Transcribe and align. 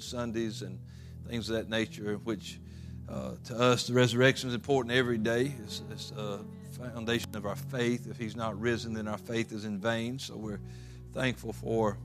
Sundays 0.00 0.62
and 0.62 0.78
things 1.28 1.50
of 1.50 1.56
that 1.56 1.68
nature, 1.68 2.14
which 2.24 2.58
uh, 3.08 3.32
to 3.44 3.58
us 3.58 3.86
the 3.86 3.94
resurrection 3.94 4.48
is 4.48 4.54
important 4.54 4.94
every 4.94 5.18
day. 5.18 5.54
It's, 5.64 5.82
it's 5.90 6.10
a 6.12 6.40
foundation 6.78 7.34
of 7.34 7.46
our 7.46 7.56
faith. 7.56 8.06
If 8.10 8.18
He's 8.18 8.36
not 8.36 8.60
risen, 8.60 8.94
then 8.94 9.08
our 9.08 9.18
faith 9.18 9.52
is 9.52 9.64
in 9.64 9.78
vain. 9.78 10.18
So 10.18 10.36
we're 10.36 10.60
thankful 11.12 11.52
for 11.52 11.98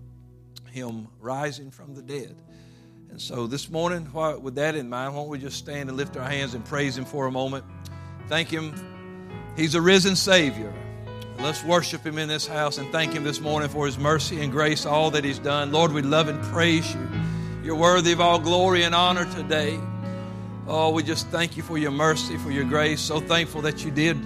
Him 0.72 1.08
rising 1.20 1.72
from 1.72 1.94
the 1.94 2.02
dead. 2.02 2.36
And 3.10 3.22
so 3.22 3.46
this 3.48 3.70
morning, 3.70 4.12
with 4.42 4.56
that 4.56 4.76
in 4.76 4.90
mind, 4.90 5.14
why 5.14 5.22
don't 5.22 5.30
we 5.30 5.38
just 5.38 5.58
stand 5.58 5.90
and 5.90 5.98
lift 5.98 6.18
our 6.18 6.28
hands 6.28 6.54
and 6.54 6.66
praise 6.66 6.98
Him 6.98 7.06
for 7.06 7.28
a 7.28 7.32
moment? 7.32 7.64
Thank 8.28 8.50
Him. 8.50 8.74
He's 9.56 9.76
a 9.76 9.82
risen 9.82 10.16
Savior. 10.16 10.74
Let's 11.40 11.64
worship 11.64 12.06
Him 12.06 12.18
in 12.18 12.28
this 12.28 12.48
house 12.48 12.78
and 12.78 12.92
thank 12.92 13.14
Him 13.14 13.24
this 13.24 13.40
morning 13.40 13.70
for 13.70 13.86
His 13.86 13.98
mercy 14.00 14.42
and 14.42 14.52
grace, 14.52 14.86
all 14.86 15.12
that 15.12 15.24
He's 15.24 15.40
done. 15.40 15.72
Lord, 15.72 15.92
we 15.92 16.02
love 16.02 16.28
and 16.28 16.42
praise 16.46 16.92
You. 16.96 17.08
You're 17.64 17.76
worthy 17.76 18.12
of 18.12 18.20
all 18.20 18.40
glory 18.40 18.84
and 18.84 18.94
honor 18.94 19.26
today. 19.34 19.80
Oh, 20.68 20.92
we 20.92 21.02
just 21.02 21.28
thank 21.28 21.56
You 21.56 21.64
for 21.64 21.78
Your 21.78 21.92
mercy, 21.92 22.38
for 22.38 22.52
Your 22.52 22.66
grace. 22.66 23.00
So 23.00 23.22
thankful 23.22 23.62
that 23.62 23.86
You 23.86 23.92
did 23.92 24.18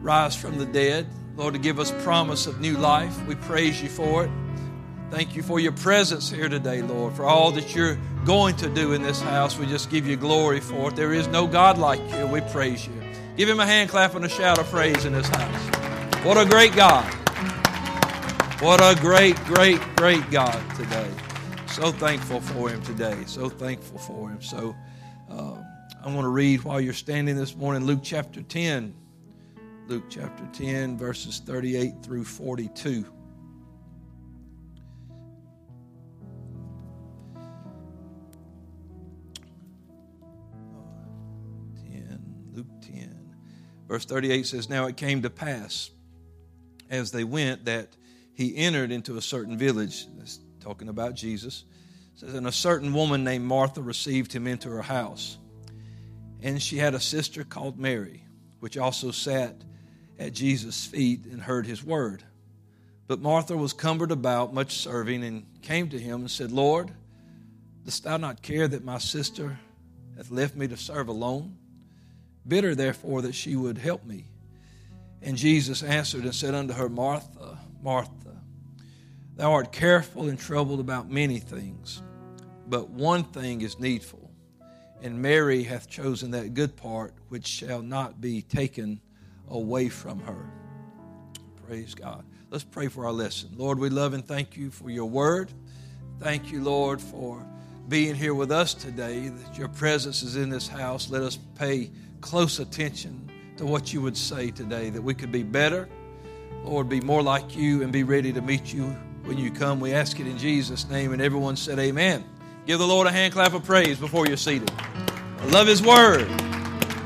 rise 0.00 0.34
from 0.34 0.56
the 0.56 0.64
dead. 0.64 1.06
Lord, 1.36 1.52
to 1.52 1.60
give 1.60 1.78
us 1.78 1.92
promise 2.02 2.46
of 2.46 2.58
new 2.58 2.76
life. 2.78 3.26
We 3.26 3.34
praise 3.34 3.82
You 3.82 3.90
for 3.90 4.24
it. 4.24 4.30
Thank 5.10 5.36
you 5.36 5.42
for 5.42 5.60
your 5.60 5.72
presence 5.72 6.30
here 6.30 6.48
today, 6.48 6.82
Lord, 6.82 7.14
for 7.14 7.24
all 7.24 7.52
that 7.52 7.74
you're 7.76 7.96
going 8.24 8.56
to 8.56 8.68
do 8.68 8.92
in 8.92 9.02
this 9.02 9.20
house. 9.20 9.56
We 9.56 9.66
just 9.66 9.88
give 9.88 10.06
you 10.06 10.16
glory 10.16 10.58
for 10.58 10.88
it. 10.88 10.96
There 10.96 11.12
is 11.12 11.28
no 11.28 11.46
God 11.46 11.78
like 11.78 12.00
you. 12.14 12.26
We 12.26 12.40
praise 12.40 12.86
you. 12.86 12.94
Give 13.36 13.48
him 13.48 13.60
a 13.60 13.66
hand 13.66 13.88
clap 13.90 14.14
and 14.14 14.24
a 14.24 14.28
shout 14.28 14.58
of 14.58 14.66
praise 14.66 15.04
in 15.04 15.12
this 15.12 15.28
house. 15.28 16.24
What 16.24 16.38
a 16.38 16.44
great 16.44 16.74
God. 16.74 17.04
What 18.60 18.80
a 18.80 18.98
great, 19.00 19.36
great, 19.44 19.80
great 19.96 20.28
God 20.30 20.60
today. 20.74 21.08
So 21.76 21.92
thankful 21.92 22.40
for 22.40 22.70
him 22.70 22.80
today. 22.80 23.22
So 23.26 23.50
thankful 23.50 23.98
for 23.98 24.30
him. 24.30 24.40
So 24.40 24.74
um, 25.28 25.62
I 26.02 26.06
want 26.06 26.22
to 26.22 26.30
read 26.30 26.64
while 26.64 26.80
you're 26.80 26.94
standing 26.94 27.36
this 27.36 27.54
morning 27.54 27.84
Luke 27.84 28.00
chapter 28.02 28.40
10. 28.40 28.94
Luke 29.86 30.04
chapter 30.08 30.48
10, 30.54 30.96
verses 30.96 31.42
38 31.44 32.02
through 32.02 32.24
42. 32.24 33.04
10. 42.80 43.34
Verse 43.86 44.06
38 44.06 44.46
says, 44.46 44.70
Now 44.70 44.86
it 44.86 44.96
came 44.96 45.20
to 45.20 45.28
pass 45.28 45.90
as 46.88 47.10
they 47.10 47.22
went 47.22 47.66
that 47.66 47.94
he 48.32 48.56
entered 48.56 48.90
into 48.90 49.18
a 49.18 49.22
certain 49.22 49.58
village. 49.58 50.06
That's 50.16 50.40
talking 50.66 50.88
about 50.88 51.14
Jesus. 51.14 51.64
Says, 52.16 52.34
And 52.34 52.46
a 52.46 52.52
certain 52.52 52.92
woman 52.92 53.22
named 53.22 53.44
Martha 53.44 53.80
received 53.80 54.32
him 54.32 54.48
into 54.48 54.68
her 54.68 54.82
house. 54.82 55.38
And 56.42 56.60
she 56.60 56.76
had 56.76 56.94
a 56.94 57.00
sister 57.00 57.44
called 57.44 57.78
Mary, 57.78 58.24
which 58.58 58.76
also 58.76 59.12
sat 59.12 59.54
at 60.18 60.32
Jesus' 60.32 60.84
feet 60.84 61.24
and 61.26 61.40
heard 61.40 61.66
his 61.66 61.84
word. 61.84 62.24
But 63.06 63.20
Martha 63.20 63.56
was 63.56 63.72
cumbered 63.72 64.10
about, 64.10 64.52
much 64.52 64.78
serving, 64.78 65.22
and 65.22 65.46
came 65.62 65.88
to 65.90 65.98
him 65.98 66.22
and 66.22 66.30
said, 66.30 66.50
Lord, 66.50 66.90
dost 67.84 68.02
thou 68.02 68.16
not 68.16 68.42
care 68.42 68.66
that 68.66 68.84
my 68.84 68.98
sister 68.98 69.60
hath 70.16 70.32
left 70.32 70.56
me 70.56 70.66
to 70.66 70.76
serve 70.76 71.06
alone? 71.06 71.56
Bid 72.46 72.64
her, 72.64 72.74
therefore, 72.74 73.22
that 73.22 73.36
she 73.36 73.54
would 73.54 73.78
help 73.78 74.04
me. 74.04 74.24
And 75.22 75.36
Jesus 75.36 75.84
answered 75.84 76.24
and 76.24 76.34
said 76.34 76.54
unto 76.54 76.74
her, 76.74 76.88
Martha, 76.88 77.58
Martha, 77.80 78.25
thou 79.36 79.52
art 79.52 79.72
careful 79.72 80.28
and 80.28 80.38
troubled 80.38 80.80
about 80.80 81.10
many 81.10 81.38
things, 81.38 82.02
but 82.68 82.90
one 82.90 83.24
thing 83.24 83.60
is 83.60 83.78
needful. 83.78 84.30
And 85.02 85.20
Mary 85.20 85.62
hath 85.62 85.88
chosen 85.88 86.30
that 86.30 86.54
good 86.54 86.74
part 86.74 87.14
which 87.28 87.46
shall 87.46 87.82
not 87.82 88.20
be 88.20 88.42
taken 88.42 89.00
away 89.48 89.88
from 89.88 90.20
her. 90.20 90.50
Praise 91.66 91.94
God. 91.94 92.24
Let's 92.50 92.64
pray 92.64 92.88
for 92.88 93.04
our 93.04 93.12
lesson. 93.12 93.50
Lord, 93.56 93.78
we 93.78 93.90
love 93.90 94.14
and 94.14 94.26
thank 94.26 94.56
you 94.56 94.70
for 94.70 94.88
your 94.88 95.04
word. 95.04 95.52
Thank 96.18 96.50
you, 96.50 96.62
Lord, 96.62 97.00
for 97.00 97.44
being 97.88 98.14
here 98.14 98.34
with 98.34 98.50
us 98.50 98.72
today, 98.72 99.28
that 99.28 99.58
your 99.58 99.68
presence 99.68 100.22
is 100.22 100.36
in 100.36 100.48
this 100.48 100.66
house. 100.66 101.10
Let 101.10 101.22
us 101.22 101.38
pay 101.56 101.90
close 102.20 102.58
attention 102.58 103.30
to 103.58 103.66
what 103.66 103.92
you 103.92 104.00
would 104.00 104.16
say 104.16 104.50
today, 104.50 104.90
that 104.90 105.02
we 105.02 105.14
could 105.14 105.30
be 105.30 105.42
better, 105.42 105.88
Lord, 106.64 106.88
be 106.88 107.00
more 107.00 107.22
like 107.22 107.56
you 107.56 107.82
and 107.82 107.92
be 107.92 108.02
ready 108.02 108.32
to 108.32 108.40
meet 108.40 108.72
you 108.72 108.96
when 109.26 109.38
you 109.38 109.50
come. 109.50 109.80
We 109.80 109.92
ask 109.92 110.20
it 110.20 110.26
in 110.26 110.38
Jesus' 110.38 110.88
name. 110.88 111.12
And 111.12 111.20
everyone 111.20 111.56
said, 111.56 111.78
Amen. 111.78 112.24
Give 112.64 112.78
the 112.78 112.86
Lord 112.86 113.06
a 113.06 113.12
hand 113.12 113.32
clap 113.32 113.52
of 113.54 113.64
praise 113.64 113.98
before 113.98 114.26
you're 114.26 114.36
seated. 114.36 114.70
I 114.76 115.46
love 115.46 115.66
His 115.66 115.82
Word. 115.82 116.28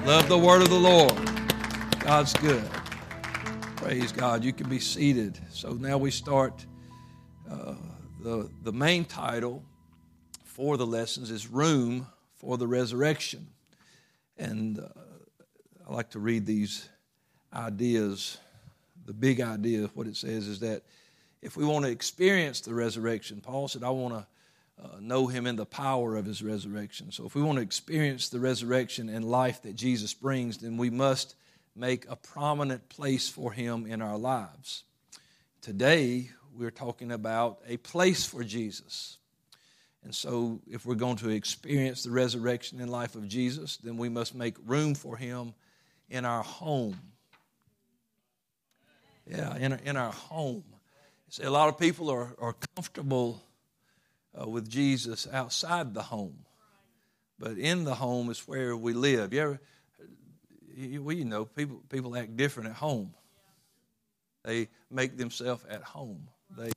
Love 0.04 0.28
the 0.28 0.38
Word 0.38 0.62
of 0.62 0.68
the 0.68 0.78
Lord. 0.78 1.14
God's 2.00 2.34
good. 2.34 2.68
Praise 3.76 4.12
God. 4.12 4.44
You 4.44 4.52
can 4.52 4.68
be 4.68 4.78
seated. 4.78 5.38
So 5.50 5.72
now 5.72 5.96
we 5.98 6.10
start. 6.10 6.64
Uh, 7.50 7.74
the, 8.22 8.50
the 8.62 8.72
main 8.72 9.06
title 9.06 9.64
for 10.44 10.76
the 10.76 10.86
lessons 10.86 11.30
is 11.30 11.48
Room 11.48 12.06
for 12.34 12.58
the 12.58 12.66
Resurrection. 12.66 13.46
And 14.36 14.78
uh, 14.78 14.88
I 15.88 15.94
like 15.94 16.10
to 16.10 16.18
read 16.18 16.44
these 16.44 16.88
ideas. 17.52 18.36
The 19.06 19.14
big 19.14 19.40
idea 19.40 19.84
of 19.84 19.96
what 19.96 20.06
it 20.06 20.16
says 20.16 20.46
is 20.46 20.60
that 20.60 20.82
if 21.42 21.56
we 21.56 21.64
want 21.64 21.84
to 21.84 21.90
experience 21.90 22.60
the 22.60 22.74
resurrection, 22.74 23.40
Paul 23.40 23.68
said, 23.68 23.82
I 23.82 23.90
want 23.90 24.14
to 24.14 24.26
uh, 24.82 25.00
know 25.00 25.26
him 25.26 25.46
in 25.46 25.56
the 25.56 25.66
power 25.66 26.16
of 26.16 26.24
his 26.24 26.42
resurrection. 26.42 27.12
So 27.12 27.26
if 27.26 27.34
we 27.34 27.42
want 27.42 27.56
to 27.56 27.62
experience 27.62 28.28
the 28.28 28.40
resurrection 28.40 29.08
and 29.08 29.24
life 29.24 29.62
that 29.62 29.74
Jesus 29.74 30.14
brings, 30.14 30.58
then 30.58 30.76
we 30.76 30.90
must 30.90 31.34
make 31.74 32.06
a 32.08 32.16
prominent 32.16 32.88
place 32.88 33.28
for 33.28 33.52
him 33.52 33.86
in 33.86 34.02
our 34.02 34.18
lives. 34.18 34.84
Today, 35.60 36.30
we're 36.56 36.70
talking 36.70 37.12
about 37.12 37.60
a 37.66 37.76
place 37.78 38.24
for 38.24 38.42
Jesus. 38.42 39.18
And 40.02 40.14
so, 40.14 40.60
if 40.66 40.86
we're 40.86 40.94
going 40.94 41.16
to 41.16 41.28
experience 41.28 42.02
the 42.02 42.10
resurrection 42.10 42.80
and 42.80 42.90
life 42.90 43.14
of 43.14 43.28
Jesus, 43.28 43.76
then 43.78 43.98
we 43.98 44.08
must 44.08 44.34
make 44.34 44.56
room 44.64 44.94
for 44.94 45.16
him 45.16 45.52
in 46.08 46.24
our 46.24 46.42
home. 46.42 46.98
Yeah, 49.26 49.56
in, 49.56 49.74
in 49.84 49.96
our 49.96 50.12
home. 50.12 50.64
See, 51.30 51.44
a 51.44 51.50
lot 51.50 51.68
of 51.68 51.78
people 51.78 52.10
are, 52.10 52.34
are 52.40 52.56
comfortable 52.74 53.40
uh, 54.36 54.48
with 54.48 54.68
Jesus 54.68 55.28
outside 55.32 55.94
the 55.94 56.02
home, 56.02 56.40
but 57.38 57.56
in 57.56 57.84
the 57.84 57.94
home 57.94 58.30
is 58.30 58.40
where 58.48 58.76
we 58.76 58.94
live. 58.94 59.32
You 59.32 59.40
ever, 59.40 59.60
you, 60.74 61.04
well, 61.04 61.14
you 61.14 61.24
know, 61.24 61.44
people, 61.44 61.82
people 61.88 62.16
act 62.16 62.36
different 62.36 62.70
at 62.70 62.74
home. 62.74 63.14
They 64.42 64.66
make 64.90 65.18
themselves 65.18 65.64
at 65.70 65.84
home. 65.84 66.26
They 66.58 66.72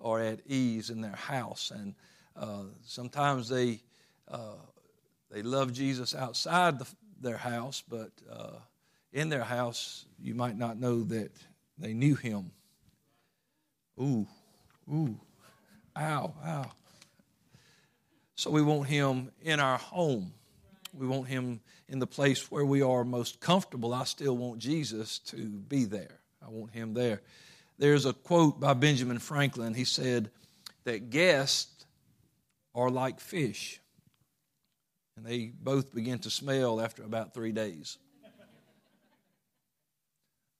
are 0.00 0.18
at 0.18 0.40
ease 0.46 0.88
in 0.88 1.02
their 1.02 1.16
house, 1.16 1.70
and 1.70 1.94
uh, 2.34 2.62
sometimes 2.86 3.50
they 3.50 3.82
uh, 4.28 4.54
they 5.30 5.42
love 5.42 5.74
Jesus 5.74 6.14
outside 6.14 6.78
the, 6.78 6.86
their 7.20 7.36
house, 7.36 7.82
but 7.86 8.12
uh, 8.32 8.60
in 9.12 9.28
their 9.28 9.44
house, 9.44 10.06
you 10.18 10.34
might 10.34 10.56
not 10.56 10.78
know 10.78 11.02
that 11.02 11.32
they 11.76 11.92
knew 11.92 12.14
him. 12.14 12.52
Ooh, 14.00 14.26
ooh, 14.90 15.20
ow, 15.98 16.32
ow. 16.44 16.70
So 18.34 18.50
we 18.50 18.62
want 18.62 18.88
him 18.88 19.30
in 19.42 19.60
our 19.60 19.76
home. 19.76 20.32
We 20.94 21.06
want 21.06 21.28
him 21.28 21.60
in 21.88 21.98
the 21.98 22.06
place 22.06 22.50
where 22.50 22.64
we 22.64 22.80
are 22.80 23.04
most 23.04 23.40
comfortable. 23.40 23.92
I 23.92 24.04
still 24.04 24.36
want 24.36 24.58
Jesus 24.58 25.18
to 25.18 25.36
be 25.36 25.84
there. 25.84 26.20
I 26.42 26.48
want 26.48 26.72
him 26.72 26.94
there. 26.94 27.20
There's 27.78 28.06
a 28.06 28.14
quote 28.14 28.58
by 28.58 28.72
Benjamin 28.72 29.18
Franklin. 29.18 29.74
He 29.74 29.84
said 29.84 30.30
that 30.84 31.10
guests 31.10 31.84
are 32.74 32.88
like 32.88 33.20
fish, 33.20 33.80
and 35.16 35.26
they 35.26 35.52
both 35.60 35.94
begin 35.94 36.18
to 36.20 36.30
smell 36.30 36.80
after 36.80 37.02
about 37.02 37.34
three 37.34 37.52
days. 37.52 37.98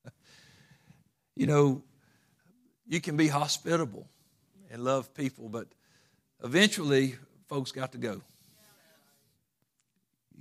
you 1.37 1.47
know, 1.47 1.83
you 2.91 3.01
can 3.01 3.17
be 3.17 3.29
hospitable 3.29 4.09
and 4.69 4.83
love 4.83 5.15
people, 5.15 5.49
but 5.49 5.69
eventually 6.43 7.15
folks 7.49 7.71
got 7.71 7.93
to 7.93 7.99
go. 7.99 8.21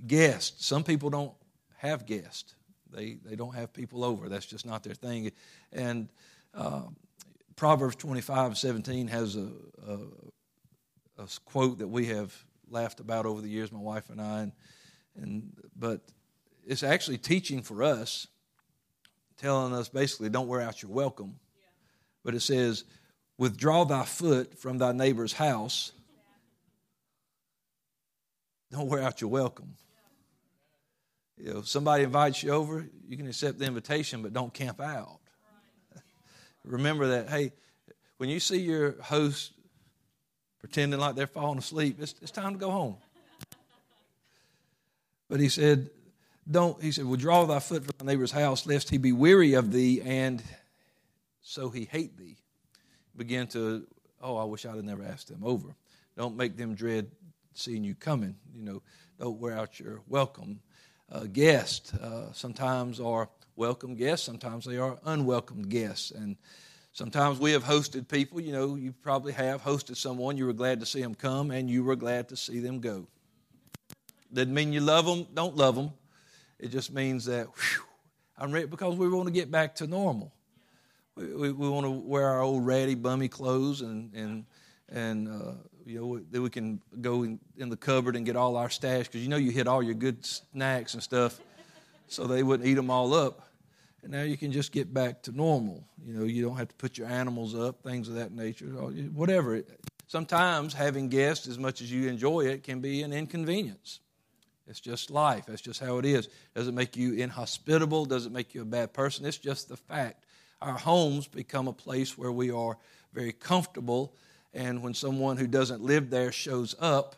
Guests. 0.04 0.66
Some 0.66 0.82
people 0.82 1.10
don't 1.10 1.32
have 1.76 2.06
guests. 2.06 2.56
They 2.90 3.18
they 3.24 3.36
don't 3.36 3.54
have 3.54 3.72
people 3.72 4.04
over. 4.04 4.28
That's 4.28 4.46
just 4.46 4.66
not 4.66 4.82
their 4.82 4.94
thing. 4.94 5.30
And 5.72 6.08
uh, 6.52 6.82
Proverbs 7.54 7.94
twenty 7.94 8.20
five 8.20 8.58
seventeen 8.58 9.06
has 9.06 9.36
a, 9.36 9.48
a, 9.86 9.98
a 11.22 11.28
quote 11.44 11.78
that 11.78 11.88
we 11.88 12.06
have 12.06 12.34
laughed 12.68 12.98
about 12.98 13.26
over 13.26 13.40
the 13.40 13.48
years, 13.48 13.70
my 13.70 13.78
wife 13.78 14.10
and 14.10 14.20
I, 14.20 14.40
and, 14.40 14.52
and 15.14 15.52
but 15.76 16.00
it's 16.66 16.82
actually 16.82 17.18
teaching 17.18 17.62
for 17.62 17.84
us 17.84 18.26
telling 19.36 19.72
us 19.72 19.88
basically, 19.88 20.28
don't 20.28 20.48
wear 20.48 20.60
out 20.60 20.82
your 20.82 20.90
welcome. 20.90 21.36
But 22.24 22.34
it 22.34 22.40
says, 22.40 22.84
withdraw 23.38 23.84
thy 23.84 24.04
foot 24.04 24.58
from 24.58 24.78
thy 24.78 24.92
neighbor's 24.92 25.32
house 25.32 25.92
don't 28.70 28.88
wear 28.88 29.02
out 29.02 29.20
your 29.20 29.30
welcome. 29.30 29.74
You 31.36 31.54
know, 31.54 31.58
if 31.60 31.68
somebody 31.68 32.04
invites 32.04 32.42
you 32.42 32.50
over, 32.50 32.86
you 33.08 33.16
can 33.16 33.26
accept 33.26 33.58
the 33.58 33.64
invitation, 33.64 34.22
but 34.22 34.32
don't 34.32 34.52
camp 34.52 34.80
out. 34.80 35.18
Remember 36.64 37.08
that, 37.08 37.28
hey, 37.28 37.52
when 38.18 38.28
you 38.28 38.38
see 38.38 38.60
your 38.60 39.00
host 39.02 39.52
pretending 40.60 41.00
like 41.00 41.16
they're 41.16 41.26
falling 41.26 41.58
asleep, 41.58 41.96
it's, 42.00 42.14
it's 42.20 42.30
time 42.30 42.52
to 42.52 42.58
go 42.58 42.70
home. 42.70 42.96
But 45.28 45.40
he 45.40 45.48
said, 45.48 45.90
don't, 46.48 46.80
he 46.82 46.92
said, 46.92 47.06
withdraw 47.06 47.46
thy 47.46 47.60
foot 47.60 47.84
from 47.84 47.94
thy 47.98 48.12
neighbor's 48.12 48.32
house, 48.32 48.66
lest 48.66 48.90
he 48.90 48.98
be 48.98 49.12
weary 49.12 49.54
of 49.54 49.72
thee, 49.72 50.02
and 50.02 50.42
so 51.50 51.68
he 51.68 51.84
hate 51.84 52.16
thee. 52.16 52.36
Begin 53.16 53.48
to, 53.48 53.84
oh, 54.22 54.36
I 54.36 54.44
wish 54.44 54.64
I'd 54.64 54.76
have 54.76 54.84
never 54.84 55.02
asked 55.02 55.26
them 55.28 55.42
over. 55.42 55.74
Don't 56.16 56.36
make 56.36 56.56
them 56.56 56.76
dread 56.76 57.10
seeing 57.54 57.82
you 57.82 57.96
coming. 57.96 58.36
You 58.54 58.62
know, 58.62 58.82
don't 59.18 59.40
wear 59.40 59.58
out 59.58 59.80
your 59.80 60.00
welcome. 60.06 60.60
Uh, 61.10 61.24
guests 61.24 61.92
uh, 61.94 62.32
sometimes 62.32 63.00
are 63.00 63.28
welcome 63.56 63.96
guests, 63.96 64.24
sometimes 64.24 64.64
they 64.64 64.76
are 64.76 64.96
unwelcome 65.04 65.62
guests. 65.62 66.12
And 66.12 66.36
sometimes 66.92 67.40
we 67.40 67.50
have 67.50 67.64
hosted 67.64 68.06
people, 68.06 68.40
you 68.40 68.52
know, 68.52 68.76
you 68.76 68.92
probably 69.02 69.32
have 69.32 69.60
hosted 69.60 69.96
someone, 69.96 70.36
you 70.36 70.46
were 70.46 70.52
glad 70.52 70.78
to 70.78 70.86
see 70.86 71.02
them 71.02 71.16
come, 71.16 71.50
and 71.50 71.68
you 71.68 71.82
were 71.82 71.96
glad 71.96 72.28
to 72.28 72.36
see 72.36 72.60
them 72.60 72.78
go. 72.78 73.08
Doesn't 74.32 74.54
mean 74.54 74.72
you 74.72 74.80
love 74.80 75.04
them, 75.04 75.26
don't 75.34 75.56
love 75.56 75.74
them. 75.74 75.90
It 76.60 76.68
just 76.68 76.92
means 76.92 77.24
that, 77.24 77.46
whew, 77.46 77.82
I'm 78.38 78.52
ready 78.52 78.66
because 78.66 78.94
we 78.94 79.08
want 79.08 79.26
to 79.26 79.34
get 79.34 79.50
back 79.50 79.74
to 79.76 79.88
normal. 79.88 80.32
We, 81.16 81.52
we, 81.52 81.68
want 81.68 81.84
to 81.84 81.90
wear 81.90 82.26
our 82.26 82.40
old 82.40 82.64
ratty, 82.64 82.94
bummy 82.94 83.28
clothes 83.28 83.82
and, 83.82 84.14
and, 84.14 84.44
and 84.88 85.28
uh, 85.28 85.52
you 85.84 86.00
know, 86.00 86.20
then 86.30 86.42
we 86.42 86.50
can 86.50 86.80
go 87.00 87.24
in, 87.24 87.38
in 87.58 87.68
the 87.68 87.76
cupboard 87.76 88.16
and 88.16 88.24
get 88.24 88.36
all 88.36 88.56
our 88.56 88.70
stash 88.70 89.06
because 89.06 89.22
you 89.22 89.28
know 89.28 89.36
you 89.36 89.50
hit 89.50 89.66
all 89.66 89.82
your 89.82 89.94
good 89.94 90.24
snacks 90.24 90.94
and 90.94 91.02
stuff 91.02 91.40
so 92.06 92.26
they 92.26 92.42
wouldn't 92.42 92.68
eat 92.68 92.74
them 92.74 92.90
all 92.90 93.12
up. 93.14 93.48
And 94.02 94.12
now 94.12 94.22
you 94.22 94.36
can 94.36 94.50
just 94.50 94.72
get 94.72 94.94
back 94.94 95.22
to 95.24 95.32
normal. 95.32 95.84
You 96.04 96.14
know, 96.14 96.24
you 96.24 96.42
don't 96.42 96.56
have 96.56 96.68
to 96.68 96.74
put 96.76 96.96
your 96.96 97.06
animals 97.06 97.54
up, 97.54 97.82
things 97.82 98.08
of 98.08 98.14
that 98.14 98.32
nature, 98.32 98.66
whatever. 98.66 99.62
Sometimes 100.06 100.72
having 100.72 101.08
guests, 101.08 101.46
as 101.46 101.58
much 101.58 101.82
as 101.82 101.92
you 101.92 102.08
enjoy 102.08 102.46
it, 102.46 102.62
can 102.62 102.80
be 102.80 103.02
an 103.02 103.12
inconvenience. 103.12 104.00
It's 104.66 104.80
just 104.80 105.10
life. 105.10 105.46
That's 105.46 105.60
just 105.60 105.80
how 105.80 105.98
it 105.98 106.06
is. 106.06 106.28
Does 106.54 106.68
it 106.68 106.74
make 106.74 106.96
you 106.96 107.14
inhospitable? 107.14 108.06
Does 108.06 108.26
it 108.26 108.32
make 108.32 108.54
you 108.54 108.62
a 108.62 108.64
bad 108.64 108.92
person? 108.92 109.26
It's 109.26 109.36
just 109.36 109.68
the 109.68 109.76
fact. 109.76 110.24
Our 110.62 110.78
homes 110.78 111.26
become 111.26 111.68
a 111.68 111.72
place 111.72 112.18
where 112.18 112.32
we 112.32 112.50
are 112.50 112.76
very 113.12 113.32
comfortable, 113.32 114.14
and 114.52 114.82
when 114.82 114.94
someone 114.94 115.36
who 115.36 115.46
doesn't 115.46 115.82
live 115.82 116.10
there 116.10 116.32
shows 116.32 116.74
up, 116.78 117.16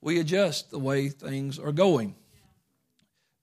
we 0.00 0.20
adjust 0.20 0.70
the 0.70 0.78
way 0.78 1.08
things 1.08 1.58
are 1.58 1.72
going. 1.72 2.14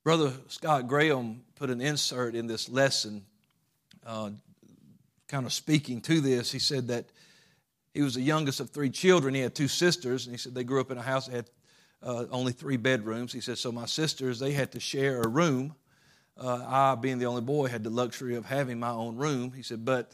Brother 0.04 0.32
Scott 0.48 0.88
Graham 0.88 1.44
put 1.56 1.70
an 1.70 1.82
insert 1.82 2.36
in 2.36 2.48
this 2.48 2.70
lesson, 2.70 3.26
uh, 4.06 4.32
kind 5.28 5.46
of 5.46 5.54
speaking 5.54 6.02
to 6.02 6.22
this. 6.22 6.52
He 6.52 6.60
said 6.60 6.88
that 6.88 7.06
he 7.94 8.02
was 8.02 8.16
the 8.16 8.22
youngest 8.22 8.60
of 8.60 8.70
three 8.70 8.90
children. 8.90 9.34
He 9.34 9.42
had 9.42 9.56
two 9.56 9.68
sisters, 9.68 10.26
and 10.26 10.34
he 10.34 10.38
said 10.38 10.54
they 10.54 10.64
grew 10.64 10.82
up 10.82 10.92
in 10.92 10.98
a 10.98 11.02
house 11.02 11.28
that 11.28 11.36
had 11.36 11.50
uh, 12.04 12.26
only 12.32 12.52
three 12.52 12.78
bedrooms. 12.78 13.34
He 13.34 13.42
said, 13.42 13.58
so 13.58 13.72
my 13.72 13.86
sisters, 13.86 14.40
they 14.40 14.52
had 14.52 14.72
to 14.74 14.80
share 14.80 15.22
a 15.22 15.28
room. 15.28 15.76
Uh, 16.38 16.66
I, 16.68 16.96
being 16.96 17.18
the 17.18 17.26
only 17.26 17.42
boy, 17.42 17.68
had 17.68 17.84
the 17.84 17.90
luxury 17.90 18.36
of 18.36 18.46
having 18.46 18.80
my 18.80 18.90
own 18.90 19.16
room. 19.16 19.52
He 19.52 19.64
said, 19.64 19.86
but 19.86 20.12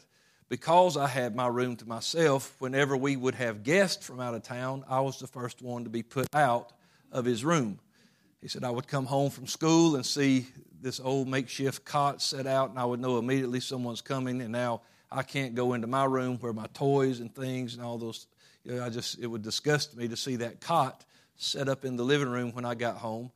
because 0.48 0.96
I 0.96 1.06
had 1.08 1.34
my 1.34 1.48
room 1.48 1.76
to 1.76 1.88
myself, 1.88 2.54
whenever 2.58 2.96
we 2.96 3.16
would 3.16 3.34
have 3.34 3.62
guests 3.62 4.06
from 4.06 4.20
out 4.20 4.34
of 4.34 4.42
town, 4.42 4.84
I 4.88 5.00
was 5.00 5.18
the 5.18 5.26
first 5.26 5.62
one 5.62 5.84
to 5.84 5.90
be 5.90 6.02
put 6.02 6.28
out 6.34 6.72
of 7.10 7.24
his 7.24 7.44
room. 7.44 7.78
He 8.40 8.48
said, 8.48 8.62
I 8.64 8.70
would 8.70 8.86
come 8.86 9.06
home 9.06 9.30
from 9.30 9.46
school 9.46 9.96
and 9.96 10.04
see 10.04 10.46
this 10.80 11.00
old 11.00 11.28
makeshift 11.28 11.84
cot 11.84 12.20
set 12.20 12.46
out, 12.46 12.70
and 12.70 12.78
I 12.78 12.84
would 12.84 13.00
know 13.00 13.18
immediately 13.18 13.60
someone's 13.60 14.02
coming, 14.02 14.42
and 14.42 14.50
now 14.50 14.82
I 15.10 15.22
can't 15.22 15.54
go 15.54 15.74
into 15.74 15.86
my 15.86 16.04
room 16.04 16.38
where 16.38 16.52
my 16.52 16.66
toys 16.74 17.20
and 17.20 17.34
things 17.34 17.74
and 17.74 17.82
all 17.82 17.98
those. 17.98 18.26
You 18.64 18.76
know, 18.76 18.84
I 18.84 18.90
just 18.90 19.18
it 19.18 19.26
would 19.26 19.42
disgust 19.42 19.96
me 19.96 20.08
to 20.08 20.16
see 20.16 20.36
that 20.36 20.60
cot 20.60 21.04
set 21.36 21.68
up 21.68 21.84
in 21.84 21.96
the 21.96 22.04
living 22.04 22.28
room 22.28 22.52
when 22.52 22.64
I 22.64 22.74
got 22.74 22.96
home. 22.96 23.30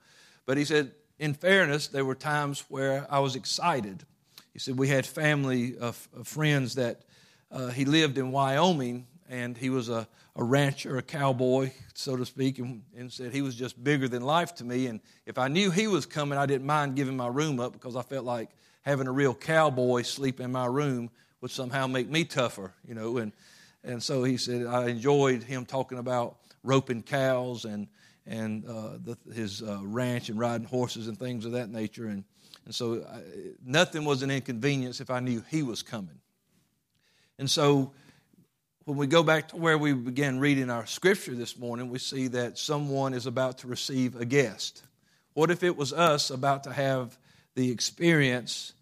But 0.44 0.56
he 0.56 0.64
said, 0.64 0.92
in 1.18 1.34
fairness, 1.34 1.88
there 1.88 2.04
were 2.04 2.14
times 2.14 2.64
where 2.68 3.06
I 3.10 3.20
was 3.20 3.36
excited. 3.36 4.04
He 4.52 4.58
said 4.58 4.78
we 4.78 4.88
had 4.88 5.06
family 5.06 5.76
of, 5.78 6.08
of 6.16 6.28
friends 6.28 6.74
that 6.74 7.02
uh, 7.50 7.68
he 7.68 7.84
lived 7.84 8.18
in 8.18 8.32
Wyoming, 8.32 9.06
and 9.28 9.56
he 9.56 9.70
was 9.70 9.88
a, 9.88 10.06
a 10.34 10.44
rancher, 10.44 10.98
a 10.98 11.02
cowboy, 11.02 11.72
so 11.94 12.16
to 12.16 12.26
speak, 12.26 12.58
and, 12.58 12.82
and, 12.96 13.12
said 13.12 13.32
he 13.32 13.42
was 13.42 13.54
just 13.54 13.82
bigger 13.82 14.08
than 14.08 14.22
life 14.22 14.54
to 14.56 14.64
me. 14.64 14.86
And 14.86 15.00
if 15.24 15.38
I 15.38 15.48
knew 15.48 15.70
he 15.70 15.86
was 15.86 16.06
coming, 16.06 16.38
I 16.38 16.46
didn't 16.46 16.66
mind 16.66 16.96
giving 16.96 17.16
my 17.16 17.28
room 17.28 17.60
up 17.60 17.72
because 17.72 17.96
I 17.96 18.02
felt 18.02 18.24
like 18.24 18.50
having 18.82 19.06
a 19.06 19.12
real 19.12 19.34
cowboy 19.34 20.02
sleep 20.02 20.40
in 20.40 20.52
my 20.52 20.66
room 20.66 21.10
would 21.40 21.50
somehow 21.50 21.86
make 21.86 22.08
me 22.08 22.24
tougher, 22.24 22.72
you 22.86 22.94
know. 22.94 23.18
And, 23.18 23.32
and 23.82 24.02
so 24.02 24.22
he 24.22 24.36
said, 24.36 24.66
I 24.66 24.88
enjoyed 24.88 25.42
him 25.42 25.64
talking 25.64 25.98
about 25.98 26.36
roping 26.62 27.02
cows 27.02 27.64
and, 27.64 27.88
and 28.26 28.64
uh, 28.66 28.98
the, 29.02 29.16
his 29.32 29.62
uh, 29.62 29.80
ranch 29.82 30.28
and 30.28 30.38
riding 30.38 30.66
horses 30.66 31.08
and 31.08 31.18
things 31.18 31.44
of 31.44 31.52
that 31.52 31.70
nature. 31.70 32.06
And, 32.06 32.24
and 32.64 32.74
so 32.74 33.04
I, 33.08 33.20
nothing 33.64 34.04
was 34.04 34.22
an 34.22 34.30
inconvenience 34.30 35.00
if 35.00 35.10
I 35.10 35.20
knew 35.20 35.42
he 35.48 35.62
was 35.62 35.82
coming. 35.82 36.18
And 37.38 37.50
so 37.50 37.92
when 38.84 38.96
we 38.96 39.06
go 39.06 39.22
back 39.22 39.48
to 39.48 39.56
where 39.56 39.76
we 39.76 39.92
began 39.92 40.38
reading 40.38 40.70
our 40.70 40.86
scripture 40.86 41.34
this 41.34 41.58
morning, 41.58 41.90
we 41.90 41.98
see 41.98 42.28
that 42.28 42.58
someone 42.58 43.14
is 43.14 43.26
about 43.26 43.58
to 43.58 43.66
receive 43.66 44.14
a 44.16 44.24
guest. 44.24 44.82
What 45.34 45.50
if 45.50 45.62
it 45.62 45.76
was 45.76 45.92
us 45.92 46.30
about 46.30 46.64
to 46.64 46.72
have 46.72 47.18
the 47.54 47.70
experience 47.70 48.72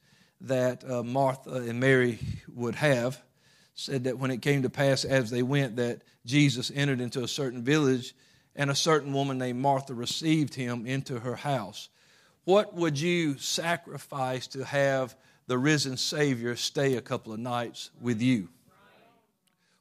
that 0.42 0.88
uh, 0.88 1.02
Martha 1.02 1.54
and 1.54 1.80
Mary 1.80 2.18
would 2.54 2.74
have? 2.76 3.20
Said 3.76 4.04
that 4.04 4.18
when 4.18 4.30
it 4.30 4.40
came 4.40 4.62
to 4.62 4.70
pass 4.70 5.04
as 5.04 5.30
they 5.30 5.42
went, 5.42 5.76
that 5.76 6.02
Jesus 6.24 6.70
entered 6.72 7.00
into 7.00 7.24
a 7.24 7.28
certain 7.28 7.64
village, 7.64 8.14
and 8.56 8.70
a 8.70 8.74
certain 8.74 9.12
woman 9.12 9.38
named 9.38 9.60
Martha 9.60 9.94
received 9.94 10.54
him 10.54 10.86
into 10.86 11.20
her 11.20 11.36
house. 11.36 11.88
What 12.44 12.74
would 12.74 13.00
you 13.00 13.38
sacrifice 13.38 14.46
to 14.48 14.64
have 14.64 15.14
the 15.46 15.58
risen 15.58 15.96
Savior 15.96 16.56
stay 16.56 16.96
a 16.96 17.00
couple 17.00 17.32
of 17.32 17.40
nights 17.40 17.90
with 18.00 18.20
you? 18.20 18.48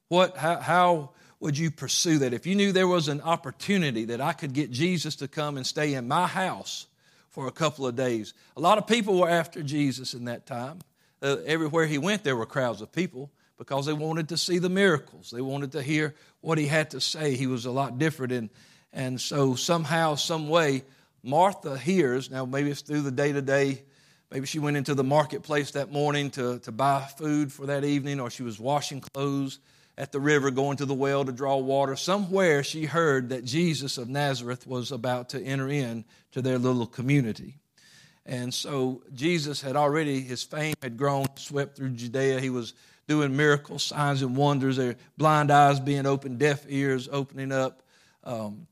What, 0.08 0.38
how, 0.38 0.58
how 0.58 1.10
would 1.40 1.58
you 1.58 1.72
pursue 1.72 2.20
that? 2.20 2.34
If 2.34 2.46
you 2.46 2.56
knew 2.56 2.72
there 2.72 2.88
was 2.88 3.08
an 3.08 3.22
opportunity 3.22 4.06
that 4.06 4.22
I 4.22 4.34
could 4.34 4.54
get 4.54 4.72
Jesus 4.72 5.18
to 5.18 5.28
come 5.28 5.58
and 5.58 5.66
stay 5.66 5.94
in 5.94 6.08
my 6.08 6.28
house 6.28 6.88
for 7.34 7.48
a 7.48 7.52
couple 7.52 7.88
of 7.88 7.96
days. 7.96 8.34
A 8.56 8.62
lot 8.62 8.78
of 8.78 8.86
people 8.86 9.20
were 9.20 9.30
after 9.30 9.64
Jesus 9.64 10.14
in 10.14 10.26
that 10.26 10.46
time. 10.46 10.80
Uh, 11.22 11.38
everywhere 11.46 11.88
he 11.88 11.98
went, 11.98 12.24
there 12.24 12.36
were 12.36 12.46
crowds 12.46 12.82
of 12.82 12.92
people 12.92 13.32
because 13.58 13.88
they 13.88 13.94
wanted 13.94 14.30
to 14.30 14.38
see 14.38 14.60
the 14.60 14.70
miracles. 14.70 15.32
They 15.32 15.42
wanted 15.42 15.72
to 15.72 15.82
hear 15.82 16.14
what 16.44 16.58
he 16.58 16.68
had 16.68 16.92
to 16.92 17.02
say. 17.02 17.36
He 17.36 17.48
was 17.48 17.66
a 17.66 17.72
lot 17.72 17.98
different. 17.98 18.34
And, 18.34 18.50
and 18.92 19.20
so, 19.20 19.56
somehow, 19.56 20.16
some 20.16 20.50
way, 20.50 20.84
Martha 21.24 21.78
hears. 21.78 22.30
Now, 22.30 22.46
maybe 22.46 22.70
it's 22.70 22.82
through 22.82 23.02
the 23.02 23.12
day 23.12 23.32
to 23.32 23.42
day. 23.42 23.84
Maybe 24.30 24.46
she 24.46 24.60
went 24.60 24.78
into 24.78 24.94
the 24.94 25.04
marketplace 25.04 25.72
that 25.72 25.92
morning 25.92 26.32
to, 26.32 26.60
to 26.60 26.72
buy 26.72 27.08
food 27.18 27.54
for 27.54 27.68
that 27.68 27.86
evening, 27.86 28.20
or 28.20 28.30
she 28.30 28.44
was 28.44 28.60
washing 28.60 29.00
clothes 29.00 29.60
at 29.98 30.12
the 30.12 30.20
river 30.20 30.52
going 30.52 30.78
to 30.78 30.86
the 30.86 30.94
well 30.94 31.24
to 31.24 31.32
draw 31.32 31.58
water. 31.58 31.96
Somewhere 31.96 32.64
she 32.64 32.86
heard 32.86 33.30
that 33.30 33.46
Jesus 33.46 33.98
of 33.98 34.10
Nazareth 34.10 34.68
was 34.68 34.92
about 34.92 35.30
to 35.30 35.42
enter 35.42 35.70
in 35.70 36.04
to 36.32 36.42
their 36.42 36.58
little 36.58 36.88
community. 36.88 37.60
And 38.26 38.54
so 38.54 39.04
Jesus 39.14 39.62
had 39.62 39.76
already, 39.76 40.22
his 40.22 40.44
fame 40.44 40.76
had 40.82 40.98
grown, 40.98 41.26
swept 41.36 41.78
through 41.78 41.92
Judea. 41.92 42.40
He 42.40 42.50
was 42.50 42.74
doing 43.14 43.38
miracles, 43.38 43.84
signs, 43.84 44.24
and 44.24 44.36
wonders. 44.36 44.78
Their 44.78 44.96
blind 45.20 45.52
eyes 45.52 45.80
being 45.80 46.08
opened, 46.08 46.40
deaf 46.40 46.66
ears 46.68 47.08
opening 47.12 47.52
up, 47.52 47.84
um, 48.24 48.66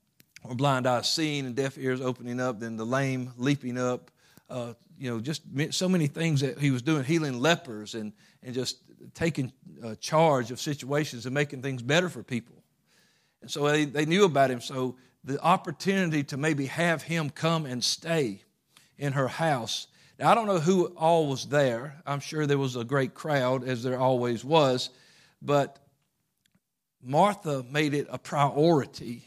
or 0.43 0.55
blind 0.55 0.87
eyes 0.87 1.07
seeing 1.07 1.45
and 1.45 1.55
deaf 1.55 1.77
ears 1.77 2.01
opening 2.01 2.39
up, 2.39 2.59
then 2.59 2.75
the 2.75 2.85
lame 2.85 3.31
leaping 3.37 3.77
up. 3.77 4.09
Uh, 4.49 4.73
you 4.97 5.11
know, 5.11 5.19
just 5.19 5.43
so 5.69 5.87
many 5.87 6.07
things 6.07 6.41
that 6.41 6.57
he 6.57 6.71
was 6.71 6.81
doing, 6.81 7.03
healing 7.03 7.39
lepers 7.39 7.93
and, 7.93 8.13
and 8.41 8.55
just 8.55 8.79
taking 9.13 9.53
uh, 9.83 9.93
charge 9.99 10.49
of 10.49 10.59
situations 10.59 11.27
and 11.27 11.35
making 11.35 11.61
things 11.61 11.83
better 11.83 12.09
for 12.09 12.23
people. 12.23 12.63
And 13.43 13.51
so 13.51 13.67
they, 13.67 13.85
they 13.85 14.07
knew 14.07 14.25
about 14.25 14.49
him. 14.49 14.59
So 14.59 14.95
the 15.23 15.39
opportunity 15.41 16.23
to 16.23 16.37
maybe 16.37 16.65
have 16.65 17.03
him 17.03 17.29
come 17.29 17.67
and 17.67 17.83
stay 17.83 18.41
in 18.97 19.13
her 19.13 19.27
house. 19.27 19.85
Now, 20.21 20.29
I 20.29 20.35
don't 20.35 20.45
know 20.45 20.59
who 20.59 20.85
all 20.97 21.27
was 21.27 21.47
there. 21.47 21.95
I'm 22.05 22.19
sure 22.19 22.45
there 22.45 22.59
was 22.59 22.75
a 22.75 22.83
great 22.83 23.15
crowd, 23.15 23.63
as 23.63 23.81
there 23.81 23.97
always 23.97 24.45
was. 24.45 24.91
But 25.41 25.79
Martha 27.01 27.65
made 27.71 27.95
it 27.95 28.05
a 28.07 28.19
priority 28.19 29.23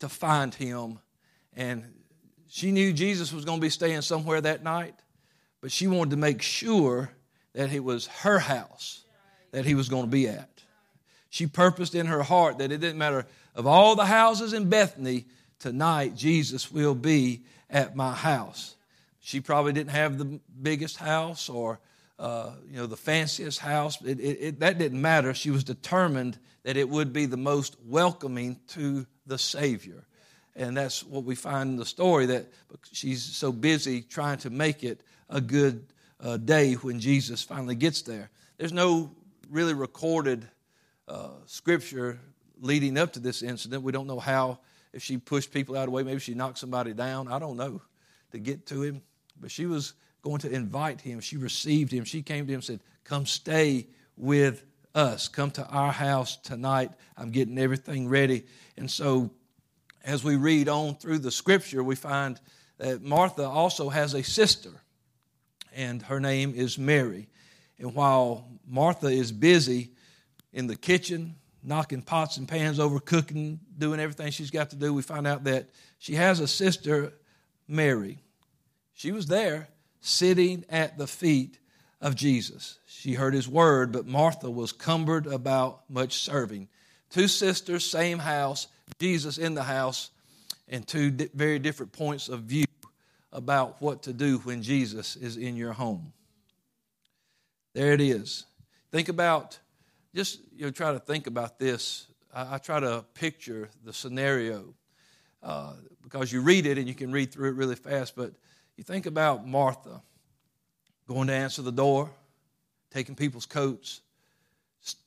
to 0.00 0.08
find 0.08 0.52
him. 0.52 0.98
And 1.54 1.84
she 2.48 2.72
knew 2.72 2.92
Jesus 2.92 3.32
was 3.32 3.44
going 3.44 3.58
to 3.58 3.62
be 3.62 3.70
staying 3.70 4.02
somewhere 4.02 4.40
that 4.40 4.64
night, 4.64 4.96
but 5.60 5.70
she 5.70 5.86
wanted 5.86 6.10
to 6.10 6.16
make 6.16 6.42
sure 6.42 7.08
that 7.52 7.72
it 7.72 7.84
was 7.84 8.08
her 8.08 8.40
house 8.40 9.04
that 9.52 9.64
he 9.64 9.76
was 9.76 9.88
going 9.88 10.06
to 10.06 10.10
be 10.10 10.26
at. 10.26 10.50
She 11.30 11.46
purposed 11.46 11.94
in 11.94 12.06
her 12.06 12.24
heart 12.24 12.58
that 12.58 12.72
it 12.72 12.80
didn't 12.80 12.98
matter 12.98 13.26
of 13.54 13.68
all 13.68 13.94
the 13.94 14.06
houses 14.06 14.52
in 14.54 14.68
Bethany 14.68 15.26
tonight 15.60 16.16
Jesus 16.16 16.72
will 16.72 16.96
be 16.96 17.44
at 17.70 17.94
my 17.94 18.12
house. 18.12 18.75
She 19.26 19.40
probably 19.40 19.72
didn't 19.72 19.90
have 19.90 20.18
the 20.18 20.38
biggest 20.62 20.98
house 20.98 21.48
or 21.48 21.80
uh, 22.16 22.52
you 22.70 22.76
know 22.76 22.86
the 22.86 22.96
fanciest 22.96 23.58
house. 23.58 24.00
It, 24.02 24.20
it, 24.20 24.38
it, 24.40 24.60
that 24.60 24.78
didn't 24.78 25.02
matter. 25.02 25.34
She 25.34 25.50
was 25.50 25.64
determined 25.64 26.38
that 26.62 26.76
it 26.76 26.88
would 26.88 27.12
be 27.12 27.26
the 27.26 27.36
most 27.36 27.74
welcoming 27.84 28.60
to 28.68 29.04
the 29.26 29.36
Savior, 29.36 30.04
and 30.54 30.76
that's 30.76 31.02
what 31.02 31.24
we 31.24 31.34
find 31.34 31.70
in 31.70 31.76
the 31.76 31.84
story. 31.84 32.26
That 32.26 32.46
she's 32.92 33.24
so 33.24 33.50
busy 33.50 34.00
trying 34.02 34.38
to 34.38 34.50
make 34.50 34.84
it 34.84 35.00
a 35.28 35.40
good 35.40 35.84
uh, 36.20 36.36
day 36.36 36.74
when 36.74 37.00
Jesus 37.00 37.42
finally 37.42 37.74
gets 37.74 38.02
there. 38.02 38.30
There's 38.58 38.72
no 38.72 39.10
really 39.50 39.74
recorded 39.74 40.46
uh, 41.08 41.30
scripture 41.46 42.20
leading 42.60 42.96
up 42.96 43.14
to 43.14 43.18
this 43.18 43.42
incident. 43.42 43.82
We 43.82 43.90
don't 43.90 44.06
know 44.06 44.20
how 44.20 44.60
if 44.92 45.02
she 45.02 45.18
pushed 45.18 45.52
people 45.52 45.74
out 45.74 45.80
of 45.80 45.86
the 45.86 45.90
way, 45.90 46.04
maybe 46.04 46.20
she 46.20 46.34
knocked 46.34 46.58
somebody 46.58 46.92
down. 46.92 47.26
I 47.26 47.40
don't 47.40 47.56
know 47.56 47.82
to 48.30 48.38
get 48.38 48.66
to 48.66 48.82
him, 48.82 49.02
but 49.40 49.50
she 49.50 49.66
was 49.66 49.94
going 50.22 50.38
to 50.40 50.50
invite 50.50 51.00
him. 51.00 51.20
She 51.20 51.36
received 51.36 51.92
him. 51.92 52.04
She 52.04 52.22
came 52.22 52.46
to 52.46 52.52
him 52.52 52.56
and 52.56 52.64
said, 52.64 52.80
Come 53.04 53.26
stay 53.26 53.86
with 54.16 54.64
us. 54.94 55.28
Come 55.28 55.50
to 55.52 55.66
our 55.66 55.92
house 55.92 56.36
tonight. 56.36 56.90
I'm 57.16 57.30
getting 57.30 57.58
everything 57.58 58.08
ready. 58.08 58.44
And 58.76 58.90
so, 58.90 59.30
as 60.04 60.24
we 60.24 60.36
read 60.36 60.68
on 60.68 60.96
through 60.96 61.18
the 61.18 61.30
scripture, 61.30 61.82
we 61.82 61.94
find 61.94 62.40
that 62.78 63.02
Martha 63.02 63.44
also 63.44 63.88
has 63.88 64.14
a 64.14 64.22
sister, 64.22 64.70
and 65.74 66.02
her 66.02 66.20
name 66.20 66.54
is 66.54 66.78
Mary. 66.78 67.28
And 67.78 67.94
while 67.94 68.48
Martha 68.66 69.08
is 69.08 69.32
busy 69.32 69.90
in 70.52 70.66
the 70.66 70.76
kitchen, 70.76 71.36
knocking 71.62 72.02
pots 72.02 72.36
and 72.36 72.48
pans 72.48 72.78
over, 72.78 73.00
cooking, 73.00 73.60
doing 73.76 74.00
everything 74.00 74.30
she's 74.30 74.50
got 74.50 74.70
to 74.70 74.76
do, 74.76 74.94
we 74.94 75.02
find 75.02 75.26
out 75.26 75.44
that 75.44 75.68
she 75.98 76.14
has 76.14 76.40
a 76.40 76.46
sister, 76.46 77.12
Mary. 77.68 78.18
She 78.96 79.12
was 79.12 79.26
there, 79.26 79.68
sitting 80.00 80.64
at 80.70 80.96
the 80.96 81.06
feet 81.06 81.58
of 82.00 82.14
Jesus. 82.14 82.78
She 82.86 83.12
heard 83.12 83.34
his 83.34 83.46
word, 83.46 83.92
but 83.92 84.06
Martha 84.06 84.50
was 84.50 84.72
cumbered 84.72 85.26
about 85.26 85.82
much 85.90 86.14
serving. 86.14 86.68
Two 87.10 87.28
sisters, 87.28 87.84
same 87.84 88.18
house, 88.18 88.68
Jesus 88.98 89.36
in 89.36 89.54
the 89.54 89.62
house, 89.62 90.10
and 90.66 90.88
two 90.88 91.10
very 91.34 91.58
different 91.58 91.92
points 91.92 92.30
of 92.30 92.44
view 92.44 92.64
about 93.32 93.82
what 93.82 94.04
to 94.04 94.14
do 94.14 94.38
when 94.38 94.62
Jesus 94.62 95.14
is 95.14 95.36
in 95.36 95.56
your 95.56 95.74
home. 95.74 96.14
There 97.74 97.92
it 97.92 98.00
is. 98.00 98.46
Think 98.92 99.10
about, 99.10 99.58
just 100.14 100.40
you 100.56 100.64
know, 100.64 100.70
try 100.70 100.92
to 100.92 101.00
think 101.00 101.26
about 101.26 101.58
this. 101.58 102.06
I, 102.32 102.54
I 102.54 102.58
try 102.58 102.80
to 102.80 103.04
picture 103.12 103.68
the 103.84 103.92
scenario 103.92 104.72
uh, 105.42 105.74
because 106.02 106.32
you 106.32 106.40
read 106.40 106.64
it 106.64 106.78
and 106.78 106.88
you 106.88 106.94
can 106.94 107.12
read 107.12 107.30
through 107.30 107.50
it 107.50 107.56
really 107.56 107.76
fast, 107.76 108.16
but 108.16 108.32
you 108.76 108.84
think 108.84 109.06
about 109.06 109.46
Martha 109.46 110.02
going 111.06 111.28
to 111.28 111.34
answer 111.34 111.62
the 111.62 111.72
door, 111.72 112.10
taking 112.90 113.14
people's 113.14 113.46
coats, 113.46 114.00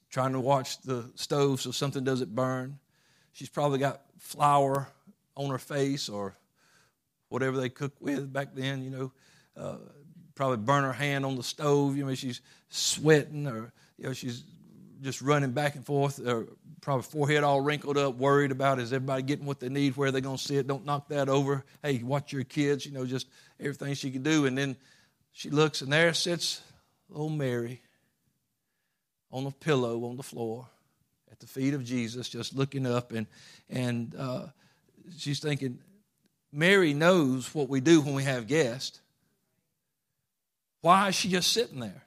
trying 0.10 0.34
to 0.34 0.40
watch 0.40 0.82
the 0.82 1.10
stove 1.16 1.62
so 1.62 1.72
something 1.72 2.04
doesn't 2.04 2.34
burn. 2.34 2.80
She's 3.34 3.50
probably 3.50 3.80
got 3.80 4.02
flour 4.18 4.88
on 5.36 5.50
her 5.50 5.58
face 5.58 6.10
or 6.10 6.36
whatever 7.30 7.58
they 7.58 7.70
cook 7.70 7.94
with 8.00 8.32
back 8.32 8.50
then, 8.54 8.84
you 8.84 8.90
know. 8.90 9.12
Uh, 9.56 9.78
probably 10.36 10.58
burn 10.58 10.84
her 10.84 10.94
hand 10.94 11.26
on 11.26 11.36
the 11.36 11.44
stove. 11.44 11.98
You 11.98 12.06
know, 12.06 12.16
she's 12.16 12.42
sweating 12.70 13.46
or, 13.46 13.72
you 13.98 14.06
know, 14.06 14.14
she's 14.14 14.44
just 15.02 15.22
running 15.22 15.52
back 15.52 15.76
and 15.76 15.86
forth, 15.86 16.20
or 16.26 16.48
probably 16.82 17.04
forehead 17.04 17.44
all 17.44 17.62
wrinkled 17.62 17.98
up, 17.98 18.16
worried 18.16 18.52
about 18.52 18.80
is 18.80 18.94
everybody 18.94 19.24
getting 19.24 19.46
what 19.46 19.60
they 19.60 19.70
need, 19.70 19.98
where 19.98 20.12
they're 20.12 20.22
going 20.22 20.38
to 20.38 20.44
sit. 20.44 20.68
Don't 20.68 20.86
knock 20.86 21.10
that 21.10 21.30
over. 21.30 21.66
Hey, 21.84 22.02
watch 22.04 22.32
your 22.34 22.44
kids, 22.44 22.86
you 22.86 22.92
know, 22.92 23.06
just 23.06 23.28
everything 23.60 23.94
she 23.94 24.12
could 24.12 24.24
do. 24.24 24.46
And 24.46 24.58
then 24.58 24.76
she 25.32 25.50
looks, 25.50 25.82
and 25.82 25.92
there 25.92 26.14
sits 26.14 26.62
little 27.10 27.30
Mary 27.30 27.82
on 29.32 29.46
a 29.46 29.52
pillow 29.52 30.06
on 30.06 30.18
the 30.18 30.24
floor 30.24 30.68
at 31.32 31.40
the 31.40 31.48
feet 31.48 31.74
of 31.74 31.84
Jesus, 31.84 32.30
just 32.30 32.56
looking 32.56 32.86
up. 32.86 33.12
And, 33.12 33.28
and 33.70 34.16
uh, 34.18 34.46
she's 35.18 35.40
thinking, 35.40 35.80
Mary 36.52 36.94
knows 36.94 37.54
what 37.54 37.70
we 37.70 37.80
do 37.80 38.02
when 38.02 38.16
we 38.16 38.24
have 38.24 38.48
guests. 38.48 39.00
Why 40.82 41.10
is 41.10 41.16
she 41.16 41.30
just 41.30 41.52
sitting 41.52 41.80
there? 41.80 42.04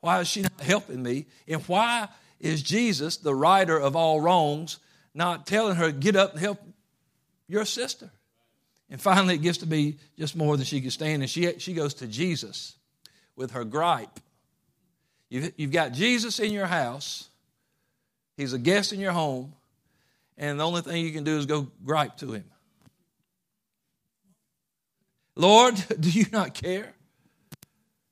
Why 0.00 0.20
is 0.20 0.28
she 0.28 0.42
not 0.42 0.60
helping 0.60 1.02
me? 1.02 1.26
And 1.48 1.62
why 1.62 2.08
is 2.44 2.62
Jesus, 2.62 3.16
the 3.16 3.34
righter 3.34 3.80
of 3.80 3.96
all 3.96 4.20
wrongs, 4.20 4.78
not 5.14 5.46
telling 5.46 5.76
her, 5.76 5.90
get 5.90 6.14
up 6.14 6.32
and 6.32 6.40
help 6.40 6.62
your 7.48 7.64
sister? 7.64 8.10
And 8.90 9.00
finally, 9.00 9.36
it 9.36 9.42
gets 9.42 9.58
to 9.58 9.66
be 9.66 9.96
just 10.18 10.36
more 10.36 10.56
than 10.56 10.66
she 10.66 10.82
can 10.82 10.90
stand, 10.90 11.22
and 11.22 11.30
she, 11.30 11.58
she 11.58 11.72
goes 11.72 11.94
to 11.94 12.06
Jesus 12.06 12.76
with 13.34 13.52
her 13.52 13.64
gripe. 13.64 14.20
You've, 15.30 15.52
you've 15.56 15.72
got 15.72 15.92
Jesus 15.92 16.38
in 16.38 16.52
your 16.52 16.66
house, 16.66 17.28
he's 18.36 18.52
a 18.52 18.58
guest 18.58 18.92
in 18.92 19.00
your 19.00 19.12
home, 19.12 19.54
and 20.36 20.60
the 20.60 20.66
only 20.66 20.82
thing 20.82 21.02
you 21.02 21.12
can 21.12 21.24
do 21.24 21.38
is 21.38 21.46
go 21.46 21.68
gripe 21.82 22.18
to 22.18 22.32
him. 22.32 22.44
Lord, 25.34 25.82
do 25.98 26.10
you 26.10 26.26
not 26.30 26.52
care? 26.52 26.92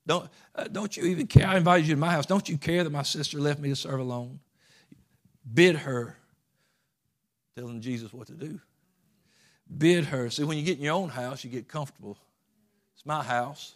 Don't, 0.05 0.29
uh, 0.55 0.65
don't 0.65 0.95
you 0.97 1.05
even 1.05 1.27
care? 1.27 1.47
I 1.47 1.57
invited 1.57 1.87
you 1.87 1.95
to 1.95 1.99
my 1.99 2.11
house. 2.11 2.25
Don't 2.25 2.47
you 2.49 2.57
care 2.57 2.83
that 2.83 2.89
my 2.89 3.03
sister 3.03 3.39
left 3.39 3.59
me 3.59 3.69
to 3.69 3.75
serve 3.75 3.99
alone? 3.99 4.39
Bid 5.51 5.77
her, 5.77 6.17
telling 7.55 7.81
Jesus 7.81 8.13
what 8.13 8.27
to 8.27 8.33
do. 8.33 8.59
Bid 9.77 10.05
her. 10.05 10.29
See, 10.29 10.43
when 10.43 10.57
you 10.57 10.63
get 10.63 10.77
in 10.77 10.83
your 10.83 10.95
own 10.95 11.09
house, 11.09 11.43
you 11.43 11.49
get 11.49 11.67
comfortable. 11.67 12.17
It's 12.95 13.05
my 13.05 13.23
house. 13.23 13.75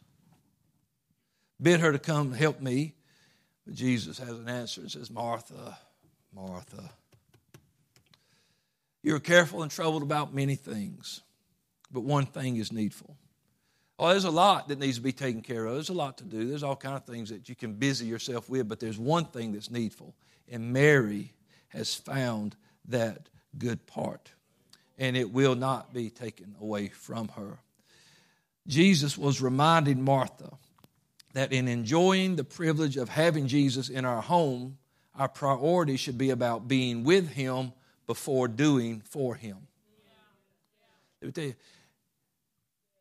Bid 1.61 1.79
her 1.79 1.91
to 1.91 1.99
come 1.99 2.33
help 2.33 2.61
me. 2.61 2.93
But 3.65 3.75
Jesus 3.75 4.17
has 4.19 4.37
an 4.37 4.47
answer 4.47 4.81
and 4.81 4.91
says, 4.91 5.09
Martha, 5.09 5.77
Martha, 6.33 6.89
you're 9.03 9.19
careful 9.19 9.61
and 9.61 9.71
troubled 9.71 10.03
about 10.03 10.33
many 10.33 10.55
things, 10.55 11.21
but 11.91 12.01
one 12.01 12.25
thing 12.25 12.57
is 12.57 12.71
needful. 12.71 13.15
Oh, 13.99 14.09
there's 14.09 14.25
a 14.25 14.31
lot 14.31 14.67
that 14.67 14.79
needs 14.79 14.97
to 14.97 15.03
be 15.03 15.11
taken 15.11 15.41
care 15.41 15.65
of. 15.65 15.73
There's 15.73 15.89
a 15.89 15.93
lot 15.93 16.19
to 16.19 16.23
do. 16.23 16.47
There's 16.47 16.63
all 16.63 16.75
kind 16.75 16.95
of 16.95 17.05
things 17.05 17.29
that 17.29 17.49
you 17.49 17.55
can 17.55 17.73
busy 17.73 18.05
yourself 18.05 18.47
with, 18.49 18.67
but 18.67 18.79
there's 18.79 18.99
one 18.99 19.25
thing 19.25 19.53
that's 19.53 19.71
needful. 19.71 20.13
And 20.51 20.71
Mary 20.71 21.33
has 21.69 21.95
found 21.95 22.55
that 22.89 23.29
good 23.57 23.87
part. 23.87 24.31
And 24.99 25.17
it 25.17 25.31
will 25.31 25.55
not 25.55 25.93
be 25.93 26.09
taken 26.09 26.55
away 26.61 26.89
from 26.89 27.29
her. 27.29 27.57
Jesus 28.67 29.17
was 29.17 29.41
reminding 29.41 30.03
Martha 30.03 30.51
that 31.33 31.51
in 31.51 31.67
enjoying 31.67 32.35
the 32.35 32.43
privilege 32.43 32.97
of 32.97 33.09
having 33.09 33.47
Jesus 33.47 33.89
in 33.89 34.05
our 34.05 34.21
home, 34.21 34.77
our 35.15 35.27
priority 35.27 35.97
should 35.97 36.17
be 36.17 36.29
about 36.29 36.67
being 36.67 37.03
with 37.03 37.29
him 37.29 37.73
before 38.05 38.47
doing 38.47 39.01
for 39.01 39.35
him. 39.35 39.57
Let 41.21 41.27
me 41.27 41.31
tell 41.31 41.43
you, 41.45 41.55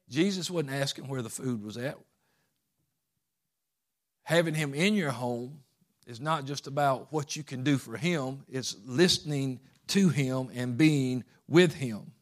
Jesus 0.08 0.50
wasn't 0.50 0.72
asking 0.72 1.08
where 1.08 1.22
the 1.22 1.30
food 1.30 1.64
was 1.64 1.76
at. 1.76 1.96
Having 4.22 4.54
him 4.54 4.74
in 4.74 4.94
your 4.94 5.10
home 5.10 5.60
is 6.06 6.20
not 6.20 6.44
just 6.44 6.66
about 6.66 7.12
what 7.12 7.36
you 7.36 7.42
can 7.42 7.64
do 7.64 7.78
for 7.78 7.96
him, 7.96 8.44
it's 8.48 8.76
listening 8.84 9.60
to 9.88 10.08
him 10.08 10.50
and 10.54 10.76
being 10.76 11.24
with 11.48 11.74
him. 11.74 12.12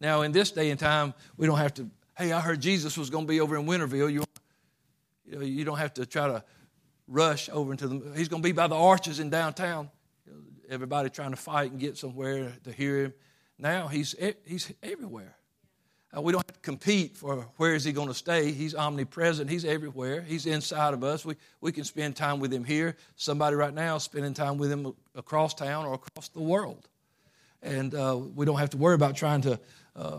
Now, 0.00 0.22
in 0.22 0.32
this 0.32 0.50
day 0.50 0.70
and 0.70 0.78
time, 0.78 1.14
we 1.36 1.46
don't 1.46 1.58
have 1.58 1.74
to, 1.74 1.88
hey, 2.16 2.32
I 2.32 2.40
heard 2.40 2.60
Jesus 2.60 2.98
was 2.98 3.10
going 3.10 3.24
to 3.24 3.28
be 3.28 3.40
over 3.40 3.56
in 3.56 3.66
Winterville. 3.66 4.12
You, 4.12 4.24
you, 5.24 5.38
know, 5.38 5.40
you 5.40 5.64
don't 5.64 5.78
have 5.78 5.94
to 5.94 6.06
try 6.06 6.26
to 6.26 6.44
rush 7.06 7.48
over 7.50 7.72
into 7.72 7.88
the, 7.88 8.12
he's 8.16 8.28
going 8.28 8.42
to 8.42 8.46
be 8.46 8.52
by 8.52 8.66
the 8.66 8.76
arches 8.76 9.20
in 9.20 9.30
downtown. 9.30 9.90
Everybody 10.68 11.10
trying 11.10 11.30
to 11.30 11.36
fight 11.36 11.70
and 11.70 11.78
get 11.78 11.96
somewhere 11.96 12.52
to 12.64 12.72
hear 12.72 13.04
him. 13.04 13.14
Now 13.58 13.86
he's, 13.86 14.14
he's 14.44 14.72
everywhere. 14.82 15.36
Uh, 16.16 16.20
we 16.20 16.32
don't 16.32 16.46
have 16.46 16.54
to 16.54 16.60
compete 16.60 17.16
for 17.16 17.46
where 17.56 17.74
is 17.74 17.82
he 17.82 17.92
going 17.92 18.08
to 18.08 18.14
stay. 18.14 18.52
He's 18.52 18.74
omnipresent. 18.74 19.50
He's 19.50 19.64
everywhere. 19.64 20.20
He's 20.20 20.46
inside 20.46 20.94
of 20.94 21.02
us. 21.02 21.24
We, 21.24 21.34
we 21.60 21.72
can 21.72 21.84
spend 21.84 22.14
time 22.14 22.40
with 22.40 22.52
him 22.52 22.64
here. 22.64 22.96
Somebody 23.16 23.56
right 23.56 23.74
now 23.74 23.98
spending 23.98 24.34
time 24.34 24.58
with 24.58 24.70
him 24.70 24.94
across 25.14 25.54
town 25.54 25.86
or 25.86 25.94
across 25.94 26.28
the 26.28 26.40
world. 26.40 26.88
And 27.62 27.94
uh, 27.94 28.20
we 28.34 28.46
don't 28.46 28.58
have 28.58 28.70
to 28.70 28.76
worry 28.76 28.94
about 28.94 29.16
trying 29.16 29.40
to 29.42 29.58
uh, 29.96 30.18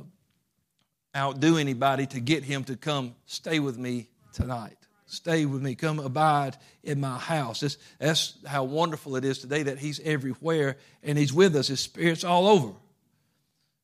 outdo 1.15 1.57
anybody 1.57 2.07
to 2.07 2.19
get 2.19 2.43
him 2.43 2.63
to 2.65 2.75
come 2.75 3.15
stay 3.25 3.59
with 3.59 3.77
me 3.77 4.09
tonight. 4.33 4.77
Stay 5.05 5.45
with 5.45 5.61
me. 5.61 5.75
Come 5.75 5.99
abide 5.99 6.57
in 6.83 6.99
my 6.99 7.19
house. 7.19 7.61
That's, 7.61 7.77
that's 7.99 8.33
how 8.45 8.63
wonderful 8.63 9.15
it 9.15 9.23
is 9.23 9.37
today 9.37 9.63
that 9.63 9.77
he's 9.77 10.01
everywhere 10.01 10.77
and 11.03 11.17
he's 11.17 11.31
with 11.31 11.55
us. 11.55 11.67
His 11.67 11.79
spirit's 11.79 12.23
all 12.23 12.47
over. 12.47 12.73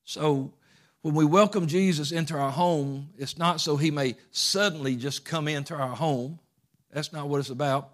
So 0.04 0.52
when 1.02 1.16
we 1.16 1.26
welcome 1.26 1.66
Jesus 1.66 2.12
into 2.12 2.38
our 2.38 2.52
home, 2.52 3.10
it's 3.18 3.38
not 3.38 3.60
so 3.60 3.76
he 3.76 3.90
may 3.90 4.16
suddenly 4.30 4.96
just 4.96 5.26
come 5.26 5.48
into 5.48 5.74
our 5.74 5.96
home. 5.96 6.40
That's 6.92 7.12
not 7.12 7.28
what 7.28 7.40
it's 7.40 7.50
about. 7.50 7.90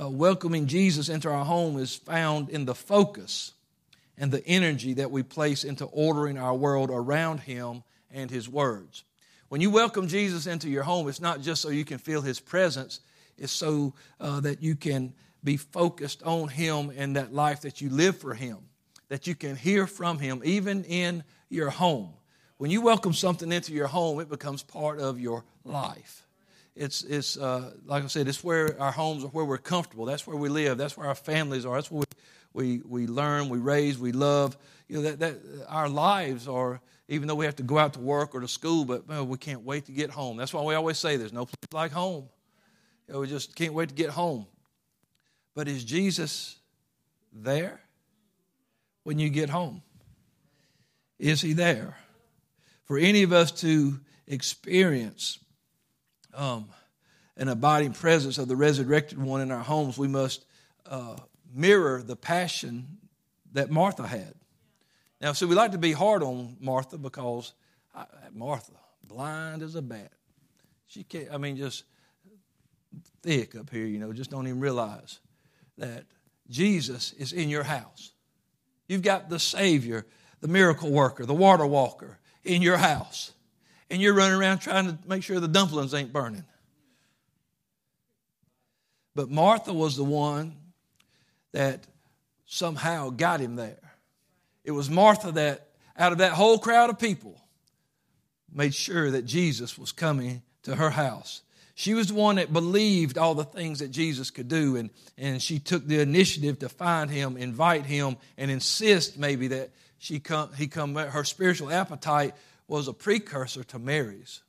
Uh, 0.00 0.08
welcoming 0.08 0.66
Jesus 0.66 1.08
into 1.08 1.28
our 1.28 1.44
home 1.44 1.78
is 1.78 1.96
found 1.96 2.50
in 2.50 2.64
the 2.64 2.74
focus 2.74 3.52
and 4.16 4.30
the 4.30 4.46
energy 4.46 4.94
that 4.94 5.10
we 5.10 5.24
place 5.24 5.64
into 5.64 5.84
ordering 5.86 6.38
our 6.38 6.54
world 6.54 6.90
around 6.92 7.40
Him 7.40 7.82
and 8.12 8.30
His 8.30 8.48
words. 8.48 9.02
When 9.48 9.60
you 9.60 9.70
welcome 9.70 10.06
Jesus 10.06 10.46
into 10.46 10.68
your 10.68 10.84
home, 10.84 11.08
it's 11.08 11.20
not 11.20 11.40
just 11.40 11.60
so 11.60 11.70
you 11.70 11.84
can 11.84 11.98
feel 11.98 12.22
His 12.22 12.38
presence, 12.38 13.00
it's 13.36 13.52
so 13.52 13.94
uh, 14.20 14.38
that 14.40 14.62
you 14.62 14.76
can 14.76 15.12
be 15.42 15.56
focused 15.56 16.22
on 16.22 16.48
Him 16.48 16.92
and 16.96 17.16
that 17.16 17.34
life 17.34 17.62
that 17.62 17.80
you 17.80 17.90
live 17.90 18.16
for 18.16 18.34
Him, 18.34 18.58
that 19.08 19.26
you 19.26 19.34
can 19.34 19.56
hear 19.56 19.88
from 19.88 20.20
Him 20.20 20.40
even 20.44 20.84
in 20.84 21.24
your 21.50 21.70
home. 21.70 22.14
When 22.64 22.70
you 22.70 22.80
welcome 22.80 23.12
something 23.12 23.52
into 23.52 23.74
your 23.74 23.88
home, 23.88 24.20
it 24.20 24.30
becomes 24.30 24.62
part 24.62 24.98
of 24.98 25.20
your 25.20 25.44
life. 25.66 26.26
It's, 26.74 27.02
it's 27.02 27.36
uh, 27.36 27.72
like 27.84 28.04
I 28.04 28.06
said, 28.06 28.26
it's 28.26 28.42
where 28.42 28.80
our 28.80 28.90
homes 28.90 29.22
are 29.22 29.26
where 29.26 29.44
we're 29.44 29.58
comfortable. 29.58 30.06
That's 30.06 30.26
where 30.26 30.34
we 30.34 30.48
live. 30.48 30.78
That's 30.78 30.96
where 30.96 31.06
our 31.06 31.14
families 31.14 31.66
are. 31.66 31.74
That's 31.74 31.90
where 31.90 32.06
we, 32.54 32.78
we, 32.78 33.02
we 33.02 33.06
learn, 33.06 33.50
we 33.50 33.58
raise, 33.58 33.98
we 33.98 34.12
love. 34.12 34.56
You 34.88 34.96
know, 34.96 35.02
that, 35.02 35.18
that 35.18 35.36
our 35.68 35.90
lives 35.90 36.48
are, 36.48 36.80
even 37.08 37.28
though 37.28 37.34
we 37.34 37.44
have 37.44 37.56
to 37.56 37.62
go 37.62 37.76
out 37.76 37.92
to 37.92 38.00
work 38.00 38.34
or 38.34 38.40
to 38.40 38.48
school, 38.48 38.86
but 38.86 39.06
well, 39.06 39.26
we 39.26 39.36
can't 39.36 39.62
wait 39.62 39.84
to 39.84 39.92
get 39.92 40.08
home. 40.08 40.38
That's 40.38 40.54
why 40.54 40.62
we 40.62 40.74
always 40.74 40.96
say 40.96 41.18
there's 41.18 41.34
no 41.34 41.44
place 41.44 41.68
like 41.70 41.92
home. 41.92 42.30
You 43.08 43.12
know, 43.12 43.20
we 43.20 43.26
just 43.26 43.54
can't 43.54 43.74
wait 43.74 43.90
to 43.90 43.94
get 43.94 44.08
home. 44.08 44.46
But 45.54 45.68
is 45.68 45.84
Jesus 45.84 46.56
there 47.30 47.82
when 49.02 49.18
you 49.18 49.28
get 49.28 49.50
home? 49.50 49.82
Is 51.18 51.42
he 51.42 51.52
there? 51.52 51.98
For 52.84 52.98
any 52.98 53.22
of 53.22 53.32
us 53.32 53.50
to 53.62 53.98
experience 54.26 55.38
um, 56.34 56.68
an 57.36 57.48
abiding 57.48 57.92
presence 57.92 58.38
of 58.38 58.48
the 58.48 58.56
resurrected 58.56 59.18
one 59.18 59.40
in 59.40 59.50
our 59.50 59.62
homes, 59.62 59.96
we 59.96 60.08
must 60.08 60.44
uh, 60.86 61.16
mirror 61.54 62.02
the 62.02 62.16
passion 62.16 62.98
that 63.52 63.70
Martha 63.70 64.06
had. 64.06 64.34
Now, 65.20 65.32
so 65.32 65.46
we 65.46 65.54
like 65.54 65.72
to 65.72 65.78
be 65.78 65.92
hard 65.92 66.22
on 66.22 66.56
Martha 66.60 66.98
because 66.98 67.54
I, 67.94 68.04
Martha, 68.32 68.72
blind 69.06 69.62
as 69.62 69.74
a 69.74 69.82
bat. 69.82 70.12
She 70.86 71.04
can't, 71.04 71.28
I 71.32 71.38
mean, 71.38 71.56
just 71.56 71.84
thick 73.22 73.56
up 73.56 73.70
here, 73.70 73.86
you 73.86 73.98
know, 73.98 74.12
just 74.12 74.30
don't 74.30 74.46
even 74.46 74.60
realize 74.60 75.20
that 75.78 76.04
Jesus 76.50 77.12
is 77.14 77.32
in 77.32 77.48
your 77.48 77.62
house. 77.62 78.12
You've 78.86 79.02
got 79.02 79.30
the 79.30 79.38
Savior, 79.38 80.06
the 80.40 80.48
miracle 80.48 80.90
worker, 80.90 81.24
the 81.24 81.32
water 81.32 81.66
walker 81.66 82.18
in 82.44 82.62
your 82.62 82.76
house. 82.76 83.32
And 83.90 84.00
you're 84.00 84.14
running 84.14 84.38
around 84.38 84.58
trying 84.58 84.86
to 84.86 84.98
make 85.06 85.22
sure 85.22 85.40
the 85.40 85.48
dumplings 85.48 85.94
ain't 85.94 86.12
burning. 86.12 86.44
But 89.14 89.30
Martha 89.30 89.72
was 89.72 89.96
the 89.96 90.04
one 90.04 90.56
that 91.52 91.86
somehow 92.46 93.10
got 93.10 93.40
him 93.40 93.56
there. 93.56 93.78
It 94.64 94.72
was 94.72 94.90
Martha 94.90 95.32
that, 95.32 95.68
out 95.96 96.12
of 96.12 96.18
that 96.18 96.32
whole 96.32 96.58
crowd 96.58 96.90
of 96.90 96.98
people, 96.98 97.40
made 98.52 98.74
sure 98.74 99.10
that 99.10 99.26
Jesus 99.26 99.78
was 99.78 99.92
coming 99.92 100.42
to 100.62 100.74
her 100.74 100.90
house. 100.90 101.42
She 101.76 101.94
was 101.94 102.08
the 102.08 102.14
one 102.14 102.36
that 102.36 102.52
believed 102.52 103.18
all 103.18 103.34
the 103.34 103.44
things 103.44 103.80
that 103.80 103.90
Jesus 103.90 104.30
could 104.30 104.48
do, 104.48 104.76
and, 104.76 104.90
and 105.18 105.42
she 105.42 105.58
took 105.58 105.86
the 105.86 106.00
initiative 106.00 106.60
to 106.60 106.68
find 106.68 107.10
him, 107.10 107.36
invite 107.36 107.84
him, 107.84 108.16
and 108.38 108.50
insist 108.50 109.18
maybe 109.18 109.48
that 109.48 109.70
she 109.98 110.20
come, 110.20 110.52
he 110.54 110.66
come. 110.66 110.94
Her 110.94 111.24
spiritual 111.24 111.70
appetite 111.70 112.34
was 112.68 112.88
a 112.88 112.92
precursor 112.92 113.64
to 113.64 113.78
Mary's. 113.78 114.42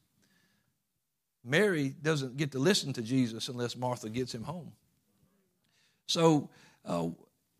Mary 1.44 1.94
doesn't 2.02 2.38
get 2.38 2.52
to 2.54 2.60
listen 2.60 2.92
to 2.94 3.02
Jesus 3.02 3.50
unless 3.50 3.76
Martha 3.76 4.10
gets 4.10 4.34
him 4.34 4.44
home. 4.44 4.72
So, 6.08 6.50
uh, 6.84 7.10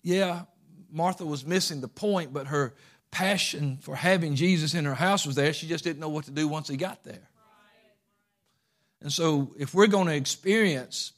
yeah, 0.02 0.44
Martha 0.92 1.26
was 1.26 1.46
missing 1.46 1.82
the 1.82 1.88
point, 1.88 2.34
but 2.34 2.48
her 2.48 2.74
passion 3.12 3.78
for 3.82 3.96
having 3.96 4.36
Jesus 4.36 4.74
in 4.74 4.86
her 4.86 4.96
house 4.96 5.26
was 5.26 5.36
there. 5.36 5.54
She 5.54 5.68
just 5.68 5.84
didn't 5.84 6.00
know 6.00 6.10
what 6.10 6.26
to 6.26 6.32
do 6.32 6.48
once 6.48 6.68
he 6.68 6.78
got 6.78 7.04
there. 7.04 7.30
And 9.02 9.12
so, 9.12 9.54
if 9.58 9.74
we're 9.74 9.88
going 9.88 10.08
to 10.08 10.16
experience 10.16 11.12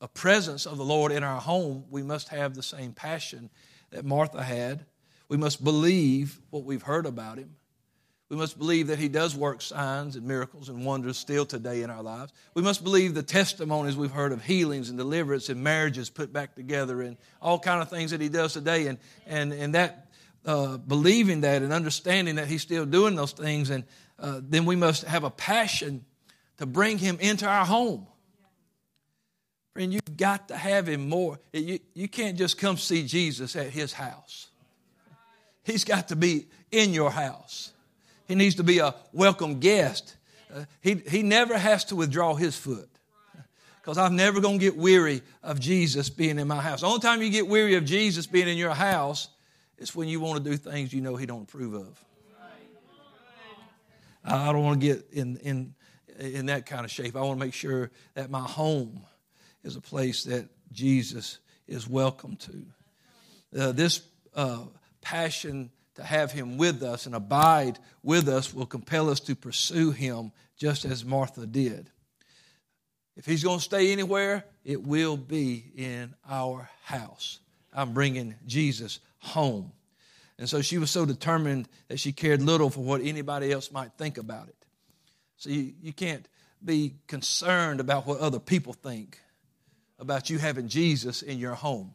a 0.00 0.08
presence 0.08 0.66
of 0.66 0.78
the 0.78 0.84
Lord 0.84 1.12
in 1.12 1.22
our 1.22 1.40
home, 1.40 1.84
we 1.90 2.02
must 2.02 2.28
have 2.28 2.54
the 2.54 2.62
same 2.62 2.92
passion 2.92 3.50
that 3.90 4.04
Martha 4.04 4.42
had. 4.42 4.86
We 5.34 5.38
must 5.38 5.64
believe 5.64 6.38
what 6.50 6.62
we've 6.62 6.80
heard 6.80 7.06
about 7.06 7.38
him. 7.38 7.56
We 8.28 8.36
must 8.36 8.56
believe 8.56 8.86
that 8.86 9.00
he 9.00 9.08
does 9.08 9.34
work 9.34 9.62
signs 9.62 10.14
and 10.14 10.24
miracles 10.28 10.68
and 10.68 10.86
wonders 10.86 11.18
still 11.18 11.44
today 11.44 11.82
in 11.82 11.90
our 11.90 12.04
lives. 12.04 12.32
We 12.54 12.62
must 12.62 12.84
believe 12.84 13.14
the 13.14 13.24
testimonies 13.24 13.96
we've 13.96 14.12
heard 14.12 14.30
of 14.30 14.44
healings 14.44 14.90
and 14.90 14.96
deliverance 14.96 15.48
and 15.48 15.60
marriages 15.60 16.08
put 16.08 16.32
back 16.32 16.54
together 16.54 17.02
and 17.02 17.16
all 17.42 17.58
kind 17.58 17.82
of 17.82 17.90
things 17.90 18.12
that 18.12 18.20
he 18.20 18.28
does 18.28 18.52
today. 18.52 18.86
And, 18.86 18.98
and, 19.26 19.52
and 19.52 19.74
that 19.74 20.12
uh, 20.46 20.76
believing 20.76 21.40
that 21.40 21.62
and 21.62 21.72
understanding 21.72 22.36
that 22.36 22.46
he's 22.46 22.62
still 22.62 22.86
doing 22.86 23.16
those 23.16 23.32
things, 23.32 23.70
and 23.70 23.82
uh, 24.20 24.40
then 24.40 24.66
we 24.66 24.76
must 24.76 25.02
have 25.02 25.24
a 25.24 25.30
passion 25.30 26.04
to 26.58 26.66
bring 26.66 26.96
him 26.96 27.18
into 27.18 27.44
our 27.44 27.66
home. 27.66 28.06
Friend, 29.72 29.92
you've 29.92 30.16
got 30.16 30.46
to 30.46 30.56
have 30.56 30.86
him 30.86 31.08
more. 31.08 31.40
You, 31.52 31.80
you 31.92 32.06
can't 32.06 32.38
just 32.38 32.56
come 32.56 32.76
see 32.76 33.04
Jesus 33.04 33.56
at 33.56 33.70
his 33.70 33.92
house. 33.92 34.50
He's 35.64 35.84
got 35.84 36.08
to 36.08 36.16
be 36.16 36.46
in 36.70 36.92
your 36.92 37.10
house. 37.10 37.72
He 38.26 38.34
needs 38.34 38.56
to 38.56 38.62
be 38.62 38.78
a 38.78 38.94
welcome 39.12 39.60
guest. 39.60 40.16
Uh, 40.54 40.64
he, 40.80 40.94
he 40.94 41.22
never 41.22 41.58
has 41.58 41.84
to 41.86 41.96
withdraw 41.96 42.34
his 42.34 42.56
foot 42.56 42.88
because 43.80 43.98
I'm 43.98 44.16
never 44.16 44.40
going 44.40 44.58
to 44.58 44.64
get 44.64 44.76
weary 44.76 45.22
of 45.42 45.60
Jesus 45.60 46.08
being 46.08 46.38
in 46.38 46.48
my 46.48 46.60
house. 46.60 46.80
The 46.80 46.86
only 46.86 47.00
time 47.00 47.22
you 47.22 47.30
get 47.30 47.46
weary 47.46 47.74
of 47.74 47.84
Jesus 47.84 48.26
being 48.26 48.48
in 48.48 48.56
your 48.56 48.74
house 48.74 49.28
is 49.76 49.94
when 49.94 50.08
you 50.08 50.20
want 50.20 50.42
to 50.42 50.50
do 50.50 50.56
things 50.56 50.92
you 50.92 51.00
know 51.00 51.16
he 51.16 51.26
don't 51.26 51.42
approve 51.42 51.74
of. 51.74 52.04
I 54.24 54.52
don't 54.52 54.64
want 54.64 54.80
to 54.80 54.86
get 54.86 55.06
in, 55.12 55.36
in, 55.38 55.74
in 56.18 56.46
that 56.46 56.64
kind 56.64 56.84
of 56.84 56.90
shape. 56.90 57.14
I 57.14 57.20
want 57.20 57.38
to 57.38 57.44
make 57.44 57.52
sure 57.52 57.90
that 58.14 58.30
my 58.30 58.40
home 58.40 59.02
is 59.62 59.76
a 59.76 59.82
place 59.82 60.24
that 60.24 60.48
Jesus 60.72 61.40
is 61.68 61.86
welcome 61.86 62.36
to. 62.36 62.66
Uh, 63.58 63.72
this 63.72 64.00
uh, 64.34 64.64
passion 65.04 65.70
to 65.94 66.02
have 66.02 66.32
him 66.32 66.56
with 66.56 66.82
us 66.82 67.06
and 67.06 67.14
abide 67.14 67.78
with 68.02 68.28
us 68.28 68.52
will 68.52 68.66
compel 68.66 69.08
us 69.08 69.20
to 69.20 69.36
pursue 69.36 69.92
him 69.92 70.32
just 70.56 70.84
as 70.84 71.04
Martha 71.04 71.46
did. 71.46 71.90
If 73.16 73.26
he's 73.26 73.44
going 73.44 73.58
to 73.58 73.64
stay 73.64 73.92
anywhere, 73.92 74.44
it 74.64 74.82
will 74.82 75.16
be 75.16 75.72
in 75.76 76.14
our 76.28 76.68
house. 76.82 77.38
I'm 77.72 77.92
bringing 77.92 78.34
Jesus 78.46 78.98
home. 79.18 79.72
And 80.38 80.48
so 80.48 80.62
she 80.62 80.78
was 80.78 80.90
so 80.90 81.06
determined 81.06 81.68
that 81.88 82.00
she 82.00 82.12
cared 82.12 82.42
little 82.42 82.70
for 82.70 82.80
what 82.80 83.02
anybody 83.02 83.52
else 83.52 83.70
might 83.70 83.92
think 83.96 84.18
about 84.18 84.48
it. 84.48 84.56
So 85.36 85.50
you, 85.50 85.74
you 85.80 85.92
can't 85.92 86.26
be 86.64 86.94
concerned 87.06 87.78
about 87.78 88.06
what 88.06 88.18
other 88.18 88.40
people 88.40 88.72
think 88.72 89.20
about 89.98 90.28
you 90.28 90.38
having 90.38 90.66
Jesus 90.66 91.22
in 91.22 91.38
your 91.38 91.54
home. 91.54 91.94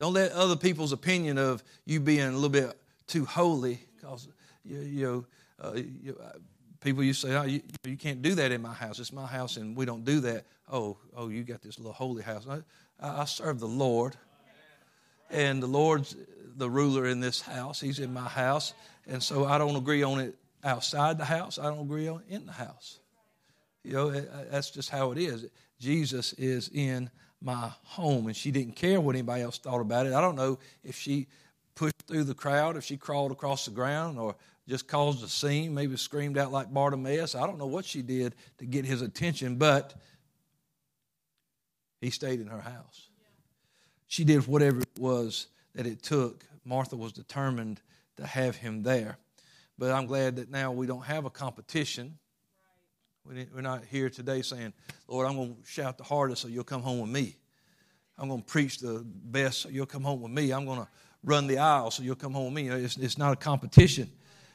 Don't 0.00 0.14
let 0.14 0.32
other 0.32 0.56
people's 0.56 0.92
opinion 0.92 1.36
of 1.36 1.62
you 1.84 2.00
being 2.00 2.26
a 2.26 2.32
little 2.32 2.48
bit 2.48 2.74
too 3.06 3.26
holy, 3.26 3.80
because 3.96 4.28
you, 4.64 4.78
you 4.80 5.06
know, 5.06 5.26
uh, 5.62 5.74
you, 5.74 6.16
uh, 6.18 6.38
people 6.80 7.04
you 7.04 7.12
say, 7.12 7.36
oh, 7.36 7.42
you, 7.42 7.60
you, 7.84 7.98
can't 7.98 8.22
do 8.22 8.34
that 8.36 8.50
in 8.50 8.62
my 8.62 8.72
house. 8.72 8.98
It's 8.98 9.12
my 9.12 9.26
house, 9.26 9.58
and 9.58 9.76
we 9.76 9.84
don't 9.84 10.04
do 10.04 10.20
that. 10.20 10.46
Oh, 10.72 10.96
oh, 11.14 11.28
you 11.28 11.44
got 11.44 11.60
this 11.60 11.78
little 11.78 11.92
holy 11.92 12.22
house. 12.22 12.46
I, 12.48 12.62
I 12.98 13.26
serve 13.26 13.60
the 13.60 13.68
Lord, 13.68 14.16
and 15.28 15.62
the 15.62 15.66
Lord's 15.66 16.16
the 16.56 16.70
ruler 16.70 17.06
in 17.06 17.20
this 17.20 17.42
house. 17.42 17.78
He's 17.78 17.98
in 17.98 18.12
my 18.12 18.28
house, 18.28 18.72
and 19.06 19.22
so 19.22 19.44
I 19.44 19.58
don't 19.58 19.76
agree 19.76 20.02
on 20.02 20.18
it 20.20 20.34
outside 20.64 21.18
the 21.18 21.26
house. 21.26 21.58
I 21.58 21.64
don't 21.64 21.80
agree 21.82 22.08
on 22.08 22.22
it 22.26 22.34
in 22.34 22.46
the 22.46 22.52
house. 22.52 23.00
You 23.84 23.92
know, 23.92 24.10
that's 24.10 24.70
just 24.70 24.88
how 24.88 25.12
it 25.12 25.18
is. 25.18 25.46
Jesus 25.78 26.32
is 26.34 26.70
in 26.72 27.10
my 27.42 27.70
home. 27.84 28.26
And 28.26 28.36
she 28.36 28.50
didn't 28.50 28.76
care 28.76 29.00
what 29.00 29.14
anybody 29.14 29.42
else 29.42 29.58
thought 29.58 29.80
about 29.80 30.06
it. 30.06 30.12
I 30.12 30.20
don't 30.20 30.36
know 30.36 30.58
if 30.84 30.96
she 30.96 31.26
pushed 31.74 32.02
through 32.06 32.24
the 32.24 32.34
crowd, 32.34 32.76
if 32.76 32.84
she 32.84 32.96
crawled 32.96 33.32
across 33.32 33.64
the 33.64 33.70
ground, 33.70 34.18
or 34.18 34.36
just 34.68 34.86
caused 34.86 35.24
a 35.24 35.28
scene, 35.28 35.74
maybe 35.74 35.96
screamed 35.96 36.38
out 36.38 36.52
like 36.52 36.72
Bartimaeus. 36.72 37.34
I 37.34 37.46
don't 37.46 37.58
know 37.58 37.66
what 37.66 37.84
she 37.84 38.02
did 38.02 38.34
to 38.58 38.66
get 38.66 38.84
his 38.84 39.02
attention, 39.02 39.56
but 39.56 39.94
he 42.00 42.10
stayed 42.10 42.40
in 42.40 42.46
her 42.46 42.60
house. 42.60 43.08
She 44.06 44.24
did 44.24 44.46
whatever 44.46 44.80
it 44.80 44.98
was 44.98 45.48
that 45.74 45.86
it 45.86 46.02
took. 46.02 46.44
Martha 46.64 46.96
was 46.96 47.12
determined 47.12 47.80
to 48.16 48.26
have 48.26 48.56
him 48.56 48.82
there. 48.82 49.18
But 49.78 49.92
I'm 49.92 50.06
glad 50.06 50.36
that 50.36 50.50
now 50.50 50.72
we 50.72 50.86
don't 50.86 51.04
have 51.04 51.24
a 51.24 51.30
competition 51.30 52.18
we're 53.26 53.60
not 53.60 53.84
here 53.84 54.10
today 54.10 54.42
saying, 54.42 54.72
Lord, 55.08 55.26
I'm 55.26 55.36
going 55.36 55.54
to 55.54 55.66
shout 55.66 55.98
the 55.98 56.04
hardest 56.04 56.42
so 56.42 56.48
you'll 56.48 56.64
come 56.64 56.82
home 56.82 57.00
with 57.00 57.10
me. 57.10 57.36
I'm 58.18 58.28
going 58.28 58.42
to 58.42 58.46
preach 58.46 58.78
the 58.78 59.02
best 59.04 59.62
so 59.62 59.68
you'll 59.68 59.86
come 59.86 60.02
home 60.02 60.20
with 60.20 60.32
me. 60.32 60.52
I'm 60.52 60.66
going 60.66 60.80
to 60.80 60.88
run 61.24 61.46
the 61.46 61.58
aisle 61.58 61.90
so 61.90 62.02
you'll 62.02 62.16
come 62.16 62.32
home 62.32 62.52
with 62.52 62.64
me. 62.64 62.68
It's, 62.68 62.96
it's 62.96 63.18
not 63.18 63.32
a 63.32 63.36
competition. 63.36 64.10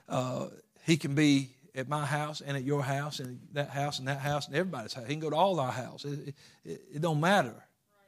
Uh, 0.07 0.47
he 0.83 0.97
can 0.97 1.15
be 1.15 1.49
at 1.73 1.89
my 1.89 2.05
house 2.05 2.41
and 2.41 2.55
at 2.55 2.63
your 2.63 2.83
house 2.83 3.19
and 3.19 3.39
that 3.53 3.69
house 3.69 3.99
and 3.99 4.07
that 4.07 4.19
house 4.19 4.47
and 4.47 4.55
everybody's 4.55 4.93
house. 4.93 5.05
He 5.07 5.13
can 5.13 5.19
go 5.19 5.29
to 5.29 5.35
all 5.35 5.59
our 5.59 5.71
houses. 5.71 6.27
It, 6.27 6.35
it, 6.63 6.81
it 6.95 7.01
don't 7.01 7.19
matter. 7.19 7.55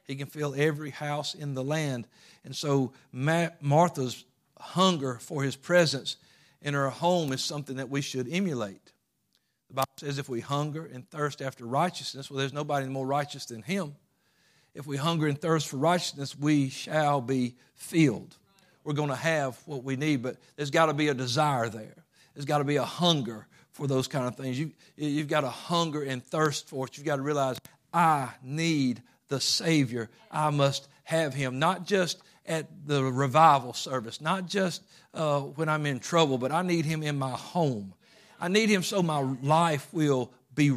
He 0.04 0.16
can 0.16 0.26
fill 0.26 0.54
every 0.56 0.90
house 0.90 1.34
in 1.34 1.54
the 1.54 1.62
land. 1.62 2.06
And 2.44 2.56
so 2.56 2.92
Martha's 3.12 4.24
hunger 4.58 5.18
for 5.20 5.42
his 5.42 5.54
presence 5.54 6.16
in 6.62 6.74
her 6.74 6.88
home 6.88 7.32
is 7.32 7.42
something 7.42 7.76
that 7.76 7.90
we 7.90 8.00
should 8.00 8.28
emulate. 8.32 8.92
The 9.68 9.74
Bible 9.74 9.88
says 9.98 10.18
if 10.18 10.28
we 10.28 10.40
hunger 10.40 10.86
and 10.86 11.08
thirst 11.10 11.42
after 11.42 11.66
righteousness, 11.66 12.30
well, 12.30 12.38
there's 12.38 12.52
nobody 12.52 12.86
more 12.86 13.06
righteous 13.06 13.46
than 13.46 13.62
him. 13.62 13.94
If 14.74 14.86
we 14.86 14.96
hunger 14.96 15.26
and 15.26 15.38
thirst 15.38 15.68
for 15.68 15.76
righteousness, 15.76 16.38
we 16.38 16.68
shall 16.68 17.20
be 17.20 17.56
filled. 17.74 18.36
We're 18.84 18.94
going 18.94 19.10
to 19.10 19.16
have 19.16 19.58
what 19.66 19.84
we 19.84 19.96
need, 19.96 20.22
but 20.22 20.36
there's 20.56 20.70
got 20.70 20.86
to 20.86 20.94
be 20.94 21.08
a 21.08 21.14
desire 21.14 21.68
there. 21.68 22.04
There's 22.34 22.46
got 22.46 22.58
to 22.58 22.64
be 22.64 22.76
a 22.76 22.84
hunger 22.84 23.46
for 23.72 23.86
those 23.86 24.08
kind 24.08 24.26
of 24.26 24.36
things. 24.36 24.58
You, 24.58 24.70
you've 24.96 25.28
got 25.28 25.42
to 25.42 25.48
hunger 25.48 26.02
and 26.02 26.22
thirst 26.22 26.68
for 26.68 26.86
it. 26.86 26.96
You've 26.96 27.06
got 27.06 27.16
to 27.16 27.22
realize, 27.22 27.58
I 27.92 28.30
need 28.42 29.02
the 29.28 29.40
Savior. 29.40 30.08
I 30.30 30.50
must 30.50 30.88
have 31.04 31.34
Him, 31.34 31.58
not 31.58 31.86
just 31.86 32.22
at 32.46 32.66
the 32.86 33.04
revival 33.04 33.74
service, 33.74 34.20
not 34.20 34.46
just 34.46 34.82
uh, 35.12 35.40
when 35.40 35.68
I'm 35.68 35.84
in 35.84 36.00
trouble, 36.00 36.38
but 36.38 36.52
I 36.52 36.62
need 36.62 36.84
Him 36.86 37.02
in 37.02 37.18
my 37.18 37.30
home. 37.32 37.92
I 38.40 38.48
need 38.48 38.68
Him 38.68 38.82
so 38.82 39.02
my 39.02 39.20
life 39.42 39.88
will 39.92 40.30
be 40.54 40.72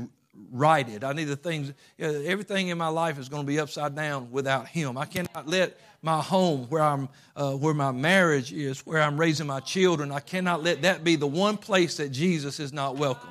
righted. 0.51 1.03
I 1.03 1.13
need 1.13 1.25
the 1.25 1.35
things, 1.35 1.71
everything 1.99 2.69
in 2.69 2.77
my 2.77 2.87
life 2.87 3.19
is 3.19 3.29
going 3.29 3.43
to 3.43 3.47
be 3.47 3.59
upside 3.59 3.95
down 3.95 4.31
without 4.31 4.67
Him. 4.67 4.97
I 4.97 5.05
cannot 5.05 5.47
let 5.47 5.79
my 6.01 6.19
home, 6.19 6.65
where 6.69 6.81
I'm, 6.81 7.09
uh, 7.35 7.53
where 7.53 7.73
my 7.73 7.91
marriage 7.91 8.51
is, 8.51 8.85
where 8.85 9.01
I'm 9.01 9.19
raising 9.19 9.47
my 9.47 9.59
children, 9.59 10.11
I 10.11 10.19
cannot 10.19 10.63
let 10.63 10.81
that 10.81 11.03
be 11.03 11.15
the 11.15 11.27
one 11.27 11.57
place 11.57 11.97
that 11.97 12.09
Jesus 12.09 12.59
is 12.59 12.73
not 12.73 12.97
welcome. 12.97 13.29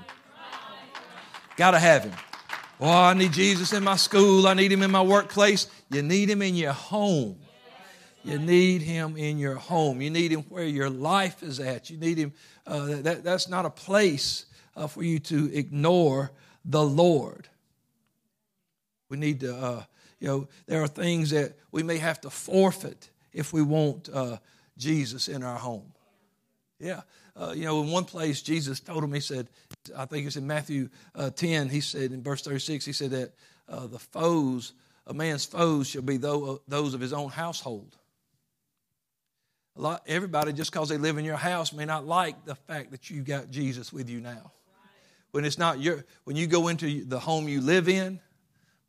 Got 1.57 1.73
to 1.73 1.79
have 1.79 2.05
Him. 2.05 2.15
Oh, 2.81 2.89
I 2.89 3.15
need 3.15 3.33
Jesus 3.33 3.73
in 3.73 3.85
my 3.85 3.97
school. 3.97 4.47
I 4.47 4.55
need 4.55 4.73
Him 4.73 4.83
in 4.83 4.91
my 4.91 5.03
workplace. 5.03 5.67
You 5.91 6.03
need 6.03 6.31
Him 6.31 6.41
in 6.43 6.55
your 6.55 6.73
home. 6.73 7.39
You 8.23 8.39
need 8.39 8.83
him 8.83 9.17
in 9.17 9.39
your 9.39 9.55
home. 9.55 10.03
You 10.03 10.11
need 10.11 10.31
him 10.31 10.43
where 10.49 10.65
your 10.65 10.91
life 10.91 11.43
is 11.43 11.59
at. 11.59 11.89
You 11.89 11.97
need 11.97 12.19
him. 12.19 12.33
Uh, 12.67 13.01
that, 13.03 13.25
that's 13.25 13.49
not 13.49 13.65
a 13.65 13.71
place 13.71 14.45
uh, 14.77 14.87
for 14.87 15.03
you 15.03 15.19
to 15.21 15.53
ignore 15.55 16.31
the 16.65 16.83
Lord. 16.83 17.49
We 19.09 19.17
need 19.17 19.41
to, 19.41 19.57
uh, 19.57 19.85
you 20.21 20.29
know, 20.29 20.49
there 20.67 20.83
are 20.83 20.89
things 20.89 21.31
that 21.31 21.55
we 21.73 21.83
may 21.83 21.97
have 21.97 22.21
to 22.23 22.31
forfeit 22.31 23.09
if 23.33 23.53
we 23.53 23.63
want 23.63 24.11
uh, 24.13 24.37
Jesus 24.77 25.29
in 25.29 25.43
our 25.43 25.59
home. 25.59 25.93
Yeah. 26.79 27.01
Uh, 27.35 27.53
you 27.57 27.65
know, 27.65 27.83
in 27.83 27.91
one 27.91 28.05
place, 28.05 28.43
Jesus 28.43 28.81
told 28.81 29.03
him, 29.03 29.15
He 29.15 29.21
said, 29.21 29.49
I 29.97 30.05
think 30.05 30.27
it's 30.27 30.37
in 30.37 30.47
Matthew 30.47 30.91
uh, 31.15 31.31
10, 31.31 31.71
He 31.71 31.81
said 31.81 32.13
in 32.13 32.23
verse 32.23 32.43
36, 32.43 32.85
He 32.85 32.93
said 32.93 33.13
that 33.13 33.33
the 33.67 33.99
foes, 33.99 34.73
a 35.07 35.15
man's 35.15 35.47
foes 35.47 35.89
shall 35.89 36.03
be 36.03 36.19
those 36.19 36.95
of 36.95 37.01
his 37.01 37.15
own 37.15 37.31
household. 37.31 37.97
Lot, 39.81 40.03
everybody, 40.07 40.53
just 40.53 40.71
because 40.71 40.91
they 40.91 40.99
live 40.99 41.17
in 41.17 41.25
your 41.25 41.39
house, 41.39 41.73
may 41.73 41.87
not 41.87 42.07
like 42.07 42.45
the 42.45 42.55
fact 42.55 42.91
that 42.91 43.09
you 43.09 43.23
got 43.23 43.51
Jesus 43.51 43.91
with 43.91 44.11
you 44.11 44.21
now. 44.21 44.53
When 45.31 45.47
it's 45.47 45.57
not 45.57 45.81
your, 45.81 46.05
when 46.25 46.37
you 46.37 46.47
go 46.47 46.69
into 46.69 47.03
the 47.07 47.19
home 47.19 47.49
you 47.49 47.63
live 47.63 47.89
in, 47.89 48.21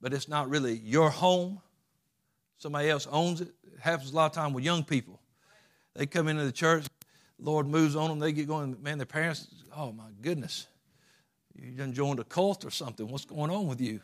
but 0.02 0.14
it's 0.14 0.28
not 0.28 0.50
really 0.50 0.74
your 0.74 1.10
home, 1.10 1.62
somebody 2.58 2.90
else 2.90 3.08
owns 3.10 3.40
it. 3.40 3.54
It 3.74 3.80
happens 3.80 4.12
a 4.12 4.16
lot 4.18 4.26
of 4.26 4.32
time 4.34 4.52
with 4.52 4.66
young 4.66 4.84
people. 4.84 5.22
They 5.96 6.08
come 6.08 6.28
into 6.28 6.44
the 6.44 6.52
church, 6.52 6.88
Lord 7.40 7.68
moves 7.68 7.96
on 7.96 8.10
them, 8.10 8.20
they 8.20 8.34
get 8.34 8.48
going. 8.50 8.76
Man, 8.84 8.98
their 8.98 9.06
parents, 9.06 9.48
oh 9.74 9.94
my 9.94 10.10
goodness, 10.22 10.68
you 11.56 11.72
done 11.72 11.94
joined 11.94 12.20
a 12.20 12.26
cult 12.26 12.66
or 12.66 12.70
something. 12.70 13.08
What's 13.08 13.24
going 13.24 13.50
on 13.50 13.66
with 13.66 13.80
you? 13.80 14.02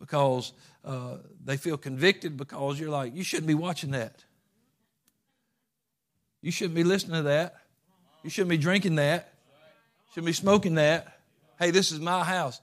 Because 0.00 0.52
uh, 0.84 1.18
they 1.44 1.56
feel 1.56 1.76
convicted 1.76 2.36
because 2.36 2.80
you're 2.80 2.90
like, 2.90 3.14
you 3.14 3.22
shouldn't 3.22 3.46
be 3.46 3.54
watching 3.54 3.92
that. 3.92 4.24
You 6.44 6.50
shouldn't 6.50 6.74
be 6.74 6.84
listening 6.84 7.16
to 7.16 7.22
that. 7.22 7.54
You 8.22 8.28
shouldn't 8.28 8.50
be 8.50 8.58
drinking 8.58 8.96
that. 8.96 9.32
Shouldn't 10.10 10.26
be 10.26 10.34
smoking 10.34 10.74
that. 10.74 11.20
Hey, 11.58 11.70
this 11.70 11.90
is 11.90 12.00
my 12.00 12.22
house. 12.22 12.60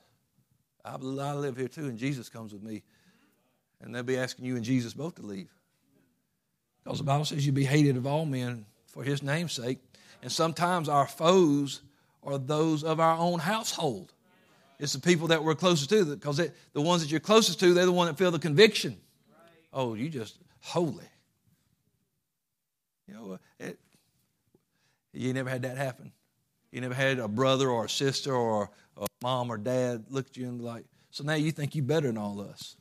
I, 0.85 0.97
live 0.97 1.57
here 1.57 1.67
too, 1.67 1.85
and 1.85 1.97
Jesus 1.97 2.29
comes 2.29 2.53
with 2.53 2.61
me. 2.61 2.83
And 3.81 3.95
they'll 3.95 4.03
be 4.03 4.19
asking 4.19 4.45
you 4.45 4.55
and 4.55 4.63
Jesus 4.63 4.93
both 4.93 5.15
to 5.15 5.23
leave. 5.23 5.49
Because 6.83 6.99
the 6.99 7.05
Bible 7.05 7.25
says 7.25 7.43
you'll 7.43 7.55
be 7.55 7.65
hated 7.65 7.97
of 7.97 8.05
all 8.05 8.23
men 8.23 8.67
for 8.85 9.03
his 9.03 9.23
name's 9.23 9.53
sake. 9.53 9.79
And 10.21 10.31
sometimes 10.31 10.87
our 10.87 11.07
foes 11.07 11.81
are 12.21 12.37
those 12.37 12.83
of 12.83 12.99
our 12.99 13.17
own 13.17 13.39
household. 13.39 14.13
It's 14.77 14.93
the 14.93 14.99
people 14.99 15.29
that 15.29 15.43
we're 15.43 15.55
closest 15.55 15.89
to, 15.89 16.05
because 16.05 16.37
the 16.37 16.81
ones 16.81 17.01
that 17.01 17.09
you're 17.09 17.19
closest 17.19 17.59
to, 17.61 17.73
they're 17.73 17.87
the 17.87 17.91
one 17.91 18.05
that 18.05 18.17
feel 18.19 18.29
the 18.29 18.37
conviction. 18.37 18.97
Oh, 19.73 19.95
you 19.95 20.07
just 20.07 20.37
holy. 20.59 21.05
You 23.07 23.13
know, 23.13 23.39
it, 23.59 23.79
you 25.13 25.33
never 25.33 25.49
had 25.49 25.63
that 25.63 25.77
happen. 25.77 26.11
You 26.71 26.81
never 26.81 26.93
had 26.93 27.19
a 27.19 27.27
brother 27.27 27.69
or 27.69 27.85
a 27.85 27.89
sister 27.89 28.33
or 28.33 28.69
a 28.97 29.07
mom 29.21 29.51
or 29.51 29.57
dad 29.57 30.05
look 30.09 30.27
at 30.27 30.37
you 30.37 30.47
and 30.47 30.61
like, 30.61 30.85
so 31.09 31.23
now 31.23 31.33
you 31.33 31.51
think 31.51 31.75
you're 31.75 31.83
better 31.83 32.07
than 32.07 32.17
all 32.17 32.39
us. 32.39 32.77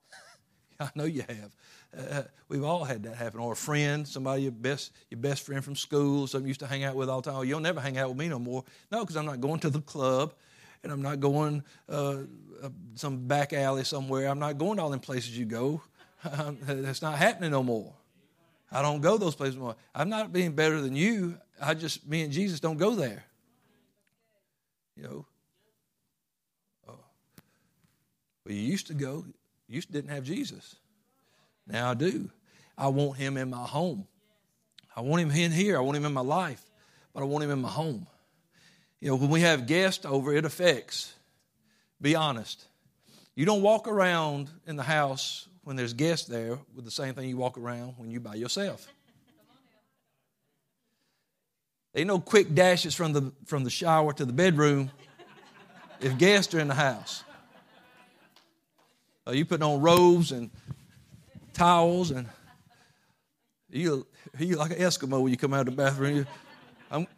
I 0.80 0.90
know 0.94 1.04
you 1.04 1.22
have. 1.26 1.56
Uh, 1.96 2.22
we've 2.48 2.64
all 2.64 2.84
had 2.84 3.02
that 3.04 3.16
happen. 3.16 3.40
Or 3.40 3.52
a 3.52 3.56
friend, 3.56 4.06
somebody 4.06 4.42
your 4.42 4.52
best 4.52 4.92
your 5.10 5.18
best 5.20 5.46
friend 5.46 5.64
from 5.64 5.76
school, 5.76 6.26
something 6.26 6.46
you 6.46 6.50
used 6.50 6.60
to 6.60 6.66
hang 6.66 6.84
out 6.84 6.94
with 6.94 7.08
all 7.08 7.22
the 7.22 7.30
time. 7.30 7.38
Oh, 7.38 7.42
you'll 7.42 7.60
never 7.60 7.80
hang 7.80 7.96
out 7.96 8.10
with 8.10 8.18
me 8.18 8.28
no 8.28 8.38
more. 8.38 8.64
No, 8.92 9.00
because 9.00 9.16
I'm 9.16 9.24
not 9.24 9.40
going 9.40 9.60
to 9.60 9.70
the 9.70 9.80
club, 9.80 10.34
and 10.82 10.92
I'm 10.92 11.00
not 11.00 11.20
going 11.20 11.62
uh, 11.88 12.18
uh, 12.62 12.68
some 12.94 13.26
back 13.26 13.54
alley 13.54 13.84
somewhere. 13.84 14.28
I'm 14.28 14.38
not 14.38 14.58
going 14.58 14.76
to 14.76 14.82
all 14.82 14.90
them 14.90 15.00
places 15.00 15.38
you 15.38 15.46
go. 15.46 15.80
That's 16.62 17.00
not 17.00 17.16
happening 17.16 17.52
no 17.52 17.62
more. 17.62 17.94
I 18.70 18.82
don't 18.82 19.00
go 19.00 19.16
those 19.16 19.34
places 19.34 19.56
anymore. 19.56 19.76
I'm 19.94 20.08
not 20.08 20.32
being 20.32 20.52
better 20.52 20.80
than 20.80 20.96
you. 20.96 21.38
I 21.60 21.74
just, 21.74 22.06
me 22.06 22.22
and 22.22 22.32
Jesus 22.32 22.60
don't 22.60 22.76
go 22.76 22.94
there. 22.94 23.24
You 24.96 25.02
know. 25.04 25.26
Oh. 26.88 26.98
Well, 28.44 28.54
you 28.54 28.60
used 28.60 28.88
to 28.88 28.94
go. 28.94 29.24
You 29.68 29.80
didn't 29.82 30.10
have 30.10 30.24
Jesus. 30.24 30.76
Now 31.66 31.90
I 31.90 31.94
do. 31.94 32.30
I 32.76 32.88
want 32.88 33.18
him 33.18 33.36
in 33.36 33.50
my 33.50 33.64
home. 33.64 34.06
I 34.94 35.00
want 35.00 35.22
him 35.22 35.30
in 35.30 35.52
here. 35.52 35.76
I 35.76 35.80
want 35.80 35.96
him 35.96 36.04
in 36.04 36.12
my 36.12 36.20
life. 36.20 36.62
But 37.12 37.22
I 37.22 37.26
want 37.26 37.44
him 37.44 37.50
in 37.50 37.60
my 37.60 37.68
home. 37.68 38.06
You 39.00 39.10
know, 39.10 39.16
when 39.16 39.30
we 39.30 39.42
have 39.42 39.66
guests 39.66 40.04
over, 40.04 40.34
it 40.34 40.44
affects. 40.44 41.14
Be 42.00 42.14
honest. 42.14 42.64
You 43.34 43.44
don't 43.44 43.62
walk 43.62 43.88
around 43.88 44.50
in 44.66 44.76
the 44.76 44.82
house 44.82 45.48
when 45.66 45.74
there's 45.74 45.94
guests 45.94 46.28
there 46.28 46.56
with 46.76 46.84
the 46.84 46.90
same 46.92 47.12
thing 47.12 47.28
you 47.28 47.36
walk 47.36 47.58
around 47.58 47.94
when 47.96 48.08
you 48.08 48.20
by 48.20 48.36
yourself. 48.36 48.86
Ain't 51.92 52.06
no 52.06 52.20
quick 52.20 52.54
dashes 52.54 52.94
from 52.94 53.12
the, 53.12 53.32
from 53.46 53.64
the 53.64 53.70
shower 53.70 54.12
to 54.12 54.24
the 54.24 54.32
bedroom 54.32 54.92
if 56.00 56.16
guests 56.18 56.54
are 56.54 56.60
in 56.60 56.68
the 56.68 56.74
house. 56.74 57.24
Uh, 59.26 59.32
you 59.32 59.44
putting 59.44 59.64
on 59.64 59.80
robes 59.80 60.30
and 60.30 60.52
towels 61.52 62.12
and 62.12 62.28
you 63.68 64.06
you 64.38 64.54
like 64.54 64.70
an 64.70 64.78
Eskimo 64.78 65.20
when 65.20 65.32
you 65.32 65.36
come 65.36 65.52
out 65.52 65.66
of 65.66 65.74
the 65.74 65.82
bathroom. 65.82 66.18
You, 66.18 66.26
I'm, 66.92 67.08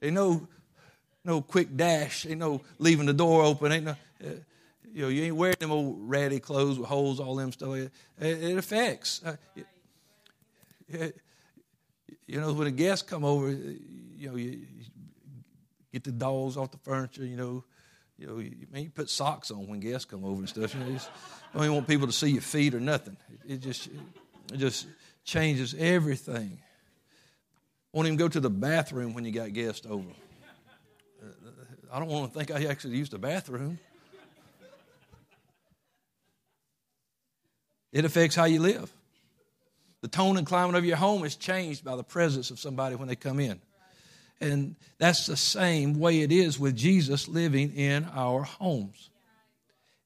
ain't 0.00 0.14
no 0.14 0.48
no 1.22 1.42
quick 1.42 1.76
dash. 1.76 2.24
Ain't 2.24 2.38
no 2.38 2.62
leaving 2.78 3.04
the 3.04 3.12
door 3.12 3.42
open. 3.42 3.72
Ain't 3.72 3.84
no. 3.84 3.96
Uh, 4.24 4.30
you 4.96 5.02
know, 5.02 5.08
you 5.08 5.24
ain't 5.24 5.36
wearing 5.36 5.56
them 5.60 5.70
old 5.70 5.98
ratty 6.08 6.40
clothes 6.40 6.78
with 6.78 6.88
holes, 6.88 7.20
all 7.20 7.36
them 7.36 7.52
stuff. 7.52 7.74
It, 7.74 7.92
it 8.18 8.56
affects. 8.56 9.20
Uh, 9.22 9.36
it, 10.88 11.20
you 12.26 12.40
know, 12.40 12.54
when 12.54 12.66
a 12.66 12.70
guest 12.70 13.06
come 13.06 13.22
over, 13.22 13.50
you 13.50 14.30
know, 14.30 14.36
you, 14.36 14.52
you, 14.52 14.84
get 15.92 16.02
the 16.02 16.12
dolls 16.12 16.56
off 16.56 16.70
the 16.70 16.78
furniture. 16.78 17.26
You 17.26 17.36
know, 17.36 17.64
you 18.16 18.26
know, 18.26 18.38
you, 18.38 18.56
man, 18.72 18.84
you 18.84 18.88
put 18.88 19.10
socks 19.10 19.50
on 19.50 19.66
when 19.66 19.80
guests 19.80 20.06
come 20.06 20.24
over 20.24 20.38
and 20.38 20.48
stuff. 20.48 20.72
You 20.72 20.80
know, 20.80 20.86
you 20.86 20.98
don't 21.52 21.62
even 21.64 21.74
want 21.74 21.88
people 21.88 22.06
to 22.06 22.12
see 22.14 22.30
your 22.30 22.40
feet 22.40 22.72
or 22.72 22.80
nothing. 22.80 23.18
It, 23.44 23.52
it 23.52 23.56
just, 23.58 23.88
it 24.50 24.56
just 24.56 24.86
changes 25.24 25.74
everything. 25.78 26.58
Won't 27.92 28.06
even 28.06 28.16
go 28.16 28.28
to 28.28 28.40
the 28.40 28.48
bathroom 28.48 29.12
when 29.12 29.26
you 29.26 29.32
got 29.32 29.52
guests 29.52 29.86
over. 29.86 30.08
Uh, 31.22 31.26
I 31.92 31.98
don't 31.98 32.08
want 32.08 32.32
to 32.32 32.38
think 32.38 32.50
I 32.50 32.64
actually 32.64 32.96
used 32.96 33.12
the 33.12 33.18
bathroom. 33.18 33.78
It 37.92 38.04
affects 38.04 38.36
how 38.36 38.44
you 38.44 38.60
live. 38.60 38.92
The 40.02 40.08
tone 40.08 40.36
and 40.36 40.46
climate 40.46 40.76
of 40.76 40.84
your 40.84 40.96
home 40.96 41.24
is 41.24 41.36
changed 41.36 41.84
by 41.84 41.96
the 41.96 42.04
presence 42.04 42.50
of 42.50 42.60
somebody 42.60 42.94
when 42.96 43.08
they 43.08 43.16
come 43.16 43.40
in. 43.40 43.60
And 44.40 44.76
that's 44.98 45.26
the 45.26 45.36
same 45.36 45.98
way 45.98 46.20
it 46.20 46.30
is 46.30 46.58
with 46.58 46.76
Jesus 46.76 47.26
living 47.26 47.74
in 47.74 48.04
our 48.14 48.42
homes. 48.42 49.10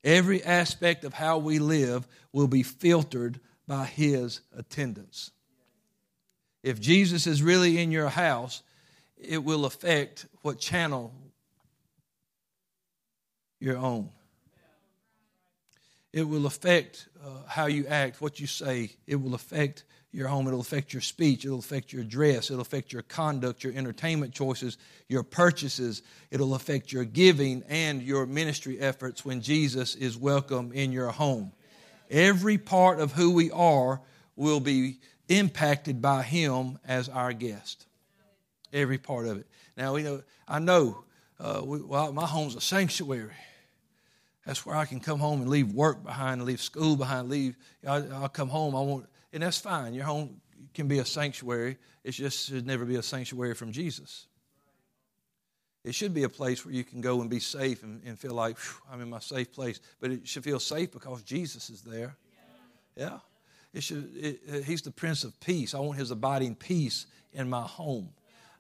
Every 0.05 0.43
aspect 0.43 1.05
of 1.05 1.13
how 1.13 1.39
we 1.39 1.59
live 1.59 2.07
will 2.33 2.47
be 2.47 2.63
filtered 2.63 3.41
by 3.67 3.85
his 3.85 4.41
attendance. 4.57 5.31
If 6.63 6.81
Jesus 6.81 7.27
is 7.27 7.43
really 7.43 7.79
in 7.79 7.91
your 7.91 8.09
house, 8.09 8.63
it 9.17 9.43
will 9.43 9.65
affect 9.65 10.27
what 10.43 10.59
channel 10.59 11.13
you're 13.59 13.77
on. 13.77 14.11
It 16.13 16.25
will 16.25 16.47
affect 16.47 17.09
uh, 17.25 17.47
how 17.47 17.67
you 17.67 17.87
act, 17.87 18.21
what 18.21 18.41
you 18.41 18.47
say. 18.47 18.97
It 19.07 19.17
will 19.17 19.35
affect 19.35 19.85
your 20.13 20.27
home. 20.27 20.49
It'll 20.49 20.61
affect 20.61 20.93
your 20.93 21.03
speech. 21.03 21.45
It'll 21.45 21.61
affect 21.61 21.93
your 21.93 22.03
dress. 22.03 22.51
It'll 22.51 22.63
affect 22.63 22.93
your 22.93 23.03
conduct, 23.03 23.63
your 23.63 23.73
entertainment 23.75 24.35
choices, 24.35 24.77
your 25.09 25.23
purchases. 25.23 26.03
It'll 26.31 26.55
affect 26.55 26.93
your 26.93 27.05
giving 27.05 27.63
and 27.69 28.03
your 28.03 28.27
ministry 28.27 28.81
efforts 28.81 29.25
when 29.25 29.41
Jesus 29.41 29.95
is 29.95 30.17
welcome 30.17 30.73
in 30.73 30.91
your 30.91 31.11
home. 31.11 31.53
Every 32.11 32.59
part 32.59 32.99
of 32.99 33.13
who 33.13 33.33
we 33.33 33.53
are 33.53 34.01
will 34.35 34.59
be 34.59 34.99
impacted 35.29 36.03
by 36.03 36.23
Him 36.23 36.79
as 36.85 37.09
our 37.09 37.33
guest. 37.33 37.87
Every 38.73 38.99
part 38.99 39.27
of 39.27 39.39
it. 39.39 39.47
Now, 39.77 39.95
we 39.95 40.03
know, 40.03 40.23
I 40.49 40.59
know, 40.59 41.05
uh, 41.39 41.63
we, 41.65 41.81
well, 41.81 42.13
my 42.13 42.27
home's 42.27 42.57
a 42.57 42.61
sanctuary. 42.61 43.31
That's 44.51 44.67
where 44.67 44.75
I 44.75 44.85
can 44.85 44.99
come 44.99 45.21
home 45.21 45.43
and 45.43 45.49
leave 45.49 45.73
work 45.75 46.03
behind, 46.03 46.43
leave 46.43 46.61
school 46.61 46.97
behind, 46.97 47.29
leave. 47.31 47.57
I'll, 47.87 48.15
I'll 48.15 48.29
come 48.29 48.49
home. 48.49 48.75
I 48.75 48.81
want, 48.81 49.07
and 49.33 49.45
that's 49.45 49.59
fine. 49.59 49.95
Your 49.95 50.07
home 50.07 50.41
can 50.75 50.89
be 50.89 50.99
a 50.99 51.05
sanctuary. 51.05 51.79
It 52.03 52.11
just 52.11 52.49
should 52.49 52.67
never 52.67 52.85
be 52.85 52.97
a 52.97 53.03
sanctuary 53.05 53.55
from 53.55 53.71
Jesus. 53.71 54.27
It 55.85 55.95
should 55.95 56.13
be 56.13 56.25
a 56.25 56.29
place 56.29 56.67
where 56.67 56.75
you 56.75 56.83
can 56.83 57.01
go 57.01 57.21
and 57.21 57.31
be 57.31 57.39
safe 57.39 57.85
and, 57.85 58.03
and 58.05 58.19
feel 58.19 58.35
like 58.35 58.57
I'm 58.91 59.01
in 59.01 59.09
my 59.09 59.21
safe 59.21 59.53
place. 59.53 59.79
But 60.01 60.11
it 60.11 60.27
should 60.27 60.43
feel 60.43 60.59
safe 60.59 60.91
because 60.91 61.23
Jesus 61.23 61.71
is 61.71 61.83
there. 61.83 62.17
Yeah. 62.97 63.21
It 63.73 63.85
should, 63.85 64.11
it, 64.17 64.65
he's 64.65 64.83
the 64.83 64.91
Prince 64.91 65.23
of 65.23 65.39
Peace. 65.39 65.77
I 65.77 65.79
want 65.79 65.97
his 65.97 66.11
abiding 66.11 66.57
peace 66.57 67.07
in 67.33 67.49
my 67.49 67.63
home. 67.63 68.09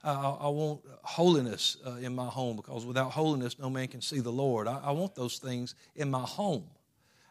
I, 0.02 0.12
I 0.12 0.48
want 0.48 0.80
holiness 1.02 1.76
uh, 1.86 1.96
in 1.96 2.14
my 2.14 2.26
home 2.26 2.56
because 2.56 2.86
without 2.86 3.10
holiness, 3.10 3.58
no 3.58 3.68
man 3.68 3.88
can 3.88 4.00
see 4.00 4.20
the 4.20 4.32
Lord. 4.32 4.66
I, 4.66 4.80
I 4.84 4.90
want 4.92 5.14
those 5.14 5.38
things 5.38 5.74
in 5.94 6.10
my 6.10 6.22
home. 6.22 6.64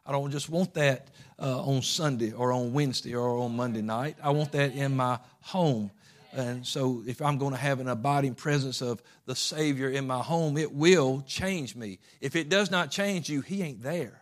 I 0.06 0.12
don't 0.12 0.32
just 0.32 0.50
want 0.50 0.74
that 0.76 1.08
uh, 1.40 1.64
on 1.64 1.82
Sunday 1.82 2.32
or 2.32 2.52
on 2.52 2.74
Wednesday 2.74 3.16
or 3.16 3.38
on 3.40 3.56
Monday 3.56 3.82
night. 3.82 4.18
I 4.24 4.32
want 4.32 4.52
that 4.54 4.74
in 4.74 4.96
my 4.96 5.20
home. 5.42 5.92
And 6.32 6.66
so, 6.66 7.02
if 7.08 7.24
I'm 7.24 7.40
going 7.40 7.54
to 7.54 7.60
have 7.60 7.80
an 7.80 7.88
abiding 7.88 8.36
presence 8.36 8.82
of 8.82 9.02
the 9.26 9.36
Savior 9.36 9.90
in 9.90 10.06
my 10.06 10.20
home, 10.20 10.58
it 10.58 10.72
will 10.72 11.24
change 11.26 11.76
me. 11.76 11.98
If 12.22 12.36
it 12.36 12.50
does 12.50 12.70
not 12.70 12.92
change 12.92 13.30
you, 13.30 13.42
He 13.42 13.64
ain't 13.64 13.82
there. 13.82 14.22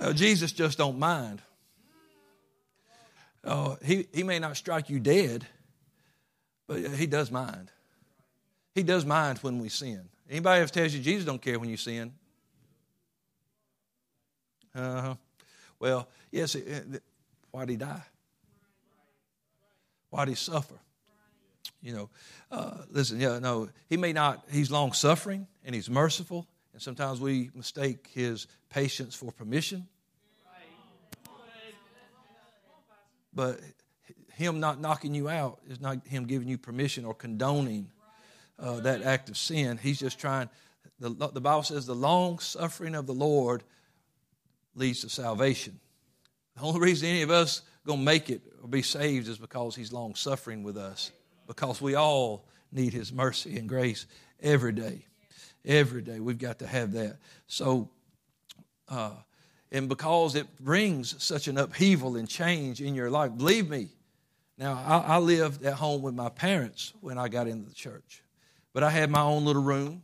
Uh, 0.00 0.12
Jesus 0.12 0.50
just 0.50 0.78
don't 0.78 0.98
mind. 0.98 1.42
Uh, 3.42 3.76
he, 3.82 4.06
he 4.12 4.22
may 4.22 4.38
not 4.38 4.56
strike 4.56 4.90
you 4.90 5.00
dead, 5.00 5.46
but 6.66 6.80
he 6.80 7.06
does 7.06 7.30
mind. 7.30 7.70
He 8.74 8.82
does 8.82 9.04
mind 9.04 9.38
when 9.38 9.58
we 9.58 9.68
sin. 9.68 10.08
Anybody 10.28 10.60
ever 10.60 10.70
tells 10.70 10.94
you 10.94 11.00
Jesus 11.00 11.24
don't 11.24 11.42
care 11.42 11.58
when 11.58 11.68
you 11.68 11.76
sin? 11.76 12.12
Uh-huh. 14.74 15.14
Well, 15.80 16.08
yes, 16.30 16.56
why 17.50 17.64
did 17.64 17.70
he 17.70 17.76
die? 17.76 18.02
Why 20.10 20.24
did 20.24 20.32
he 20.32 20.36
suffer? 20.36 20.78
You 21.82 21.94
know, 21.94 22.10
uh, 22.50 22.78
listen, 22.90 23.18
yeah, 23.18 23.38
no, 23.38 23.70
he 23.88 23.96
may 23.96 24.12
not, 24.12 24.44
he's 24.50 24.70
long 24.70 24.92
suffering 24.92 25.46
and 25.64 25.74
he's 25.74 25.88
merciful, 25.88 26.46
and 26.72 26.82
sometimes 26.82 27.20
we 27.20 27.50
mistake 27.54 28.08
his 28.12 28.46
patience 28.68 29.14
for 29.14 29.32
permission. 29.32 29.88
But 33.32 33.60
him 34.34 34.60
not 34.60 34.80
knocking 34.80 35.14
you 35.14 35.28
out 35.28 35.60
is 35.68 35.80
not 35.80 36.06
him 36.06 36.24
giving 36.24 36.48
you 36.48 36.58
permission 36.58 37.04
or 37.04 37.14
condoning 37.14 37.90
uh, 38.58 38.80
that 38.80 39.02
act 39.02 39.28
of 39.28 39.36
sin. 39.36 39.78
He's 39.80 39.98
just 39.98 40.18
trying. 40.18 40.48
The, 40.98 41.10
the 41.10 41.40
Bible 41.40 41.62
says 41.62 41.86
the 41.86 41.94
long 41.94 42.38
suffering 42.38 42.94
of 42.94 43.06
the 43.06 43.14
Lord 43.14 43.62
leads 44.74 45.00
to 45.02 45.08
salvation. 45.08 45.78
The 46.56 46.62
only 46.62 46.80
reason 46.80 47.08
any 47.08 47.22
of 47.22 47.30
us 47.30 47.62
gonna 47.86 48.02
make 48.02 48.30
it 48.30 48.42
or 48.62 48.68
be 48.68 48.82
saved 48.82 49.28
is 49.28 49.38
because 49.38 49.74
He's 49.76 49.92
long 49.92 50.14
suffering 50.14 50.62
with 50.62 50.76
us. 50.76 51.10
Because 51.46 51.80
we 51.80 51.94
all 51.94 52.46
need 52.72 52.92
His 52.92 53.12
mercy 53.12 53.58
and 53.58 53.68
grace 53.68 54.06
every 54.40 54.72
day. 54.72 55.06
Every 55.64 56.02
day 56.02 56.20
we've 56.20 56.38
got 56.38 56.58
to 56.60 56.66
have 56.66 56.92
that. 56.92 57.18
So. 57.46 57.90
Uh, 58.88 59.12
and 59.72 59.88
because 59.88 60.34
it 60.34 60.46
brings 60.58 61.22
such 61.22 61.48
an 61.48 61.58
upheaval 61.58 62.16
and 62.16 62.28
change 62.28 62.80
in 62.80 62.94
your 62.94 63.10
life. 63.10 63.36
Believe 63.36 63.68
me, 63.68 63.88
now 64.58 64.72
I, 64.74 65.14
I, 65.14 65.18
lived 65.18 65.64
at 65.64 65.74
home 65.74 66.02
with 66.02 66.14
my 66.14 66.28
parents 66.28 66.92
when 67.00 67.18
I 67.18 67.28
got 67.28 67.46
into 67.46 67.68
the 67.68 67.74
church, 67.74 68.22
but 68.72 68.82
I 68.82 68.90
had 68.90 69.10
my 69.10 69.22
own 69.22 69.44
little 69.44 69.62
room, 69.62 70.02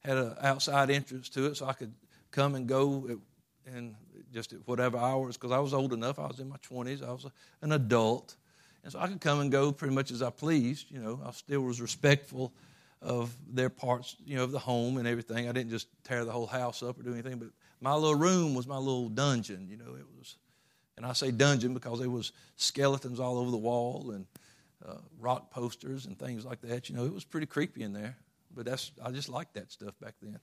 had 0.00 0.16
an 0.16 0.34
outside 0.40 0.90
entrance 0.90 1.28
to 1.30 1.46
it, 1.46 1.56
so 1.56 1.66
I 1.66 1.72
could 1.72 1.92
come 2.30 2.54
and 2.54 2.66
go 2.66 3.20
and 3.66 3.94
just 4.32 4.52
at 4.52 4.66
whatever 4.66 4.96
hours 4.96 5.36
because 5.36 5.52
I 5.52 5.58
was 5.58 5.74
old 5.74 5.92
enough. 5.92 6.18
I 6.18 6.26
was 6.26 6.40
in 6.40 6.48
my 6.48 6.56
twenties. 6.62 7.02
I 7.02 7.10
was 7.10 7.26
an 7.60 7.72
adult, 7.72 8.34
and 8.82 8.92
so 8.92 8.98
I 8.98 9.06
could 9.06 9.20
come 9.20 9.40
and 9.40 9.52
go 9.52 9.70
pretty 9.70 9.94
much 9.94 10.10
as 10.10 10.22
I 10.22 10.30
pleased. 10.30 10.90
You 10.90 11.00
know, 11.00 11.20
I 11.24 11.30
still 11.32 11.60
was 11.60 11.80
respectful 11.80 12.52
of 13.00 13.34
their 13.52 13.68
parts, 13.68 14.16
you 14.24 14.36
know, 14.36 14.44
of 14.44 14.52
the 14.52 14.58
home 14.58 14.96
and 14.96 15.06
everything. 15.06 15.48
I 15.48 15.52
didn't 15.52 15.70
just 15.70 15.88
tear 16.04 16.24
the 16.24 16.32
whole 16.32 16.46
house 16.46 16.82
up 16.82 16.98
or 16.98 17.02
do 17.02 17.12
anything, 17.12 17.38
but 17.38 17.48
my 17.82 17.94
little 17.94 18.14
room 18.14 18.54
was 18.54 18.66
my 18.66 18.78
little 18.78 19.08
dungeon. 19.08 19.66
You 19.68 19.76
know, 19.76 19.96
it 19.96 20.06
was, 20.16 20.36
and 20.96 21.04
I 21.04 21.12
say 21.12 21.32
dungeon 21.32 21.74
because 21.74 21.98
there 21.98 22.08
was 22.08 22.32
skeletons 22.56 23.18
all 23.18 23.38
over 23.38 23.50
the 23.50 23.56
wall 23.56 24.12
and 24.12 24.26
uh, 24.86 24.98
rock 25.18 25.50
posters 25.50 26.06
and 26.06 26.18
things 26.18 26.44
like 26.44 26.60
that. 26.62 26.88
You 26.88 26.94
know, 26.96 27.04
it 27.04 27.12
was 27.12 27.24
pretty 27.24 27.46
creepy 27.46 27.82
in 27.82 27.92
there. 27.92 28.16
But 28.54 28.66
that's 28.66 28.92
I 29.04 29.10
just 29.10 29.28
liked 29.28 29.54
that 29.54 29.72
stuff 29.72 29.98
back 30.00 30.14
then. 30.22 30.38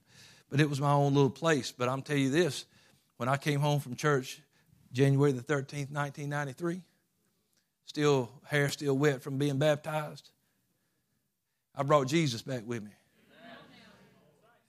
But 0.49 0.59
it 0.59 0.69
was 0.69 0.81
my 0.81 0.91
own 0.91 1.13
little 1.13 1.29
place. 1.29 1.71
But 1.71 1.87
I'm 1.89 2.01
telling 2.01 2.23
you 2.23 2.29
this: 2.29 2.65
when 3.17 3.29
I 3.29 3.37
came 3.37 3.61
home 3.61 3.79
from 3.79 3.95
church, 3.95 4.41
January 4.91 5.31
the 5.31 5.43
13th, 5.43 5.91
1993, 5.91 6.81
still 7.85 8.31
hair 8.45 8.69
still 8.69 8.97
wet 8.97 9.21
from 9.21 9.37
being 9.37 9.59
baptized, 9.59 10.31
I 11.75 11.83
brought 11.83 12.07
Jesus 12.07 12.41
back 12.41 12.63
with 12.65 12.83
me. 12.83 12.91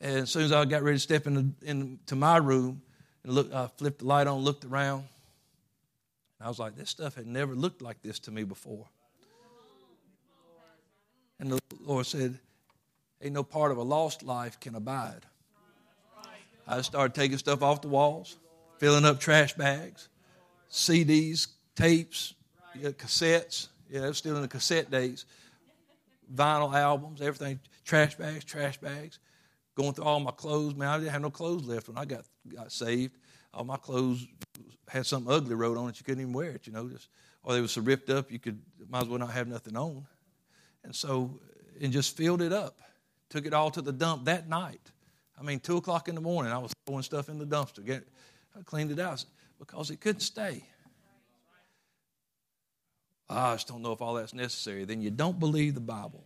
And 0.00 0.20
as 0.20 0.30
soon 0.30 0.44
as 0.44 0.52
I 0.52 0.64
got 0.64 0.82
ready 0.82 0.96
to 0.96 1.00
step 1.00 1.26
into, 1.26 1.50
into 1.62 2.16
my 2.16 2.38
room 2.38 2.82
and 3.22 3.32
look, 3.32 3.52
I 3.52 3.68
flipped 3.76 3.98
the 3.98 4.06
light 4.06 4.26
on, 4.26 4.40
looked 4.40 4.64
around, 4.64 5.04
and 6.38 6.46
I 6.46 6.48
was 6.48 6.58
like, 6.58 6.74
this 6.76 6.88
stuff 6.88 7.16
had 7.16 7.26
never 7.26 7.54
looked 7.54 7.82
like 7.82 8.00
this 8.02 8.18
to 8.20 8.30
me 8.30 8.44
before. 8.44 8.86
And 11.38 11.52
the 11.52 11.60
Lord 11.80 12.06
said, 12.06 12.38
Ain't 13.22 13.34
no 13.34 13.42
part 13.42 13.70
of 13.70 13.76
a 13.76 13.82
lost 13.82 14.22
life 14.22 14.58
can 14.60 14.74
abide. 14.74 15.26
I 16.66 16.80
started 16.80 17.14
taking 17.14 17.36
stuff 17.36 17.62
off 17.62 17.82
the 17.82 17.88
walls, 17.88 18.38
filling 18.78 19.04
up 19.04 19.20
trash 19.20 19.52
bags, 19.52 20.08
CDs, 20.70 21.48
tapes, 21.74 22.32
cassettes. 22.74 23.68
Yeah, 23.90 24.04
it 24.04 24.08
was 24.08 24.18
still 24.18 24.36
in 24.36 24.42
the 24.42 24.48
cassette 24.48 24.90
days. 24.90 25.26
Vinyl 26.34 26.72
albums, 26.72 27.20
everything, 27.20 27.60
trash 27.84 28.14
bags, 28.14 28.44
trash 28.44 28.78
bags 28.78 29.18
going 29.74 29.92
through 29.94 30.04
all 30.04 30.20
my 30.20 30.30
clothes. 30.30 30.74
Man, 30.74 30.88
I 30.88 30.98
didn't 30.98 31.12
have 31.12 31.22
no 31.22 31.30
clothes 31.30 31.64
left 31.64 31.88
when 31.88 31.98
I 31.98 32.04
got 32.04 32.24
got 32.48 32.72
saved. 32.72 33.16
All 33.52 33.64
my 33.64 33.76
clothes 33.76 34.26
had 34.88 35.06
something 35.06 35.32
ugly 35.32 35.54
wrote 35.54 35.76
on 35.76 35.88
it. 35.88 35.98
You 35.98 36.04
couldn't 36.04 36.20
even 36.22 36.32
wear 36.32 36.50
it, 36.50 36.66
you 36.66 36.72
know, 36.72 36.88
just 36.88 37.08
or 37.42 37.54
they 37.54 37.60
were 37.60 37.68
so 37.68 37.80
ripped 37.80 38.10
up 38.10 38.30
you 38.30 38.38
could 38.38 38.60
might 38.88 39.02
as 39.02 39.08
well 39.08 39.18
not 39.18 39.30
have 39.30 39.48
nothing 39.48 39.76
on. 39.76 40.06
And 40.84 40.94
so, 40.94 41.40
and 41.80 41.92
just 41.92 42.16
filled 42.16 42.42
it 42.42 42.52
up. 42.52 42.78
Took 43.28 43.46
it 43.46 43.52
all 43.52 43.70
to 43.70 43.82
the 43.82 43.92
dump 43.92 44.24
that 44.24 44.48
night. 44.48 44.80
I 45.38 45.42
mean, 45.42 45.60
two 45.60 45.76
o'clock 45.76 46.08
in 46.08 46.14
the 46.14 46.20
morning, 46.20 46.52
I 46.52 46.58
was 46.58 46.72
throwing 46.86 47.02
stuff 47.02 47.28
in 47.28 47.38
the 47.38 47.46
dumpster. 47.46 47.84
Get, 47.84 48.06
I 48.58 48.62
cleaned 48.62 48.90
it 48.90 48.98
out 48.98 49.24
because 49.58 49.90
it 49.90 50.00
couldn't 50.00 50.20
stay. 50.20 50.64
I 53.28 53.54
just 53.54 53.68
don't 53.68 53.82
know 53.82 53.92
if 53.92 54.02
all 54.02 54.14
that's 54.14 54.34
necessary. 54.34 54.84
Then 54.84 55.00
you 55.00 55.10
don't 55.10 55.38
believe 55.38 55.74
the 55.74 55.80
Bible 55.80 56.24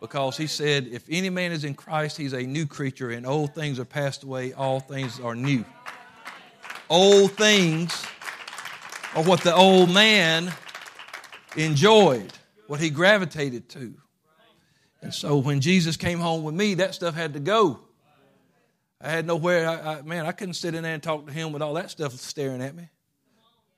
because 0.00 0.36
he 0.36 0.46
said, 0.46 0.86
If 0.86 1.04
any 1.10 1.30
man 1.30 1.52
is 1.52 1.64
in 1.64 1.74
Christ, 1.74 2.16
he's 2.16 2.32
a 2.32 2.42
new 2.42 2.66
creature, 2.66 3.10
and 3.10 3.26
old 3.26 3.54
things 3.54 3.78
are 3.78 3.84
passed 3.84 4.22
away, 4.22 4.52
all 4.52 4.80
things 4.80 5.20
are 5.20 5.34
new. 5.34 5.64
Old 6.88 7.32
things 7.32 8.06
are 9.14 9.22
what 9.22 9.40
the 9.42 9.54
old 9.54 9.92
man 9.92 10.52
enjoyed, 11.56 12.32
what 12.66 12.80
he 12.80 12.90
gravitated 12.90 13.68
to. 13.70 13.94
And 15.02 15.14
so 15.14 15.38
when 15.38 15.60
Jesus 15.60 15.96
came 15.96 16.18
home 16.18 16.42
with 16.42 16.54
me, 16.54 16.74
that 16.74 16.94
stuff 16.94 17.14
had 17.14 17.34
to 17.34 17.40
go. 17.40 17.80
I 19.00 19.10
had 19.10 19.26
nowhere, 19.26 19.68
I, 19.68 19.98
I, 19.98 20.02
man, 20.02 20.26
I 20.26 20.32
couldn't 20.32 20.54
sit 20.54 20.74
in 20.74 20.82
there 20.82 20.94
and 20.94 21.02
talk 21.02 21.26
to 21.26 21.32
him 21.32 21.52
with 21.52 21.62
all 21.62 21.74
that 21.74 21.90
stuff 21.90 22.12
staring 22.14 22.60
at 22.62 22.74
me. 22.74 22.88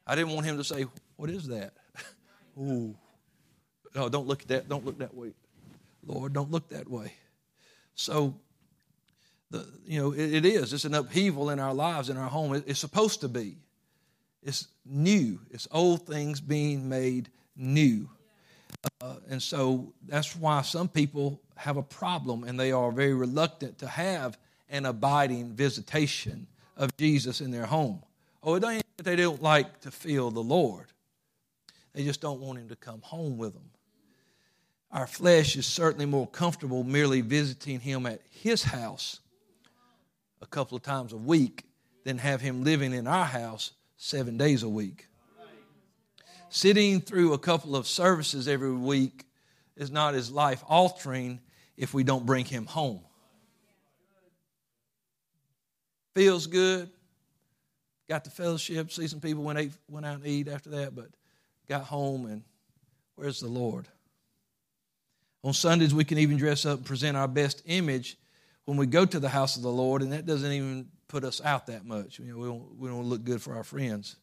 I 0.06 0.14
didn't 0.14 0.32
want 0.32 0.46
him 0.46 0.56
to 0.56 0.64
say, 0.64 0.86
What 1.16 1.30
is 1.30 1.48
that? 1.48 1.74
Ooh. 2.58 2.94
Don't 3.92 4.26
look 4.26 4.42
at 4.42 4.48
that. 4.48 4.68
Don't 4.68 4.84
look 4.84 4.98
that 4.98 5.14
way. 5.14 5.32
Lord, 6.04 6.32
don't 6.32 6.50
look 6.50 6.68
that 6.70 6.88
way. 6.88 7.14
So, 7.94 8.34
the, 9.50 9.66
you 9.84 10.00
know, 10.00 10.12
it, 10.12 10.34
it 10.34 10.46
is. 10.46 10.72
It's 10.72 10.84
an 10.84 10.94
upheaval 10.94 11.50
in 11.50 11.58
our 11.58 11.74
lives, 11.74 12.08
in 12.08 12.16
our 12.16 12.28
home. 12.28 12.54
It, 12.54 12.64
it's 12.66 12.80
supposed 12.80 13.20
to 13.20 13.28
be. 13.28 13.56
It's 14.42 14.68
new. 14.86 15.40
It's 15.50 15.68
old 15.70 16.06
things 16.06 16.40
being 16.40 16.88
made 16.88 17.28
new. 17.56 18.08
Uh, 19.00 19.16
and 19.28 19.42
so 19.42 19.92
that's 20.06 20.34
why 20.34 20.62
some 20.62 20.88
people 20.88 21.40
have 21.56 21.76
a 21.76 21.82
problem 21.82 22.44
and 22.44 22.58
they 22.58 22.72
are 22.72 22.90
very 22.90 23.12
reluctant 23.12 23.78
to 23.78 23.86
have 23.86 24.38
an 24.70 24.86
abiding 24.86 25.52
visitation 25.52 26.46
of 26.76 26.96
Jesus 26.96 27.40
in 27.40 27.50
their 27.50 27.66
home. 27.66 28.02
Oh, 28.42 28.54
it 28.54 28.64
ain't 28.64 28.84
that 28.96 29.02
they 29.02 29.16
don't 29.16 29.42
like 29.42 29.80
to 29.80 29.90
feel 29.90 30.30
the 30.30 30.42
Lord, 30.42 30.86
they 31.92 32.04
just 32.04 32.20
don't 32.20 32.40
want 32.40 32.58
Him 32.58 32.68
to 32.68 32.76
come 32.76 33.00
home 33.02 33.36
with 33.36 33.52
them. 33.52 33.70
Our 34.92 35.06
flesh 35.06 35.56
is 35.56 35.66
certainly 35.66 36.06
more 36.06 36.26
comfortable 36.26 36.82
merely 36.82 37.20
visiting 37.20 37.78
Him 37.80 38.06
at 38.06 38.20
His 38.30 38.62
house 38.62 39.20
a 40.42 40.46
couple 40.46 40.76
of 40.76 40.82
times 40.82 41.12
a 41.12 41.16
week 41.16 41.64
than 42.04 42.18
have 42.18 42.40
Him 42.40 42.64
living 42.64 42.92
in 42.92 43.06
our 43.06 43.24
house 43.24 43.72
seven 43.96 44.36
days 44.36 44.62
a 44.62 44.68
week. 44.68 45.06
Sitting 46.48 47.00
through 47.00 47.32
a 47.34 47.38
couple 47.38 47.76
of 47.76 47.86
services 47.86 48.48
every 48.48 48.72
week 48.72 49.24
is 49.76 49.92
not 49.92 50.14
as 50.14 50.30
life 50.30 50.64
altering 50.68 51.38
if 51.76 51.94
we 51.94 52.02
don't 52.02 52.26
bring 52.26 52.44
Him 52.44 52.66
home. 52.66 53.00
Feels 56.16 56.48
good. 56.48 56.90
Got 58.08 58.24
the 58.24 58.30
fellowship, 58.30 58.90
see 58.90 59.06
some 59.06 59.20
people 59.20 59.44
when 59.44 59.54
they 59.54 59.70
went 59.88 60.04
out 60.04 60.16
and 60.16 60.26
eat 60.26 60.48
after 60.48 60.70
that, 60.70 60.96
but 60.96 61.10
got 61.68 61.84
home 61.84 62.26
and 62.26 62.42
where's 63.14 63.38
the 63.38 63.46
Lord? 63.46 63.86
On 65.42 65.52
Sundays, 65.52 65.94
we 65.94 66.04
can 66.04 66.18
even 66.18 66.36
dress 66.36 66.66
up 66.66 66.78
and 66.78 66.86
present 66.86 67.16
our 67.16 67.28
best 67.28 67.62
image 67.66 68.18
when 68.66 68.76
we 68.76 68.86
go 68.86 69.06
to 69.06 69.18
the 69.18 69.28
house 69.28 69.56
of 69.56 69.62
the 69.62 69.72
Lord, 69.72 70.02
and 70.02 70.12
that 70.12 70.26
doesn't 70.26 70.52
even 70.52 70.88
put 71.08 71.24
us 71.24 71.40
out 71.42 71.66
that 71.66 71.84
much. 71.84 72.18
You 72.18 72.26
know, 72.26 72.38
we 72.38 72.46
don't, 72.46 72.78
we 72.78 72.88
don't 72.88 73.06
look 73.06 73.24
good 73.24 73.40
for 73.40 73.54
our 73.54 73.64
friends. 73.64 74.16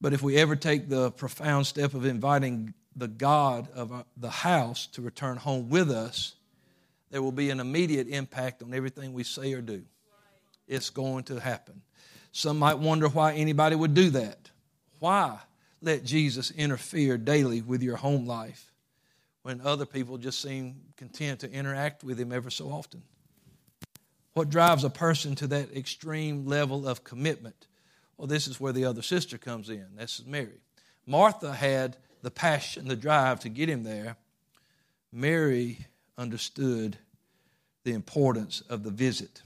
But 0.00 0.12
if 0.12 0.22
we 0.22 0.36
ever 0.36 0.56
take 0.56 0.88
the 0.88 1.10
profound 1.12 1.66
step 1.66 1.94
of 1.94 2.04
inviting 2.04 2.74
the 2.96 3.08
God 3.08 3.68
of 3.74 4.04
the 4.16 4.30
house 4.30 4.86
to 4.88 5.02
return 5.02 5.36
home 5.36 5.68
with 5.68 5.90
us, 5.90 6.34
there 7.10 7.22
will 7.22 7.32
be 7.32 7.50
an 7.50 7.60
immediate 7.60 8.08
impact 8.08 8.62
on 8.62 8.74
everything 8.74 9.12
we 9.12 9.24
say 9.24 9.52
or 9.52 9.60
do. 9.60 9.82
It's 10.66 10.90
going 10.90 11.24
to 11.24 11.38
happen. 11.38 11.82
Some 12.32 12.58
might 12.58 12.78
wonder 12.78 13.08
why 13.08 13.34
anybody 13.34 13.76
would 13.76 13.94
do 13.94 14.10
that. 14.10 14.50
Why 14.98 15.38
let 15.82 16.04
Jesus 16.04 16.50
interfere 16.50 17.16
daily 17.16 17.62
with 17.62 17.82
your 17.82 17.96
home 17.96 18.26
life 18.26 18.69
when 19.42 19.60
other 19.60 19.86
people 19.86 20.18
just 20.18 20.40
seem 20.40 20.80
content 20.96 21.40
to 21.40 21.50
interact 21.50 22.04
with 22.04 22.18
Him 22.18 22.32
ever 22.32 22.50
so 22.50 22.66
often? 22.68 23.02
What 24.34 24.50
drives 24.50 24.84
a 24.84 24.90
person 24.90 25.34
to 25.36 25.46
that 25.48 25.76
extreme 25.76 26.46
level 26.46 26.86
of 26.86 27.04
commitment? 27.04 27.66
Well, 28.16 28.28
this 28.28 28.46
is 28.46 28.60
where 28.60 28.72
the 28.72 28.84
other 28.84 29.02
sister 29.02 29.38
comes 29.38 29.70
in. 29.70 29.86
This 29.96 30.20
is 30.20 30.26
Mary. 30.26 30.60
Martha 31.06 31.52
had 31.52 31.96
the 32.22 32.30
passion, 32.30 32.86
the 32.86 32.96
drive 32.96 33.40
to 33.40 33.48
get 33.48 33.68
him 33.68 33.82
there. 33.82 34.16
Mary 35.12 35.86
understood 36.16 36.98
the 37.84 37.92
importance 37.92 38.60
of 38.68 38.82
the 38.82 38.90
visit. 38.90 39.42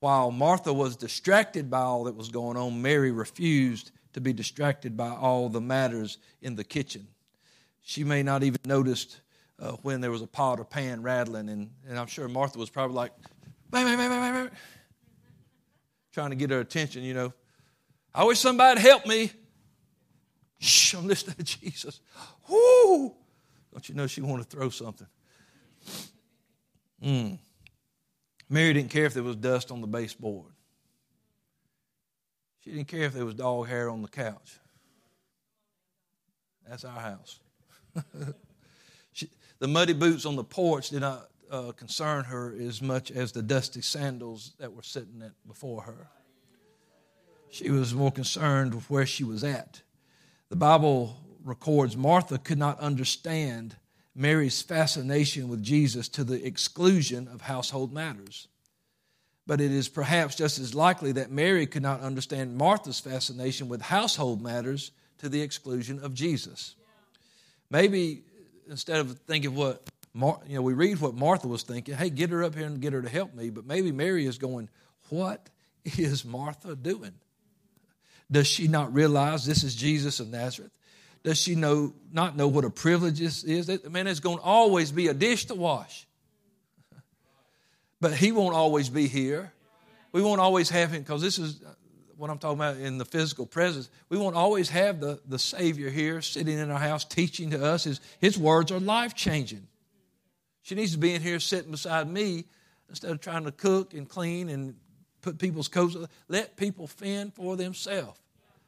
While 0.00 0.30
Martha 0.30 0.72
was 0.72 0.96
distracted 0.96 1.70
by 1.70 1.80
all 1.80 2.04
that 2.04 2.16
was 2.16 2.28
going 2.28 2.56
on, 2.56 2.82
Mary 2.82 3.12
refused 3.12 3.92
to 4.12 4.20
be 4.20 4.32
distracted 4.32 4.96
by 4.96 5.10
all 5.10 5.48
the 5.48 5.60
matters 5.60 6.18
in 6.42 6.56
the 6.56 6.64
kitchen. 6.64 7.06
She 7.88 8.02
may 8.02 8.24
not 8.24 8.42
even 8.42 8.58
noticed 8.64 9.20
uh, 9.60 9.70
when 9.82 10.00
there 10.00 10.10
was 10.10 10.20
a 10.20 10.26
pot 10.26 10.58
or 10.58 10.64
pan 10.64 11.02
rattling, 11.02 11.48
and, 11.48 11.70
and 11.88 11.96
I'm 11.96 12.08
sure 12.08 12.26
Martha 12.26 12.58
was 12.58 12.68
probably 12.68 12.96
like, 12.96 13.12
bang, 13.70 13.84
bang, 13.84 13.96
bang, 13.96 14.10
bang, 14.10 14.32
bang, 14.34 14.50
trying 16.12 16.30
to 16.30 16.36
get 16.36 16.50
her 16.50 16.58
attention, 16.58 17.04
you 17.04 17.14
know. 17.14 17.32
I 18.12 18.24
wish 18.24 18.40
somebody'd 18.40 18.80
help 18.80 19.06
me. 19.06 19.30
Shh, 20.58 20.94
I'm 20.94 21.06
listening 21.06 21.36
to 21.36 21.44
Jesus. 21.44 22.00
Whoo! 22.48 23.14
Don't 23.72 23.88
you 23.88 23.94
know 23.94 24.08
she 24.08 24.20
wanted 24.20 24.50
to 24.50 24.56
throw 24.56 24.68
something? 24.68 25.06
Mm. 27.00 27.38
Mary 28.50 28.72
didn't 28.72 28.90
care 28.90 29.04
if 29.04 29.14
there 29.14 29.22
was 29.22 29.36
dust 29.36 29.70
on 29.70 29.80
the 29.80 29.86
baseboard. 29.86 30.50
She 32.64 32.72
didn't 32.72 32.88
care 32.88 33.04
if 33.04 33.12
there 33.12 33.24
was 33.24 33.36
dog 33.36 33.68
hair 33.68 33.88
on 33.88 34.02
the 34.02 34.08
couch. 34.08 34.58
That's 36.68 36.84
our 36.84 36.98
house. 36.98 37.38
She, 39.12 39.28
the 39.58 39.68
muddy 39.68 39.92
boots 39.92 40.26
on 40.26 40.36
the 40.36 40.44
porch 40.44 40.90
did 40.90 41.00
not 41.00 41.28
uh, 41.50 41.72
concern 41.72 42.24
her 42.24 42.54
as 42.60 42.82
much 42.82 43.10
as 43.10 43.32
the 43.32 43.42
dusty 43.42 43.82
sandals 43.82 44.52
that 44.58 44.72
were 44.72 44.82
sitting 44.82 45.22
before 45.46 45.82
her. 45.82 46.08
She 47.50 47.70
was 47.70 47.94
more 47.94 48.12
concerned 48.12 48.74
with 48.74 48.90
where 48.90 49.06
she 49.06 49.24
was 49.24 49.44
at. 49.44 49.82
The 50.48 50.56
Bible 50.56 51.16
records 51.44 51.96
Martha 51.96 52.38
could 52.38 52.58
not 52.58 52.78
understand 52.80 53.76
Mary's 54.14 54.62
fascination 54.62 55.48
with 55.48 55.62
Jesus 55.62 56.08
to 56.08 56.24
the 56.24 56.44
exclusion 56.44 57.28
of 57.28 57.42
household 57.42 57.92
matters. 57.92 58.48
But 59.46 59.60
it 59.60 59.70
is 59.70 59.88
perhaps 59.88 60.34
just 60.34 60.58
as 60.58 60.74
likely 60.74 61.12
that 61.12 61.30
Mary 61.30 61.66
could 61.66 61.82
not 61.82 62.00
understand 62.00 62.56
Martha's 62.56 62.98
fascination 62.98 63.68
with 63.68 63.82
household 63.82 64.42
matters 64.42 64.90
to 65.18 65.28
the 65.28 65.42
exclusion 65.42 66.00
of 66.02 66.14
Jesus. 66.14 66.74
Maybe 67.70 68.22
instead 68.68 69.00
of 69.00 69.18
thinking 69.20 69.54
what 69.54 69.82
Mar- 70.16 70.40
you 70.48 70.54
know, 70.54 70.62
we 70.62 70.72
read 70.72 70.98
what 71.00 71.14
Martha 71.14 71.46
was 71.46 71.62
thinking. 71.62 71.94
Hey, 71.94 72.08
get 72.08 72.30
her 72.30 72.42
up 72.42 72.54
here 72.54 72.64
and 72.66 72.80
get 72.80 72.94
her 72.94 73.02
to 73.02 73.08
help 73.08 73.34
me. 73.34 73.50
But 73.50 73.66
maybe 73.66 73.92
Mary 73.92 74.24
is 74.24 74.38
going, 74.38 74.70
What 75.10 75.50
is 75.84 76.24
Martha 76.24 76.74
doing? 76.74 77.12
Does 78.30 78.46
she 78.46 78.66
not 78.66 78.94
realize 78.94 79.44
this 79.44 79.62
is 79.62 79.74
Jesus 79.74 80.18
of 80.18 80.28
Nazareth? 80.30 80.72
Does 81.22 81.38
she 81.38 81.54
know 81.54 81.92
not 82.12 82.34
know 82.34 82.48
what 82.48 82.64
a 82.64 82.70
privilege 82.70 83.18
this 83.18 83.44
is? 83.44 83.68
Man 83.90 84.06
is 84.06 84.20
going 84.20 84.38
to 84.38 84.42
always 84.42 84.90
be 84.90 85.08
a 85.08 85.14
dish 85.14 85.46
to 85.46 85.54
wash. 85.54 86.06
But 87.98 88.12
he 88.12 88.30
won't 88.30 88.54
always 88.54 88.90
be 88.90 89.08
here. 89.08 89.52
We 90.12 90.22
won't 90.22 90.40
always 90.40 90.68
have 90.68 90.92
him 90.92 91.00
because 91.02 91.22
this 91.22 91.38
is 91.38 91.62
what 92.16 92.30
I'm 92.30 92.38
talking 92.38 92.58
about 92.58 92.76
in 92.76 92.98
the 92.98 93.04
physical 93.04 93.46
presence. 93.46 93.90
We 94.08 94.18
won't 94.18 94.36
always 94.36 94.70
have 94.70 95.00
the, 95.00 95.20
the 95.28 95.38
Savior 95.38 95.90
here 95.90 96.22
sitting 96.22 96.58
in 96.58 96.70
our 96.70 96.78
house 96.78 97.04
teaching 97.04 97.50
to 97.50 97.64
us. 97.64 97.84
His, 97.84 98.00
his 98.20 98.38
words 98.38 98.72
are 98.72 98.80
life 98.80 99.14
changing. 99.14 99.66
She 100.62 100.74
needs 100.74 100.92
to 100.92 100.98
be 100.98 101.14
in 101.14 101.22
here 101.22 101.38
sitting 101.38 101.70
beside 101.70 102.08
me 102.08 102.44
instead 102.88 103.10
of 103.10 103.20
trying 103.20 103.44
to 103.44 103.52
cook 103.52 103.94
and 103.94 104.08
clean 104.08 104.48
and 104.48 104.74
put 105.22 105.38
people's 105.38 105.68
coats. 105.68 105.96
Let 106.28 106.56
people 106.56 106.86
fend 106.86 107.34
for 107.34 107.56
themselves. 107.56 108.18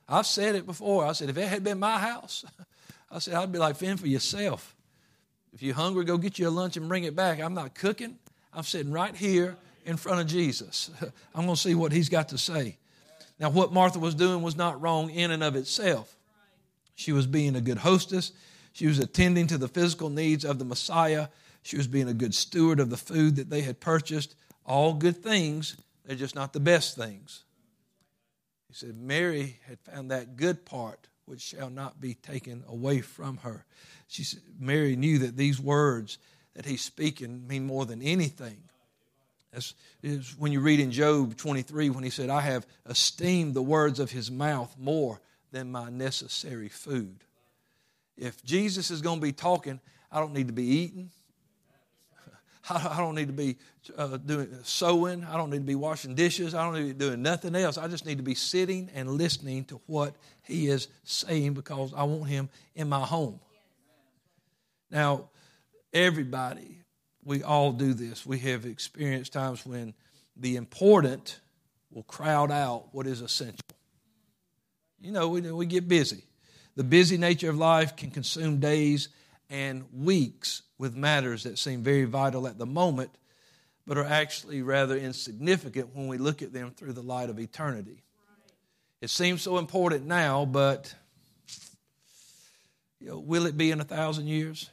I've 0.08 0.26
said 0.26 0.54
it 0.54 0.66
before. 0.66 1.04
I 1.04 1.12
said, 1.12 1.28
if 1.28 1.36
it 1.36 1.48
had 1.48 1.64
been 1.64 1.78
my 1.78 1.98
house, 1.98 2.44
I 3.10 3.18
said, 3.18 3.34
I'd 3.34 3.52
be 3.52 3.58
like, 3.58 3.76
fend 3.76 4.00
for 4.00 4.06
yourself. 4.06 4.74
If 5.52 5.62
you're 5.62 5.74
hungry, 5.74 6.04
go 6.04 6.18
get 6.18 6.38
you 6.38 6.48
a 6.48 6.50
lunch 6.50 6.76
and 6.76 6.88
bring 6.88 7.04
it 7.04 7.16
back. 7.16 7.40
I'm 7.40 7.54
not 7.54 7.74
cooking. 7.74 8.18
I'm 8.52 8.64
sitting 8.64 8.92
right 8.92 9.14
here 9.14 9.56
in 9.84 9.96
front 9.96 10.20
of 10.20 10.26
Jesus. 10.26 10.90
I'm 11.34 11.44
going 11.44 11.56
to 11.56 11.60
see 11.60 11.74
what 11.74 11.92
he's 11.92 12.08
got 12.08 12.28
to 12.30 12.38
say. 12.38 12.76
Now, 13.38 13.50
what 13.50 13.72
Martha 13.72 13.98
was 13.98 14.14
doing 14.14 14.42
was 14.42 14.56
not 14.56 14.80
wrong 14.80 15.10
in 15.10 15.30
and 15.30 15.44
of 15.44 15.56
itself. 15.56 16.16
She 16.94 17.12
was 17.12 17.26
being 17.26 17.54
a 17.54 17.60
good 17.60 17.78
hostess. 17.78 18.32
She 18.72 18.86
was 18.86 18.98
attending 18.98 19.46
to 19.48 19.58
the 19.58 19.68
physical 19.68 20.10
needs 20.10 20.44
of 20.44 20.58
the 20.58 20.64
Messiah 20.64 21.28
she 21.62 21.76
was 21.76 21.86
being 21.86 22.08
a 22.08 22.14
good 22.14 22.34
steward 22.34 22.80
of 22.80 22.88
the 22.88 22.96
food 22.96 23.36
that 23.36 23.50
they 23.50 23.60
had 23.60 23.78
purchased. 23.78 24.34
All 24.64 24.94
good 24.94 25.22
things, 25.22 25.76
they're 26.04 26.16
just 26.16 26.34
not 26.34 26.54
the 26.54 26.60
best 26.60 26.96
things. 26.96 27.44
He 28.68 28.74
said, 28.74 28.96
Mary 28.96 29.58
had 29.66 29.78
found 29.80 30.10
that 30.10 30.36
good 30.36 30.64
part 30.64 31.08
which 31.26 31.42
shall 31.42 31.68
not 31.68 32.00
be 32.00 32.14
taken 32.14 32.64
away 32.66 33.02
from 33.02 33.38
her. 33.38 33.66
She 34.06 34.24
said, 34.24 34.40
Mary 34.58 34.96
knew 34.96 35.18
that 35.18 35.36
these 35.36 35.60
words 35.60 36.16
that 36.54 36.64
he's 36.64 36.80
speaking 36.80 37.46
mean 37.46 37.66
more 37.66 37.84
than 37.84 38.00
anything. 38.00 38.62
As 39.52 39.74
is 40.02 40.34
when 40.38 40.52
you 40.52 40.60
read 40.60 40.80
in 40.80 40.90
Job 40.90 41.36
23 41.36 41.90
when 41.90 42.04
he 42.04 42.10
said, 42.10 42.28
I 42.28 42.40
have 42.42 42.66
esteemed 42.88 43.54
the 43.54 43.62
words 43.62 43.98
of 43.98 44.10
his 44.10 44.30
mouth 44.30 44.74
more 44.78 45.20
than 45.52 45.72
my 45.72 45.88
necessary 45.88 46.68
food. 46.68 47.24
If 48.16 48.44
Jesus 48.44 48.90
is 48.90 49.00
going 49.00 49.20
to 49.20 49.22
be 49.22 49.32
talking, 49.32 49.80
I 50.10 50.20
don't 50.20 50.32
need 50.32 50.48
to 50.48 50.52
be 50.52 50.64
eating. 50.64 51.10
I 52.70 52.98
don't 52.98 53.14
need 53.14 53.28
to 53.28 53.32
be 53.32 53.56
uh, 53.96 54.18
doing 54.18 54.48
sewing. 54.62 55.24
I 55.24 55.36
don't 55.36 55.50
need 55.50 55.58
to 55.58 55.64
be 55.64 55.74
washing 55.74 56.14
dishes. 56.14 56.54
I 56.54 56.64
don't 56.64 56.74
need 56.74 56.88
to 56.88 56.94
be 56.94 57.06
doing 57.06 57.22
nothing 57.22 57.54
else. 57.54 57.78
I 57.78 57.88
just 57.88 58.04
need 58.04 58.18
to 58.18 58.24
be 58.24 58.34
sitting 58.34 58.90
and 58.94 59.10
listening 59.10 59.64
to 59.66 59.80
what 59.86 60.14
he 60.42 60.68
is 60.68 60.88
saying 61.04 61.54
because 61.54 61.94
I 61.94 62.02
want 62.02 62.28
him 62.28 62.50
in 62.74 62.88
my 62.88 63.00
home. 63.00 63.40
Now, 64.90 65.30
everybody, 65.92 66.77
we 67.28 67.42
all 67.42 67.72
do 67.72 67.92
this. 67.92 68.24
We 68.24 68.38
have 68.38 68.64
experienced 68.64 69.34
times 69.34 69.66
when 69.66 69.92
the 70.34 70.56
important 70.56 71.40
will 71.90 72.02
crowd 72.04 72.50
out 72.50 72.86
what 72.92 73.06
is 73.06 73.20
essential. 73.20 73.60
You 74.98 75.12
know, 75.12 75.28
we, 75.28 75.42
we 75.42 75.66
get 75.66 75.86
busy. 75.86 76.24
The 76.74 76.84
busy 76.84 77.18
nature 77.18 77.50
of 77.50 77.58
life 77.58 77.96
can 77.96 78.10
consume 78.10 78.60
days 78.60 79.10
and 79.50 79.84
weeks 79.92 80.62
with 80.78 80.96
matters 80.96 81.42
that 81.42 81.58
seem 81.58 81.82
very 81.82 82.04
vital 82.04 82.46
at 82.46 82.56
the 82.56 82.64
moment, 82.64 83.10
but 83.86 83.98
are 83.98 84.06
actually 84.06 84.62
rather 84.62 84.96
insignificant 84.96 85.94
when 85.94 86.08
we 86.08 86.16
look 86.16 86.40
at 86.40 86.54
them 86.54 86.70
through 86.70 86.94
the 86.94 87.02
light 87.02 87.28
of 87.28 87.38
eternity. 87.38 88.04
It 89.02 89.10
seems 89.10 89.42
so 89.42 89.58
important 89.58 90.06
now, 90.06 90.46
but 90.46 90.94
You 93.00 93.08
know, 93.08 93.18
will 93.18 93.44
it 93.46 93.56
be 93.56 93.70
in 93.70 93.80
a 93.80 93.84
thousand 93.84 94.28
years? 94.28 94.70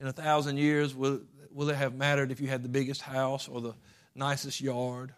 In 0.00 0.06
a 0.06 0.12
thousand 0.12 0.58
years, 0.58 0.94
will, 0.94 1.20
will 1.50 1.68
it 1.70 1.76
have 1.76 1.94
mattered 1.94 2.30
if 2.30 2.40
you 2.40 2.48
had 2.48 2.62
the 2.62 2.68
biggest 2.68 3.02
house 3.02 3.48
or 3.48 3.60
the 3.60 3.74
nicest 4.14 4.60
yard? 4.60 5.12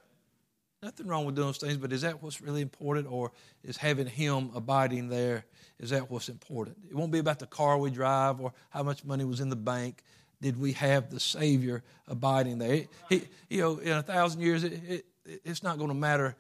Nothing 0.83 1.07
wrong 1.07 1.27
with 1.27 1.35
doing 1.35 1.49
those 1.49 1.59
things, 1.59 1.77
but 1.77 1.93
is 1.93 2.01
that 2.01 2.23
what's 2.23 2.41
really 2.41 2.63
important, 2.63 3.07
or 3.07 3.33
is 3.63 3.77
having 3.77 4.07
Him 4.07 4.51
abiding 4.55 5.11
there? 5.11 5.45
Is 5.79 5.91
that 5.91 6.11
what's 6.11 6.31
important? 6.31 6.79
It 6.89 6.97
won't 6.97 7.13
be 7.13 7.19
about 7.19 7.39
the 7.39 7.47
car 7.47 7.77
we 7.77 7.91
drive 7.91 8.41
or 8.41 8.55
how 8.71 8.83
much 8.83 9.05
money 9.05 9.25
was 9.25 9.41
in 9.41 9.51
the 9.51 9.57
bank. 9.57 10.03
Did 10.41 10.59
we 10.59 10.73
have 10.73 11.11
the 11.11 11.21
Savior 11.21 11.83
abiding 12.09 12.57
there? 12.57 12.85
He, 13.11 13.23
you 13.51 13.61
know, 13.61 13.77
in 13.77 13.93
a 13.93 14.03
thousand 14.03 14.41
years, 14.41 14.65
it, 14.65 14.73
it, 14.89 15.05
it's 15.45 15.63
not 15.63 15.77
going 15.77 15.91
to 15.91 15.95
matter 15.95 16.35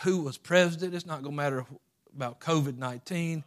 who 0.00 0.22
was 0.22 0.36
president. 0.36 0.92
It's 0.92 1.06
not 1.06 1.22
going 1.22 1.36
to 1.36 1.42
matter 1.42 1.66
about 2.16 2.40
COVID 2.40 2.76
nineteen, 2.76 3.44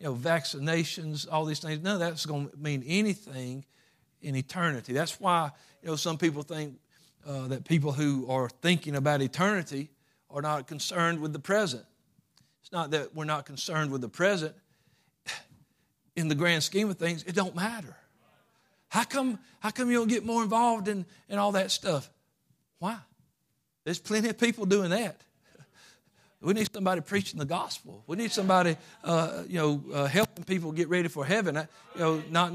you 0.00 0.06
know, 0.06 0.14
vaccinations, 0.14 1.26
all 1.30 1.44
these 1.44 1.60
things. 1.60 1.82
None 1.82 1.94
of 1.94 2.00
that's 2.00 2.26
going 2.26 2.48
to 2.48 2.56
mean 2.56 2.84
anything 2.86 3.64
in 4.20 4.36
eternity. 4.36 4.92
That's 4.92 5.18
why 5.20 5.50
you 5.82 5.88
know 5.88 5.96
some 5.96 6.18
people 6.18 6.42
think 6.42 6.78
uh, 7.26 7.48
that 7.48 7.64
people 7.64 7.92
who 7.92 8.26
are 8.30 8.48
thinking 8.48 8.96
about 8.96 9.22
eternity 9.22 9.90
are 10.30 10.42
not 10.42 10.66
concerned 10.66 11.20
with 11.20 11.32
the 11.32 11.38
present. 11.38 11.84
It's 12.62 12.72
not 12.72 12.90
that 12.90 13.14
we're 13.14 13.24
not 13.24 13.46
concerned 13.46 13.90
with 13.90 14.00
the 14.00 14.08
present. 14.08 14.54
In 16.16 16.28
the 16.28 16.34
grand 16.34 16.62
scheme 16.62 16.90
of 16.90 16.98
things, 16.98 17.22
it 17.24 17.34
don't 17.34 17.54
matter. 17.54 17.96
How 18.88 19.04
come, 19.04 19.38
how 19.60 19.70
come 19.70 19.90
you 19.90 19.98
don't 19.98 20.08
get 20.08 20.24
more 20.24 20.42
involved 20.42 20.88
in, 20.88 21.06
in 21.28 21.38
all 21.38 21.52
that 21.52 21.70
stuff? 21.70 22.10
Why? 22.78 22.98
There's 23.84 23.98
plenty 23.98 24.28
of 24.28 24.38
people 24.38 24.66
doing 24.66 24.90
that. 24.90 25.20
We 26.40 26.54
need 26.54 26.72
somebody 26.72 27.00
preaching 27.00 27.38
the 27.38 27.44
gospel. 27.44 28.04
We 28.06 28.16
need 28.16 28.30
somebody, 28.30 28.76
uh, 29.02 29.42
you 29.48 29.58
know, 29.58 29.82
uh, 29.92 30.06
helping 30.06 30.44
people 30.44 30.70
get 30.70 30.88
ready 30.88 31.08
for 31.08 31.24
heaven. 31.24 31.56
I, 31.56 31.62
you 31.94 32.00
know, 32.00 32.22
not. 32.30 32.52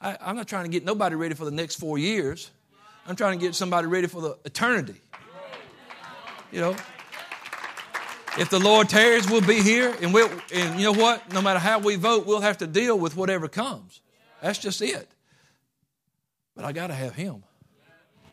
I, 0.00 0.16
I'm 0.20 0.34
not 0.34 0.48
trying 0.48 0.64
to 0.64 0.70
get 0.70 0.84
nobody 0.84 1.14
ready 1.14 1.34
for 1.34 1.44
the 1.44 1.52
next 1.52 1.76
four 1.76 1.98
years. 1.98 2.50
I'm 3.06 3.14
trying 3.14 3.38
to 3.38 3.44
get 3.44 3.54
somebody 3.54 3.86
ready 3.86 4.08
for 4.08 4.20
the 4.20 4.36
eternity. 4.44 5.00
You 6.50 6.60
know, 6.60 6.76
if 8.38 8.50
the 8.50 8.58
Lord 8.58 8.88
tarries, 8.88 9.28
we'll 9.30 9.40
be 9.40 9.62
here, 9.62 9.94
and 10.02 10.12
we'll, 10.12 10.30
and 10.52 10.78
you 10.78 10.92
know 10.92 10.98
what? 10.98 11.32
No 11.32 11.40
matter 11.40 11.58
how 11.60 11.78
we 11.78 11.96
vote, 11.96 12.26
we'll 12.26 12.40
have 12.40 12.58
to 12.58 12.66
deal 12.66 12.98
with 12.98 13.16
whatever 13.16 13.46
comes. 13.48 14.00
That's 14.42 14.58
just 14.58 14.82
it. 14.82 15.08
But 16.54 16.64
I 16.64 16.72
got 16.72 16.88
to 16.88 16.94
have 16.94 17.14
Him, 17.14 17.44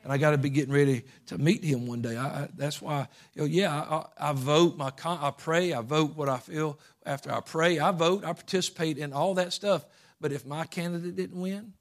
and 0.03 0.11
I 0.11 0.17
got 0.17 0.31
to 0.31 0.37
be 0.37 0.49
getting 0.49 0.73
ready 0.73 1.03
to 1.27 1.37
meet 1.37 1.63
Him 1.63 1.87
one 1.87 2.01
day. 2.01 2.17
I, 2.17 2.25
I, 2.25 2.49
that's 2.55 2.81
why, 2.81 3.07
you 3.33 3.41
know, 3.41 3.47
yeah, 3.47 3.73
I, 3.73 4.29
I 4.29 4.33
vote. 4.33 4.75
My 4.75 4.91
I 5.05 5.31
pray. 5.31 5.73
I 5.73 5.81
vote 5.81 6.17
what 6.17 6.27
I 6.27 6.37
feel 6.37 6.77
after 7.05 7.31
I 7.31 7.39
pray. 7.39 7.79
I 7.79 7.91
vote. 7.91 8.25
I 8.25 8.33
participate 8.33 8.97
in 8.97 9.13
all 9.13 9.33
that 9.35 9.53
stuff. 9.53 9.85
But 10.19 10.33
if 10.33 10.45
my 10.45 10.65
candidate 10.65 11.15
didn't 11.15 11.39
win, 11.39 11.73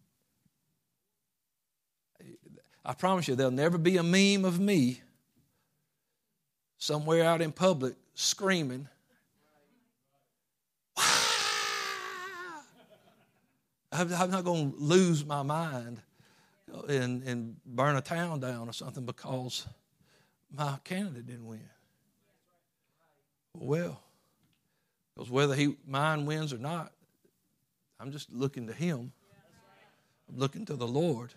I 2.84 2.94
promise 2.94 3.26
you, 3.28 3.34
there'll 3.34 3.52
never 3.52 3.78
be 3.78 3.96
a 3.96 4.02
meme 4.02 4.44
of 4.44 4.60
me 4.60 5.00
somewhere 6.78 7.24
out 7.24 7.40
in 7.40 7.52
public 7.52 7.94
screaming. 8.14 8.88
I'm 13.92 14.30
not 14.30 14.44
going 14.44 14.72
to 14.72 14.78
lose 14.78 15.24
my 15.24 15.42
mind 15.42 16.00
and, 16.88 17.22
and 17.22 17.56
burn 17.64 17.96
a 17.96 18.00
town 18.00 18.40
down 18.40 18.68
or 18.68 18.72
something 18.72 19.04
because 19.04 19.66
my 20.54 20.78
candidate 20.84 21.26
didn't 21.26 21.46
win. 21.46 21.68
Well, 23.54 24.00
because 25.14 25.30
whether 25.30 25.54
he 25.54 25.76
mine 25.86 26.26
wins 26.26 26.52
or 26.52 26.58
not, 26.58 26.92
I'm 28.00 28.10
just 28.12 28.32
looking 28.32 28.66
to 28.66 28.72
him. 28.72 29.12
I'm 30.28 30.38
looking 30.38 30.64
to 30.66 30.76
the 30.76 30.86
Lord. 30.86 31.32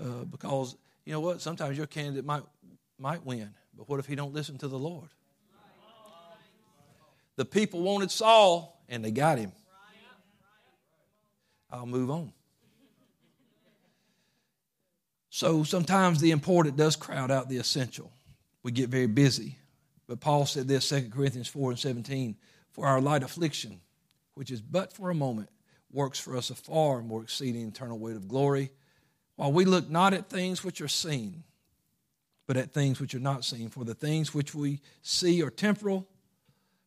Uh, 0.00 0.24
because 0.24 0.76
you 1.04 1.12
know 1.12 1.20
what? 1.20 1.40
Sometimes 1.40 1.76
your 1.76 1.86
candidate 1.86 2.24
might 2.24 2.42
might 2.98 3.24
win, 3.24 3.50
but 3.76 3.88
what 3.88 3.98
if 3.98 4.06
he 4.06 4.14
don't 4.14 4.32
listen 4.32 4.58
to 4.58 4.68
the 4.68 4.78
Lord? 4.78 5.08
The 7.36 7.44
people 7.44 7.80
wanted 7.80 8.10
Saul, 8.10 8.82
and 8.88 9.04
they 9.04 9.10
got 9.10 9.38
him. 9.38 9.52
I'll 11.70 11.86
move 11.86 12.10
on. 12.10 12.32
So 15.30 15.62
sometimes 15.62 16.20
the 16.20 16.32
important 16.32 16.76
does 16.76 16.96
crowd 16.96 17.30
out 17.30 17.48
the 17.48 17.58
essential. 17.58 18.10
We 18.62 18.72
get 18.72 18.90
very 18.90 19.06
busy. 19.06 19.56
But 20.06 20.20
Paul 20.20 20.44
said 20.44 20.66
this, 20.66 20.88
2 20.88 21.10
Corinthians 21.10 21.48
4 21.48 21.70
and 21.70 21.78
17 21.78 22.36
For 22.72 22.86
our 22.86 23.00
light 23.00 23.22
affliction, 23.22 23.80
which 24.34 24.50
is 24.50 24.60
but 24.60 24.92
for 24.92 25.08
a 25.08 25.14
moment, 25.14 25.48
works 25.92 26.18
for 26.18 26.36
us 26.36 26.50
a 26.50 26.54
far 26.54 27.00
more 27.00 27.22
exceeding 27.22 27.66
eternal 27.66 27.98
weight 27.98 28.16
of 28.16 28.28
glory 28.28 28.70
while 29.40 29.52
we 29.52 29.64
look 29.64 29.88
not 29.88 30.12
at 30.12 30.28
things 30.28 30.62
which 30.62 30.82
are 30.82 30.88
seen, 30.88 31.44
but 32.46 32.58
at 32.58 32.72
things 32.72 33.00
which 33.00 33.14
are 33.14 33.20
not 33.20 33.42
seen. 33.42 33.70
For 33.70 33.84
the 33.84 33.94
things 33.94 34.34
which 34.34 34.54
we 34.54 34.80
see 35.00 35.42
are 35.42 35.48
temporal, 35.48 36.06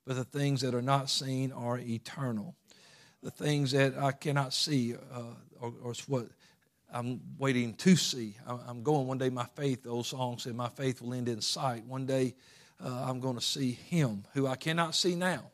but 0.05 0.17
the 0.17 0.23
things 0.23 0.61
that 0.61 0.75
are 0.75 0.81
not 0.81 1.09
seen 1.09 1.51
are 1.51 1.79
eternal. 1.79 2.53
The 3.23 3.31
things 3.31 3.71
that 3.71 3.97
I 3.97 4.11
cannot 4.11 4.53
see, 4.53 4.93
uh, 4.93 5.21
or, 5.59 5.73
or 5.81 5.93
what 6.05 6.27
I'm 6.93 7.19
waiting 7.37 7.73
to 7.73 7.95
see. 7.95 8.35
I'm 8.47 8.83
going 8.83 9.07
one 9.07 9.17
day. 9.17 9.29
My 9.29 9.47
faith, 9.55 9.83
the 9.83 9.89
old 9.89 10.05
song 10.05 10.37
said, 10.37 10.55
"My 10.55 10.69
faith 10.69 11.01
will 11.01 11.13
end 11.13 11.27
in 11.27 11.41
sight." 11.41 11.85
One 11.85 12.05
day, 12.05 12.35
uh, 12.83 13.05
I'm 13.07 13.19
going 13.19 13.35
to 13.35 13.41
see 13.41 13.71
Him, 13.71 14.25
who 14.33 14.47
I 14.47 14.55
cannot 14.55 14.95
see 14.95 15.15
now. 15.15 15.51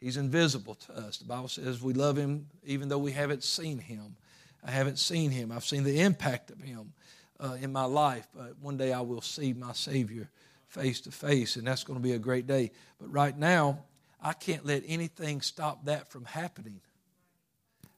He's 0.00 0.16
invisible 0.16 0.74
to 0.74 0.92
us. 0.94 1.18
The 1.18 1.26
Bible 1.26 1.48
says 1.48 1.80
we 1.80 1.92
love 1.92 2.16
Him 2.16 2.48
even 2.64 2.88
though 2.88 2.98
we 2.98 3.12
haven't 3.12 3.44
seen 3.44 3.78
Him. 3.78 4.16
I 4.64 4.70
haven't 4.70 4.98
seen 4.98 5.30
him. 5.30 5.50
I've 5.50 5.64
seen 5.64 5.82
the 5.82 6.00
impact 6.00 6.50
of 6.50 6.60
him 6.60 6.92
uh, 7.40 7.56
in 7.60 7.72
my 7.72 7.84
life. 7.84 8.28
But 8.34 8.58
one 8.60 8.76
day 8.76 8.92
I 8.92 9.00
will 9.00 9.20
see 9.20 9.52
my 9.52 9.72
Savior 9.72 10.30
face 10.68 11.00
to 11.02 11.10
face, 11.10 11.56
and 11.56 11.66
that's 11.66 11.84
going 11.84 11.98
to 11.98 12.02
be 12.02 12.12
a 12.12 12.18
great 12.18 12.46
day. 12.46 12.70
But 13.00 13.12
right 13.12 13.36
now, 13.36 13.84
I 14.22 14.32
can't 14.32 14.64
let 14.64 14.84
anything 14.86 15.40
stop 15.40 15.84
that 15.86 16.10
from 16.10 16.24
happening. 16.24 16.80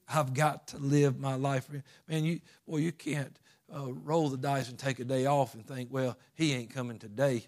I've 0.08 0.34
got 0.34 0.68
to 0.68 0.78
live 0.78 1.18
my 1.18 1.34
life. 1.34 1.68
Man, 2.08 2.24
you 2.24 2.40
boy, 2.66 2.78
you 2.78 2.92
can't 2.92 3.38
uh, 3.74 3.92
roll 3.92 4.28
the 4.28 4.36
dice 4.36 4.68
and 4.68 4.78
take 4.78 5.00
a 5.00 5.04
day 5.04 5.26
off 5.26 5.54
and 5.54 5.66
think, 5.66 5.92
well, 5.92 6.16
he 6.34 6.52
ain't 6.52 6.70
coming 6.70 6.98
today. 6.98 7.46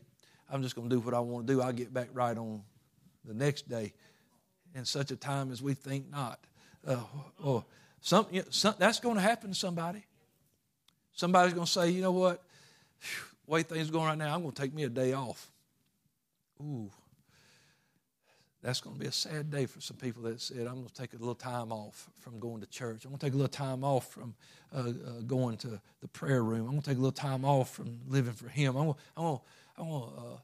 I'm 0.51 0.63
just 0.63 0.75
going 0.75 0.89
to 0.89 0.97
do 0.97 1.01
what 1.01 1.15
I 1.15 1.21
want 1.21 1.47
to 1.47 1.53
do. 1.53 1.61
I'll 1.61 1.73
get 1.73 1.93
back 1.93 2.09
right 2.13 2.37
on 2.37 2.63
the 3.25 3.35
next 3.35 3.69
day. 3.69 3.93
In 4.75 4.85
such 4.85 5.11
a 5.11 5.17
time 5.17 5.51
as 5.51 5.63
we 5.63 5.73
think 5.73 6.11
not. 6.11 6.39
Uh, 6.87 6.99
oh, 7.43 7.65
some, 8.01 8.27
that's 8.79 9.01
going 9.01 9.17
to 9.17 9.23
happen 9.23 9.51
to 9.51 9.55
somebody. 9.55 10.05
Somebody's 11.15 11.55
going 11.55 11.67
to 11.67 11.73
say, 11.73 11.91
you 11.91 12.03
know 12.03 12.13
what? 12.13 12.43
the 13.47 13.53
way 13.53 13.63
things 13.63 13.89
are 13.89 13.93
going 13.93 14.07
right 14.07 14.19
now, 14.19 14.35
I'm 14.35 14.43
going 14.43 14.53
to 14.53 14.63
take 14.63 14.75
me 14.75 14.85
a 14.85 14.89
day 14.89 15.13
off. 15.13 15.51
Ooh. 16.61 16.91
That's 18.67 18.81
going 18.81 18.97
to 18.97 19.01
be 19.01 19.07
a 19.07 19.13
sad 19.13 19.49
day 19.49 19.67
for 19.67 19.81
some 19.81 19.97
people 19.97 20.25
that 20.25 20.41
said, 20.41 20.67
I'm 20.67 20.75
going 20.75 20.89
to 20.89 20.93
take 20.93 21.13
a 21.13 21.19
little 21.19 21.37
time 21.37 21.71
off 21.71 22.11
from 22.19 22.41
going 22.41 22.63
to 22.63 22.67
church. 22.67 23.05
I'm 23.05 23.13
going 23.13 23.21
to 23.21 23.27
take 23.27 23.33
a 23.33 23.37
little 23.37 23.49
time 23.49 23.85
off 23.85 24.11
from 24.11 24.35
uh, 24.75 24.81
uh, 24.81 25.21
going 25.25 25.57
to 25.59 25.81
the 26.01 26.09
prayer 26.09 26.43
room. 26.43 26.63
I'm 26.63 26.71
going 26.71 26.83
to 26.83 26.89
take 26.89 26.99
a 26.99 27.01
little 27.01 27.13
time 27.13 27.45
off 27.45 27.73
from 27.73 28.01
living 28.09 28.33
for 28.33 28.49
Him. 28.49 28.77
I'm 28.77 28.95
going 29.17 29.39
to, 29.77 29.83
uh, 29.85 30.39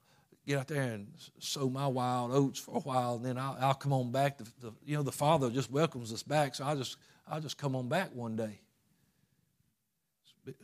get 0.47 0.59
out 0.61 0.69
there 0.69 0.83
and 0.83 1.09
sow 1.41 1.69
my 1.69 1.89
wild 1.89 2.31
oats 2.31 2.61
for 2.61 2.77
a 2.77 2.81
while, 2.81 3.17
and 3.17 3.25
then 3.25 3.39
I'll, 3.39 3.57
I'll 3.61 3.75
come 3.75 3.93
on 3.93 4.13
back. 4.13 4.39
The, 4.39 4.73
you 4.87 4.97
know, 4.97 5.03
the 5.03 5.11
Father 5.11 5.51
just 5.51 5.73
welcomes 5.73 6.13
us 6.13 6.23
back, 6.23 6.55
so 6.55 6.65
I'll 6.65 6.77
just 6.77 6.99
I'll 7.27 7.41
just 7.41 7.59
come 7.59 7.75
on 7.75 7.89
back 7.89 8.15
one 8.15 8.37
day. 8.37 8.61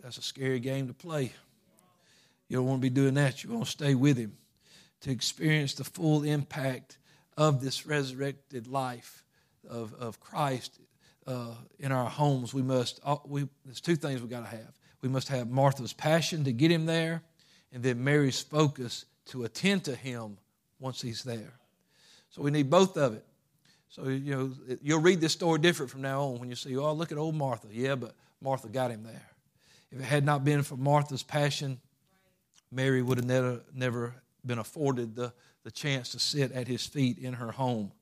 That's 0.00 0.18
a 0.18 0.22
scary 0.22 0.60
game 0.60 0.86
to 0.86 0.94
play. 0.94 1.32
You 2.46 2.58
don't 2.58 2.66
want 2.66 2.78
to 2.78 2.82
be 2.82 2.90
doing 2.90 3.14
that. 3.14 3.42
You 3.42 3.50
want 3.50 3.64
to 3.64 3.70
stay 3.70 3.96
with 3.96 4.16
Him 4.16 4.36
to 5.00 5.10
experience 5.10 5.74
the 5.74 5.82
full 5.82 6.22
impact 6.22 6.98
of 7.38 7.60
this 7.60 7.86
resurrected 7.86 8.66
life 8.66 9.22
of, 9.70 9.94
of 9.94 10.18
Christ 10.18 10.80
uh, 11.24 11.54
in 11.78 11.92
our 11.92 12.10
homes. 12.10 12.52
We 12.52 12.62
must, 12.62 13.00
we, 13.26 13.48
there's 13.64 13.80
two 13.80 13.94
things 13.94 14.20
we've 14.20 14.28
got 14.28 14.40
to 14.40 14.56
have. 14.56 14.72
We 15.02 15.08
must 15.08 15.28
have 15.28 15.48
Martha's 15.48 15.92
passion 15.92 16.42
to 16.44 16.52
get 16.52 16.72
Him 16.72 16.84
there, 16.84 17.22
and 17.72 17.80
then 17.80 18.02
Mary's 18.02 18.42
focus 18.42 19.04
to 19.26 19.44
attend 19.44 19.84
to 19.84 19.94
Him 19.94 20.36
once 20.80 21.00
He's 21.00 21.22
there. 21.22 21.52
So 22.30 22.42
we 22.42 22.50
need 22.50 22.68
both 22.70 22.96
of 22.96 23.14
it. 23.14 23.24
So, 23.88 24.08
you 24.08 24.34
know, 24.34 24.76
you'll 24.82 25.00
read 25.00 25.20
this 25.20 25.32
story 25.32 25.60
different 25.60 25.92
from 25.92 26.02
now 26.02 26.22
on 26.22 26.40
when 26.40 26.50
you 26.50 26.56
see, 26.56 26.76
oh, 26.76 26.92
look 26.92 27.12
at 27.12 27.18
old 27.18 27.36
Martha. 27.36 27.68
Yeah, 27.70 27.94
but 27.94 28.16
Martha 28.42 28.68
got 28.68 28.90
him 28.90 29.04
there. 29.04 29.30
If 29.92 30.00
it 30.00 30.04
had 30.04 30.24
not 30.24 30.44
been 30.44 30.64
for 30.64 30.76
Martha's 30.76 31.22
passion, 31.22 31.80
Mary 32.72 33.00
would 33.00 33.16
have 33.16 33.26
never, 33.26 33.60
never 33.72 34.14
been 34.44 34.58
afforded 34.58 35.14
the, 35.14 35.32
the 35.64 35.70
chance 35.70 36.10
to 36.10 36.18
sit 36.18 36.52
at 36.52 36.68
his 36.68 36.86
feet 36.86 37.18
in 37.18 37.34
her 37.34 37.52
home. 37.52 37.92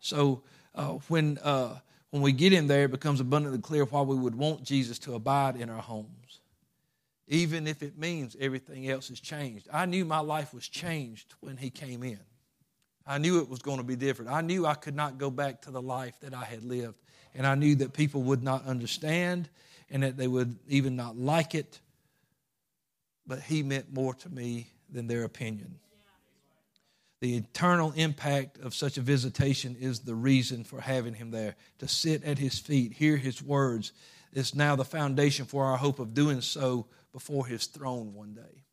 So, 0.00 0.42
uh, 0.74 0.98
when, 1.08 1.38
uh, 1.38 1.78
when 2.10 2.22
we 2.22 2.32
get 2.32 2.52
in 2.52 2.66
there, 2.66 2.84
it 2.84 2.90
becomes 2.90 3.20
abundantly 3.20 3.60
clear 3.60 3.84
why 3.84 4.02
we 4.02 4.16
would 4.16 4.34
want 4.34 4.62
Jesus 4.62 4.98
to 5.00 5.14
abide 5.14 5.56
in 5.56 5.68
our 5.68 5.82
homes, 5.82 6.40
even 7.28 7.66
if 7.66 7.82
it 7.82 7.98
means 7.98 8.36
everything 8.40 8.88
else 8.88 9.08
has 9.08 9.20
changed. 9.20 9.68
I 9.72 9.86
knew 9.86 10.04
my 10.04 10.20
life 10.20 10.54
was 10.54 10.68
changed 10.68 11.34
when 11.40 11.56
he 11.56 11.70
came 11.70 12.02
in. 12.02 12.20
I 13.06 13.18
knew 13.18 13.40
it 13.40 13.48
was 13.48 13.60
going 13.60 13.78
to 13.78 13.84
be 13.84 13.96
different. 13.96 14.30
I 14.30 14.40
knew 14.40 14.66
I 14.66 14.74
could 14.74 14.94
not 14.94 15.18
go 15.18 15.30
back 15.30 15.62
to 15.62 15.70
the 15.70 15.82
life 15.82 16.14
that 16.20 16.34
I 16.34 16.44
had 16.44 16.64
lived. 16.64 17.00
And 17.34 17.46
I 17.46 17.54
knew 17.54 17.74
that 17.76 17.92
people 17.92 18.22
would 18.22 18.42
not 18.42 18.64
understand 18.66 19.48
and 19.90 20.02
that 20.02 20.16
they 20.16 20.28
would 20.28 20.56
even 20.68 20.96
not 20.96 21.16
like 21.16 21.54
it. 21.54 21.80
But 23.26 23.40
he 23.40 23.62
meant 23.62 23.92
more 23.92 24.14
to 24.14 24.28
me 24.28 24.68
than 24.90 25.06
their 25.06 25.24
opinion. 25.24 25.78
The 27.20 27.36
eternal 27.36 27.92
impact 27.92 28.58
of 28.58 28.74
such 28.74 28.96
a 28.96 29.02
visitation 29.02 29.76
is 29.78 30.00
the 30.00 30.14
reason 30.14 30.64
for 30.64 30.80
having 30.80 31.14
him 31.14 31.30
there. 31.30 31.54
To 31.80 31.88
sit 31.88 32.24
at 32.24 32.38
his 32.38 32.58
feet, 32.58 32.94
hear 32.94 33.18
his 33.18 33.42
words, 33.42 33.92
is 34.32 34.54
now 34.54 34.74
the 34.74 34.84
foundation 34.84 35.44
for 35.44 35.64
our 35.66 35.76
hope 35.76 35.98
of 35.98 36.14
doing 36.14 36.40
so 36.40 36.86
before 37.12 37.46
his 37.46 37.66
throne 37.66 38.14
one 38.14 38.32
day. 38.32 38.64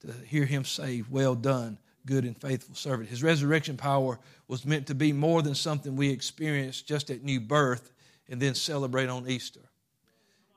To 0.00 0.12
hear 0.26 0.44
him 0.44 0.64
say, 0.64 1.04
Well 1.08 1.36
done, 1.36 1.78
good 2.04 2.24
and 2.24 2.36
faithful 2.36 2.74
servant. 2.74 3.10
His 3.10 3.22
resurrection 3.22 3.76
power 3.76 4.18
was 4.48 4.66
meant 4.66 4.88
to 4.88 4.94
be 4.94 5.12
more 5.12 5.42
than 5.42 5.54
something 5.54 5.94
we 5.94 6.10
experience 6.10 6.82
just 6.82 7.10
at 7.10 7.22
new 7.22 7.40
birth 7.40 7.92
and 8.28 8.40
then 8.40 8.56
celebrate 8.56 9.08
on 9.08 9.28
Easter. 9.28 9.60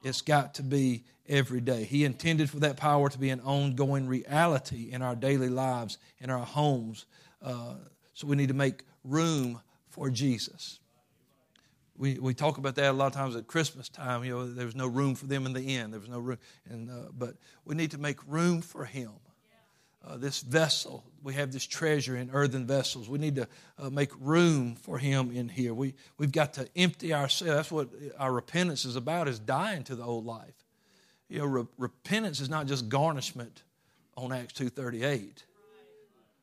It's 0.04 0.22
got 0.22 0.56
to 0.56 0.64
be 0.64 1.04
every 1.28 1.62
day. 1.62 1.84
He 1.84 2.06
intended 2.06 2.50
for 2.50 2.60
that 2.60 2.78
power 2.78 3.10
to 3.10 3.20
be 3.20 3.30
an 3.30 3.42
ongoing 3.42 4.08
reality 4.08 4.90
in 4.92 5.02
our 5.02 5.16
daily 5.16 5.50
lives, 5.50 5.98
in 6.20 6.30
our 6.30 6.46
homes. 6.46 7.06
Uh, 7.42 7.76
so 8.14 8.28
we 8.28 8.36
need 8.36 8.48
to 8.48 8.54
make 8.54 8.84
room 9.04 9.62
for 9.90 10.10
Jesus. 10.10 10.80
We, 11.98 12.20
we 12.20 12.34
talk 12.34 12.58
about 12.58 12.76
that 12.76 12.92
a 12.92 12.94
lot 12.94 13.08
of 13.08 13.14
times 13.14 13.36
at 13.36 13.48
Christmas 13.48 13.90
time. 13.90 14.24
You 14.24 14.32
know, 14.32 14.54
there 14.54 14.66
was 14.66 14.76
no 14.76 14.88
room 14.88 15.16
for 15.16 15.26
them 15.26 15.46
in 15.46 15.54
the 15.54 15.76
inn. 15.76 15.92
There 15.92 16.00
was 16.00 16.10
no 16.10 16.20
room, 16.20 16.38
and 16.70 16.90
uh, 16.90 17.10
but 17.18 17.36
we 17.66 17.76
need 17.76 17.92
to 17.92 17.98
make 17.98 18.20
room 18.28 18.62
for 18.62 18.86
Him 18.86 19.12
uh, 20.08 20.18
this 20.18 20.42
vessel. 20.42 21.04
We 21.24 21.34
have 21.34 21.52
this 21.52 21.66
treasure 21.66 22.16
in 22.16 22.30
earthen 22.32 22.66
vessels. 22.66 23.10
We 23.10 23.18
need 23.18 23.36
to 23.36 23.48
uh, 23.78 23.90
make 23.90 24.12
room 24.20 24.76
for 24.76 24.98
Him 24.98 25.32
in 25.32 25.50
here. 25.50 25.74
We, 25.74 25.96
we've 26.18 26.32
got 26.32 26.54
to 26.54 26.68
empty 26.76 27.14
ourselves. 27.14 27.56
That's 27.56 27.72
what 27.72 27.90
our 28.18 28.32
repentance 28.32 28.86
is 28.86 28.96
about, 28.96 29.28
is 29.28 29.40
dying 29.40 29.84
to 29.86 29.96
the 29.96 30.04
old 30.04 30.26
life. 30.26 30.54
You 31.30 31.40
know, 31.40 31.46
re- 31.46 31.68
repentance 31.78 32.40
is 32.40 32.50
not 32.50 32.68
just 32.68 32.88
garnishment 32.88 33.64
on 34.16 34.32
Acts 34.32 34.54
2.38. 34.54 35.44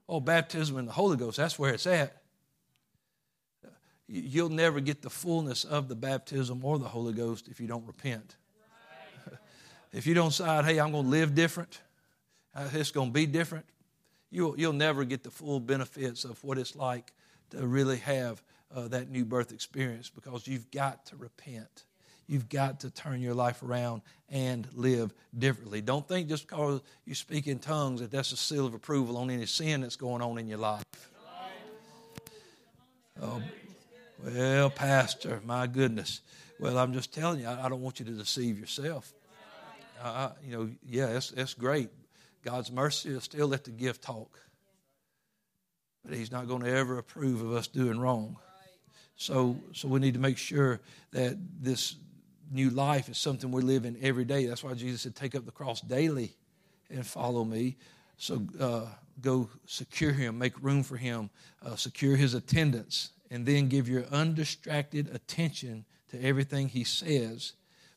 Oh, 0.09 0.21
baptism 0.21 0.79
in 0.79 0.87
the 0.87 0.93
Holy 0.93 1.17
Ghost, 1.17 1.37
that's 1.39 1.59
where 1.59 1.73
it's 1.73 1.87
at. 1.87 2.23
You'll 4.07 4.51
never 4.51 4.81
get 4.81 5.01
the 5.01 5.09
fullness 5.09 5.65
of 5.65 5.89
the 5.89 5.95
baptism 5.95 6.63
or 6.63 6.79
the 6.79 6.89
Holy 6.89 7.15
Ghost 7.15 7.49
if 7.49 7.59
you 7.59 7.67
don't 7.67 7.87
repent. 7.87 8.37
if 9.93 10.07
you 10.07 10.13
don't 10.13 10.29
decide, 10.29 10.67
hey, 10.67 10.79
I'm 10.79 10.93
going 10.93 11.05
to 11.05 11.11
live 11.11 11.35
different, 11.35 11.81
uh, 12.55 12.69
it's 12.73 12.91
going 12.91 13.09
to 13.09 13.13
be 13.15 13.25
different. 13.27 13.65
You'll, 14.31 14.59
you'll 14.59 14.75
never 14.75 15.05
get 15.05 15.23
the 15.23 15.31
full 15.31 15.59
benefits 15.59 16.25
of 16.25 16.43
what 16.45 16.59
it's 16.59 16.77
like 16.77 17.13
to 17.51 17.67
really 17.67 17.99
have 17.99 18.43
uh, 18.75 18.89
that 18.89 19.09
new 19.09 19.25
birth 19.25 19.53
experience 19.53 20.11
because 20.11 20.47
you've 20.47 20.71
got 20.71 21.07
to 21.07 21.17
repent. 21.17 21.85
You've 22.27 22.49
got 22.49 22.81
to 22.81 22.91
turn 22.91 23.20
your 23.20 23.35
life 23.35 23.62
around 23.62 24.03
and 24.31 24.66
live 24.75 25.12
differently. 25.37 25.81
Don't 25.81 26.07
think 26.07 26.29
just 26.29 26.49
because 26.49 26.81
you 27.05 27.14
speak 27.14 27.47
in 27.47 27.59
tongues 27.59 28.01
that 28.01 28.11
that's 28.11 28.33
a 28.33 28.37
seal 28.37 28.66
of 28.66 28.75
approval 28.75 29.16
on 29.18 29.31
any 29.31 29.47
sin 29.47 29.83
that's 29.83 29.97
going 29.97 30.22
on 30.22 30.39
in 30.39 30.47
your 30.47 30.59
life. 30.59 30.85
Oh, 33.22 33.43
well, 34.25 34.70
Pastor, 34.70 35.41
my 35.45 35.66
goodness. 35.66 36.20
Well, 36.59 36.79
I'm 36.79 36.93
just 36.93 37.12
telling 37.12 37.41
you, 37.41 37.49
I, 37.49 37.68
don't 37.68 37.83
want 37.83 38.01
you 38.01 38.07
to 38.07 38.12
deceive 38.12 38.59
yourself. 38.59 39.12
Uh, 40.03 40.31
you 40.43 40.57
know, 40.57 40.70
yeah, 40.87 41.07
that's, 41.07 41.31
that's 41.31 41.55
great. 41.55 41.91
God's 42.43 42.70
mercy 42.70 43.12
will 43.12 43.20
still 43.20 43.49
let 43.49 43.64
the 43.64 43.70
gift 43.70 44.03
talk. 44.03 44.39
But 46.05 46.16
He's 46.16 46.33
not 46.33 46.49
going 46.49 46.62
to 46.62 46.70
ever 46.70 46.99
approve 46.99 47.41
of 47.43 47.53
us 47.53 47.66
doing 47.66 47.99
wrong. 47.99 48.37
So, 49.16 49.57
so 49.72 49.89
we 49.89 50.01
need 50.01 50.14
to 50.14 50.20
make 50.20 50.39
sure 50.39 50.81
that 51.12 51.37
this 51.61 51.97
new 52.51 52.71
life 52.71 53.09
is 53.09 53.19
something 53.19 53.51
we 53.51 53.63
live 53.63 53.85
in 53.85 53.97
every 54.01 54.25
day. 54.25 54.47
That's 54.47 54.63
why 54.63 54.75
Jesus 54.75 55.03
said, 55.03 55.15
Take 55.15 55.35
up 55.35 55.45
the 55.45 55.53
cross 55.53 55.81
daily 55.81 56.35
and 56.91 57.07
follow 57.07 57.45
me. 57.45 57.77
So 58.17 58.43
uh, 58.61 58.87
go 59.21 59.49
secure 59.67 60.13
Him, 60.13 60.39
make 60.39 60.61
room 60.63 60.83
for 60.83 60.97
Him, 60.97 61.31
uh, 61.65 61.77
secure 61.77 62.17
His 62.17 62.35
attendance, 62.35 63.11
and 63.31 63.45
then 63.45 63.69
give 63.69 63.89
your 63.89 64.05
undistracted 64.13 65.15
attention 65.15 65.85
to 66.11 66.23
everything 66.23 66.69
He 66.69 66.85
says 66.85 67.55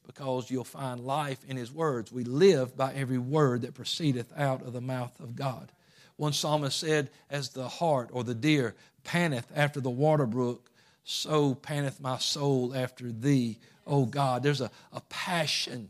because 0.07 0.49
you'll 0.49 0.63
find 0.63 1.01
life 1.01 1.39
in 1.47 1.57
his 1.57 1.71
words. 1.71 2.11
We 2.11 2.23
live 2.23 2.75
by 2.75 2.93
every 2.93 3.17
word 3.17 3.61
that 3.61 3.75
proceedeth 3.75 4.31
out 4.35 4.63
of 4.63 4.73
the 4.73 4.81
mouth 4.81 5.19
of 5.19 5.35
God. 5.35 5.71
One 6.15 6.33
psalmist 6.33 6.79
said, 6.79 7.11
As 7.29 7.49
the 7.49 7.67
hart 7.67 8.09
or 8.11 8.23
the 8.23 8.33
deer 8.33 8.73
panteth 9.03 9.51
after 9.53 9.81
the 9.81 9.89
water 9.89 10.25
brook, 10.25 10.71
so 11.03 11.53
panteth 11.53 11.99
my 11.99 12.17
soul 12.17 12.73
after 12.73 13.11
thee, 13.11 13.59
O 13.87 14.05
God. 14.05 14.43
There's 14.43 14.61
a, 14.61 14.69
a 14.91 15.01
passion 15.09 15.89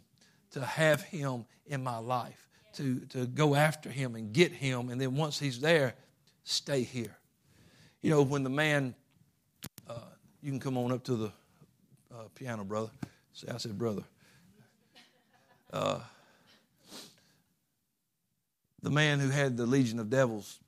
to 0.51 0.63
have 0.63 1.01
him 1.01 1.45
in 1.65 1.83
my 1.83 1.97
life, 1.97 2.47
to, 2.73 2.99
to 3.09 3.25
go 3.25 3.55
after 3.55 3.89
him 3.89 4.15
and 4.15 4.31
get 4.31 4.51
him, 4.51 4.89
and 4.89 4.99
then 4.99 5.15
once 5.15 5.39
he's 5.39 5.59
there, 5.59 5.93
stay 6.43 6.83
here. 6.83 7.17
You 8.01 8.11
know, 8.11 8.21
when 8.21 8.43
the 8.43 8.49
man, 8.49 8.95
uh, 9.89 9.95
you 10.41 10.51
can 10.51 10.59
come 10.59 10.77
on 10.77 10.91
up 10.91 11.03
to 11.05 11.15
the 11.15 11.31
uh, 12.13 12.23
piano, 12.35 12.63
brother. 12.63 12.89
See, 13.33 13.47
I 13.49 13.57
said, 13.57 13.77
brother. 13.77 14.03
Uh, 15.73 15.99
the 18.81 18.89
man 18.89 19.19
who 19.19 19.29
had 19.29 19.57
the 19.57 19.65
legion 19.65 19.99
of 19.99 20.09
devils, 20.09 20.59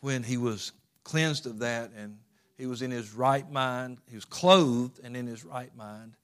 when 0.00 0.22
he 0.22 0.36
was 0.36 0.72
cleansed 1.04 1.46
of 1.46 1.58
that 1.58 1.90
and 1.96 2.16
he 2.56 2.66
was 2.66 2.82
in 2.82 2.90
his 2.90 3.12
right 3.12 3.50
mind, 3.50 3.98
he 4.08 4.14
was 4.14 4.24
clothed 4.24 5.00
and 5.04 5.16
in 5.16 5.26
his 5.26 5.44
right 5.44 5.74
mind, 5.76 6.14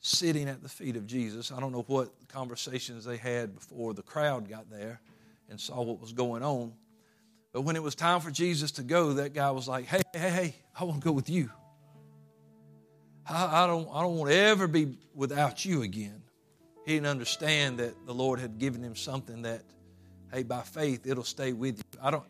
sitting 0.00 0.48
at 0.48 0.62
the 0.62 0.68
feet 0.68 0.96
of 0.96 1.06
Jesus. 1.06 1.52
I 1.52 1.60
don't 1.60 1.72
know 1.72 1.84
what 1.86 2.10
conversations 2.28 3.04
they 3.04 3.16
had 3.16 3.54
before 3.54 3.94
the 3.94 4.02
crowd 4.02 4.48
got 4.48 4.70
there 4.70 5.00
and 5.48 5.60
saw 5.60 5.82
what 5.82 6.00
was 6.00 6.12
going 6.12 6.42
on. 6.42 6.72
But 7.52 7.62
when 7.62 7.76
it 7.76 7.82
was 7.82 7.94
time 7.94 8.20
for 8.20 8.30
Jesus 8.30 8.72
to 8.72 8.82
go, 8.82 9.14
that 9.14 9.34
guy 9.34 9.50
was 9.50 9.68
like, 9.68 9.86
hey, 9.86 10.02
hey, 10.14 10.30
hey, 10.30 10.54
I 10.78 10.84
want 10.84 11.02
to 11.02 11.04
go 11.04 11.12
with 11.12 11.28
you. 11.28 11.50
I, 13.28 13.64
I, 13.64 13.66
don't, 13.66 13.88
I 13.92 14.02
don't 14.02 14.16
want 14.16 14.30
to 14.30 14.36
ever 14.36 14.66
be 14.66 14.96
without 15.14 15.64
you 15.64 15.82
again. 15.82 16.22
He 16.86 16.94
didn't 16.94 17.08
understand 17.08 17.78
that 17.78 18.06
the 18.06 18.14
Lord 18.14 18.40
had 18.40 18.58
given 18.58 18.82
him 18.82 18.96
something 18.96 19.42
that, 19.42 19.62
hey, 20.32 20.44
by 20.44 20.62
faith, 20.62 21.06
it'll 21.06 21.24
stay 21.24 21.52
with 21.52 21.78
you. 21.78 22.00
I 22.02 22.10
don't, 22.10 22.24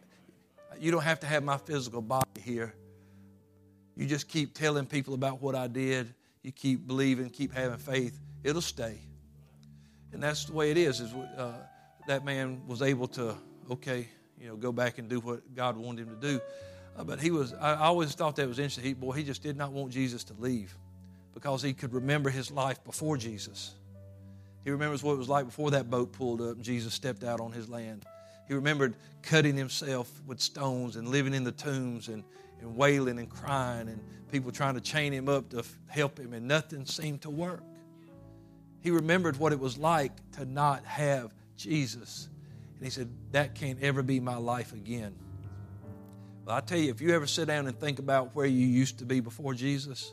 you 0.79 0.91
don't 0.91 1.03
have 1.03 1.21
to 1.21 1.27
have 1.27 1.45
my 1.45 1.59
physical 1.59 2.03
body 2.03 2.41
here. 2.43 2.75
You 3.97 4.07
just 4.07 4.29
keep 4.29 4.55
telling 4.55 4.87
people 4.87 5.15
about 5.15 5.43
what 5.43 5.55
I 5.55 5.67
did. 5.67 6.15
You 6.43 6.53
keep 6.53 6.87
believing, 6.87 7.31
keep 7.31 7.53
having 7.53 7.79
faith. 7.79 8.19
It'll 8.43 8.63
stay. 8.63 8.99
And 10.13 10.23
that's 10.23 10.47
the 10.47 10.53
way 10.53 10.71
it 10.71 10.77
is. 10.77 11.01
Is 11.01 11.13
uh, 11.13 11.53
that 12.07 12.25
man 12.25 12.63
was 12.67 12.83
able 12.83 13.09
to, 13.09 13.37
okay, 13.71 14.09
you 14.41 14.49
know, 14.49 14.57
go 14.57 14.73
back 14.73 14.99
and 14.99 15.09
do 15.09 15.21
what 15.21 15.55
God 15.55 15.77
wanted 15.77 16.07
him 16.07 16.21
to 16.21 16.21
do. 16.21 16.41
Uh, 16.97 17.05
but 17.05 17.21
he 17.21 17.31
was, 17.31 17.55
I 17.55 17.77
always 17.77 18.15
thought 18.15 18.37
that 18.37 18.49
was 18.49 18.59
interesting. 18.59 18.85
He, 18.85 18.95
boy, 18.95 19.13
he 19.13 19.23
just 19.23 19.43
did 19.43 19.57
not 19.57 19.73
want 19.73 19.93
Jesus 19.93 20.25
to 20.25 20.35
leave 20.39 20.75
because 21.35 21.63
he 21.63 21.73
could 21.73 21.93
remember 21.93 22.31
his 22.31 22.51
life 22.51 22.83
before 22.85 23.17
Jesus. 23.17 23.75
He 24.65 24.71
remembers 24.71 25.03
what 25.03 25.13
it 25.13 25.19
was 25.19 25.29
like 25.29 25.47
before 25.47 25.71
that 25.71 25.89
boat 25.89 26.13
pulled 26.13 26.41
up 26.41 26.57
and 26.57 26.65
Jesus 26.65 26.93
stepped 26.93 27.23
out 27.23 27.41
on 27.41 27.53
his 27.53 27.69
land. 27.69 28.05
He 28.49 28.55
remembered 28.55 28.97
cutting 29.23 29.57
himself 29.57 30.11
with 30.27 30.41
stones 30.41 30.97
and 30.97 31.09
living 31.09 31.35
in 31.35 31.45
the 31.45 31.53
tombs 31.53 32.09
and, 32.09 32.25
and 32.61 32.77
wailing 32.77 33.19
and 33.19 33.29
crying 33.29 33.89
and 33.89 34.01
people 34.31 34.53
trying 34.53 34.75
to 34.75 34.81
chain 34.81 35.13
him 35.13 35.29
up 35.29 35.51
to 35.51 35.65
help 35.89 36.19
him, 36.19 36.33
and 36.33 36.47
nothing 36.47 36.85
seemed 36.87 37.23
to 37.23 37.31
work. 37.31 37.63
He 38.81 38.91
remembered 38.91 39.37
what 39.37 39.53
it 39.53 39.59
was 39.59 39.77
like 39.77 40.13
to 40.33 40.45
not 40.45 40.85
have 40.85 41.35
Jesus. 41.57 42.29
And 42.77 42.85
he 42.85 42.91
said, 42.91 43.11
That 43.33 43.55
can't 43.55 43.81
ever 43.83 44.03
be 44.03 44.21
my 44.21 44.37
life 44.37 44.73
again. 44.73 45.15
Well, 46.45 46.57
I 46.57 46.61
tell 46.61 46.79
you, 46.79 46.91
if 46.91 47.01
you 47.01 47.15
ever 47.15 47.27
sit 47.27 47.47
down 47.49 47.67
and 47.67 47.79
think 47.79 47.99
about 47.99 48.35
where 48.35 48.47
you 48.47 48.67
used 48.67 48.99
to 49.01 49.05
be 49.05 49.21
before 49.21 49.53
Jesus 49.55 50.13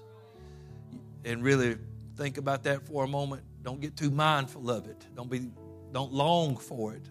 and 1.23 1.41
really 1.41 1.77
think 2.17 2.37
about 2.37 2.63
that 2.63 2.85
for 2.85 3.05
a 3.05 3.07
moment, 3.07 3.43
don't 3.63 3.79
get 3.79 3.95
too 3.95 4.11
mindful 4.11 4.69
of 4.69 4.87
it. 4.87 5.05
Don't 5.15 5.29
be 5.29 5.49
don't 5.93 6.11
long 6.11 6.57
for 6.57 6.93
it. 6.93 7.03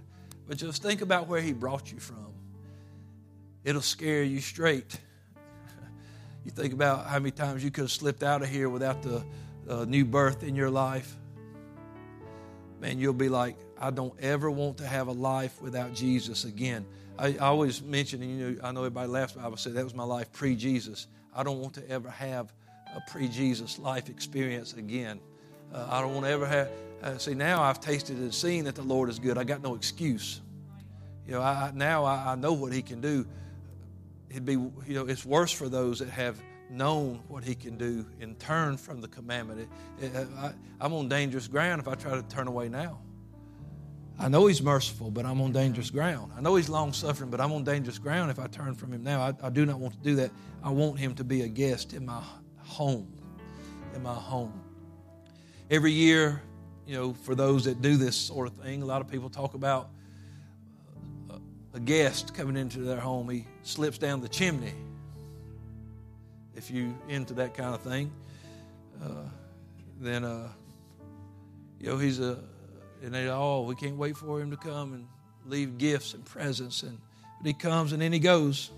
But 0.46 0.58
just 0.58 0.82
think 0.82 1.00
about 1.00 1.26
where 1.26 1.40
he 1.40 1.52
brought 1.52 1.90
you 1.90 1.98
from. 1.98 2.34
It'll 3.64 3.82
scare 3.82 4.22
you 4.22 4.40
straight. 4.40 5.00
You 6.46 6.52
think 6.52 6.72
about 6.72 7.08
how 7.08 7.18
many 7.18 7.32
times 7.32 7.64
you 7.64 7.72
could 7.72 7.82
have 7.82 7.90
slipped 7.90 8.22
out 8.22 8.40
of 8.40 8.48
here 8.48 8.68
without 8.68 9.02
the 9.02 9.24
uh, 9.68 9.84
new 9.84 10.04
birth 10.04 10.44
in 10.44 10.54
your 10.54 10.70
life. 10.70 11.16
Man, 12.80 13.00
you'll 13.00 13.14
be 13.14 13.28
like, 13.28 13.56
I 13.80 13.90
don't 13.90 14.14
ever 14.20 14.48
want 14.48 14.78
to 14.78 14.86
have 14.86 15.08
a 15.08 15.12
life 15.12 15.60
without 15.60 15.92
Jesus 15.92 16.44
again. 16.44 16.86
I, 17.18 17.30
I 17.32 17.46
always 17.46 17.82
mention, 17.82 18.22
and 18.22 18.30
you 18.30 18.50
know, 18.50 18.60
I 18.62 18.70
know 18.70 18.82
everybody 18.82 19.08
laughs, 19.08 19.32
but 19.32 19.44
I 19.44 19.48
would 19.48 19.58
say 19.58 19.72
that 19.72 19.82
was 19.82 19.96
my 19.96 20.04
life 20.04 20.32
pre 20.32 20.54
Jesus. 20.54 21.08
I 21.34 21.42
don't 21.42 21.58
want 21.58 21.74
to 21.74 21.90
ever 21.90 22.08
have 22.10 22.52
a 22.94 23.00
pre 23.10 23.26
Jesus 23.26 23.80
life 23.80 24.08
experience 24.08 24.74
again. 24.74 25.18
Uh, 25.74 25.88
I 25.90 26.00
don't 26.00 26.14
want 26.14 26.26
to 26.26 26.30
ever 26.30 26.46
have. 26.46 26.70
Uh, 27.02 27.18
see, 27.18 27.34
now 27.34 27.60
I've 27.60 27.80
tasted 27.80 28.18
and 28.18 28.32
seen 28.32 28.66
that 28.66 28.76
the 28.76 28.84
Lord 28.84 29.08
is 29.08 29.18
good. 29.18 29.36
I 29.36 29.42
got 29.42 29.62
no 29.64 29.74
excuse. 29.74 30.40
You 31.26 31.32
know, 31.32 31.42
I, 31.42 31.72
now 31.74 32.04
I, 32.04 32.34
I 32.34 32.34
know 32.36 32.52
what 32.52 32.72
He 32.72 32.82
can 32.82 33.00
do. 33.00 33.26
It'd 34.30 34.44
be, 34.44 34.52
you 34.52 34.72
know, 34.88 35.06
it's 35.06 35.24
worse 35.24 35.52
for 35.52 35.68
those 35.68 35.98
that 35.98 36.08
have 36.08 36.40
known 36.70 37.22
what 37.28 37.44
he 37.44 37.54
can 37.54 37.76
do 37.76 38.04
and 38.20 38.38
turn 38.38 38.76
from 38.76 39.00
the 39.00 39.08
commandment. 39.08 39.68
It, 40.00 40.04
it, 40.04 40.28
I, 40.36 40.52
I'm 40.80 40.92
on 40.92 41.08
dangerous 41.08 41.48
ground 41.48 41.80
if 41.80 41.88
I 41.88 41.94
try 41.94 42.14
to 42.14 42.22
turn 42.22 42.48
away 42.48 42.68
now. 42.68 43.00
I 44.18 44.28
know 44.28 44.46
he's 44.46 44.62
merciful, 44.62 45.10
but 45.10 45.26
I'm 45.26 45.40
on 45.42 45.52
dangerous 45.52 45.90
ground. 45.90 46.32
I 46.36 46.40
know 46.40 46.56
he's 46.56 46.70
long 46.70 46.92
suffering, 46.92 47.30
but 47.30 47.40
I'm 47.40 47.52
on 47.52 47.64
dangerous 47.64 47.98
ground 47.98 48.30
if 48.30 48.38
I 48.38 48.46
turn 48.46 48.74
from 48.74 48.92
him 48.92 49.02
now. 49.02 49.20
I, 49.20 49.34
I, 49.46 49.50
do 49.50 49.66
not 49.66 49.78
want 49.78 49.92
to 49.94 50.00
do 50.00 50.16
that. 50.16 50.30
I 50.62 50.70
want 50.70 50.98
him 50.98 51.14
to 51.16 51.24
be 51.24 51.42
a 51.42 51.48
guest 51.48 51.92
in 51.92 52.06
my 52.06 52.22
home. 52.58 53.12
In 53.94 54.02
my 54.02 54.14
home. 54.14 54.58
Every 55.70 55.92
year, 55.92 56.42
you 56.86 56.94
know, 56.94 57.12
for 57.12 57.34
those 57.34 57.64
that 57.64 57.82
do 57.82 57.96
this 57.96 58.16
sort 58.16 58.48
of 58.48 58.54
thing, 58.54 58.80
a 58.80 58.86
lot 58.86 59.02
of 59.02 59.08
people 59.08 59.28
talk 59.28 59.52
about 59.54 59.90
a 61.76 61.80
guest 61.80 62.34
coming 62.34 62.56
into 62.56 62.78
their 62.78 62.98
home. 62.98 63.28
He 63.28 63.44
slips 63.62 63.98
down 63.98 64.22
the 64.22 64.28
chimney. 64.28 64.72
If 66.54 66.70
you 66.70 66.96
into 67.08 67.34
that 67.34 67.54
kind 67.54 67.74
of 67.74 67.82
thing, 67.82 68.10
uh, 69.04 69.28
then 70.00 70.24
uh, 70.24 70.48
you 71.78 71.90
know 71.90 71.98
he's 71.98 72.18
a 72.18 72.38
and 73.02 73.12
they 73.12 73.28
oh 73.28 73.62
we 73.62 73.74
can't 73.74 73.96
wait 73.96 74.16
for 74.16 74.40
him 74.40 74.50
to 74.50 74.56
come 74.56 74.94
and 74.94 75.06
leave 75.44 75.76
gifts 75.76 76.14
and 76.14 76.24
presents 76.24 76.82
and 76.82 76.98
but 77.38 77.46
he 77.46 77.52
comes 77.52 77.92
and 77.92 78.00
then 78.00 78.12
he 78.12 78.18
goes 78.18 78.70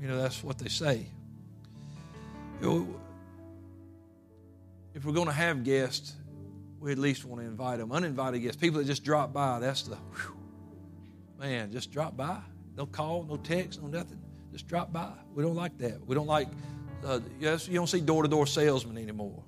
you 0.00 0.06
know 0.06 0.16
that's 0.16 0.44
what 0.44 0.58
they 0.58 0.68
say 0.68 1.06
you 2.60 2.66
know, 2.66 3.00
if 4.94 5.04
we're 5.04 5.12
going 5.12 5.26
to 5.26 5.32
have 5.32 5.64
guests 5.64 6.14
we 6.80 6.92
at 6.92 6.98
least 6.98 7.24
want 7.24 7.42
to 7.42 7.46
invite 7.46 7.78
them 7.78 7.90
uninvited 7.90 8.38
guests 8.38 8.56
people 8.56 8.78
that 8.78 8.86
just 8.86 9.04
drop 9.04 9.32
by 9.32 9.58
that's 9.58 9.82
the 9.82 9.96
whew, 9.96 10.37
man 11.38 11.70
just 11.70 11.90
drop 11.90 12.16
by 12.16 12.38
no 12.76 12.86
call 12.86 13.24
no 13.24 13.36
text 13.36 13.80
no 13.82 13.88
nothing 13.88 14.20
just 14.52 14.66
drop 14.66 14.92
by 14.92 15.12
we 15.34 15.42
don't 15.42 15.56
like 15.56 15.76
that 15.78 16.04
we 16.06 16.14
don't 16.14 16.26
like 16.26 16.48
uh, 17.04 17.20
you 17.38 17.74
don't 17.74 17.86
see 17.86 18.00
door-to-door 18.00 18.46
salesmen 18.46 18.98
anymore 18.98 19.42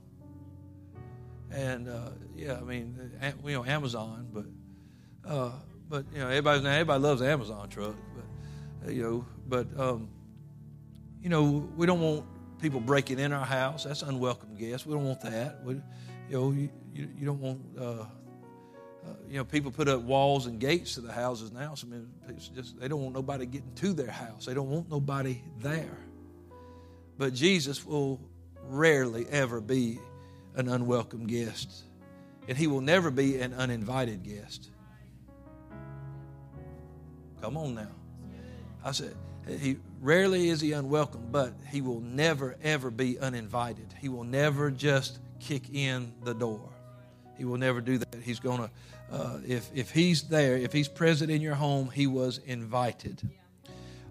and 1.53 1.89
uh, 1.89 2.11
yeah, 2.37 2.57
I 2.57 2.61
mean, 2.61 2.97
you 3.45 3.53
know, 3.53 3.65
Amazon, 3.65 4.29
but 4.33 4.47
uh, 5.29 5.51
but 5.89 6.05
you 6.13 6.21
know, 6.21 6.29
everybody 6.29 6.63
now 6.63 6.71
everybody 6.71 7.03
loves 7.03 7.23
Amazon 7.23 7.69
truck, 7.69 7.97
but 8.15 8.89
uh, 8.89 8.93
you 8.93 9.03
know, 9.03 9.27
but 9.49 9.67
um, 9.79 10.09
you 11.21 11.29
know, 11.29 11.69
we 11.77 11.87
don't 11.87 12.01
want 12.01 12.25
people 12.61 12.81
breaking 12.81 13.19
in 13.19 13.33
our 13.33 13.45
house. 13.45 13.85
That's 13.85 14.03
unwelcome 14.03 14.55
guests. 14.55 14.87
We 14.87 14.95
don't 14.95 15.05
want 15.05 15.21
that. 15.23 15.63
We, 15.65 15.75
you 15.75 15.83
know, 16.31 16.51
you, 16.53 16.71
you, 16.95 17.09
you 17.19 17.27
don't 17.27 17.41
want. 17.41 17.61
Uh, 19.05 19.13
you 19.29 19.39
know, 19.39 19.45
people 19.45 19.71
put 19.71 19.89
up 19.89 20.03
walls 20.03 20.47
and 20.47 20.61
gates 20.61 20.95
to 20.95 21.01
the 21.01 21.13
houses 21.13 21.53
now. 21.53 21.75
So 21.75 21.87
I 21.87 21.91
mean, 21.91 22.09
just 22.55 22.79
they 22.79 22.89
don't 22.89 23.03
want 23.03 23.15
nobody 23.15 23.47
getting 23.47 23.73
to 23.77 23.93
their 23.93 24.11
house. 24.11 24.47
They 24.47 24.55
don't 24.55 24.71
want 24.71 24.91
nobody 24.91 25.43
there. 25.61 25.99
But 27.17 27.35
Jesus 27.35 27.85
will 27.85 28.21
rarely 28.65 29.27
ever 29.29 29.61
be 29.61 29.99
an 30.55 30.69
unwelcome 30.69 31.27
guest. 31.27 31.85
And 32.49 32.57
he 32.57 32.67
will 32.67 32.81
never 32.81 33.11
be 33.11 33.41
an 33.41 33.55
uninvited 33.55 34.23
guest. 34.23 34.71
Come 37.41 37.57
on 37.57 37.75
now. 37.75 37.91
I 38.85 38.93
said, 38.93 39.15
he 39.47 39.79
rarely 40.01 40.49
is 40.49 40.61
he 40.61 40.73
unwelcome, 40.73 41.29
but 41.31 41.55
he 41.69 41.81
will 41.81 42.01
never 42.01 42.57
ever 42.63 42.91
be 42.91 43.19
uninvited. 43.19 43.95
He 43.99 44.09
will 44.09 44.25
never 44.25 44.71
just 44.71 45.19
kick 45.39 45.71
in 45.73 46.13
the 46.23 46.35
door. 46.35 46.71
He 47.41 47.47
will 47.47 47.57
never 47.57 47.81
do 47.81 47.97
that. 47.97 48.17
He's 48.23 48.39
going 48.39 48.59
to, 48.59 48.71
uh, 49.11 49.39
if, 49.49 49.71
if 49.75 49.91
he's 49.91 50.25
there, 50.25 50.59
if 50.59 50.75
he's 50.75 50.89
present 50.89 51.31
in 51.31 51.41
your 51.41 51.55
home, 51.55 51.89
he 51.89 52.07
was 52.07 52.37
invited. 52.45 53.19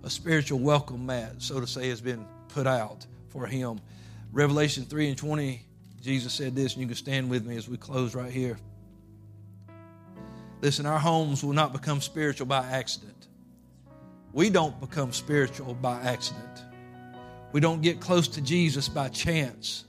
A 0.03 0.09
spiritual 0.09 0.57
welcome 0.57 1.05
mat, 1.05 1.35
so 1.37 1.59
to 1.59 1.67
say, 1.67 1.89
has 1.89 2.01
been 2.01 2.25
put 2.47 2.65
out 2.65 3.05
for 3.27 3.45
him. 3.45 3.81
Revelation 4.33 4.85
3 4.85 5.09
and 5.09 5.17
20 5.19 5.61
Jesus 6.01 6.33
said 6.33 6.55
this, 6.55 6.73
and 6.73 6.81
you 6.81 6.87
can 6.87 6.95
stand 6.95 7.29
with 7.29 7.45
me 7.45 7.55
as 7.55 7.69
we 7.69 7.77
close 7.77 8.15
right 8.15 8.31
here. 8.31 8.57
Listen, 10.59 10.87
our 10.87 10.97
homes 10.97 11.43
will 11.43 11.53
not 11.53 11.71
become 11.71 12.01
spiritual 12.01 12.47
by 12.47 12.65
accident. 12.65 13.27
We 14.33 14.49
don't 14.49 14.79
become 14.79 15.13
spiritual 15.13 15.75
by 15.75 16.01
accident. 16.01 16.63
We 17.51 17.59
don't 17.59 17.83
get 17.83 17.99
close 17.99 18.27
to 18.29 18.41
Jesus 18.41 18.89
by 18.89 19.09
chance. 19.09 19.85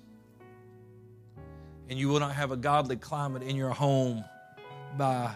And 1.91 1.99
you 1.99 2.09
will 2.09 2.21
not 2.21 2.35
have 2.35 2.53
a 2.53 2.57
godly 2.57 2.97
climate 2.97 3.43
in 3.43 3.57
your 3.57 3.71
home 3.71 4.25
by 4.97 5.35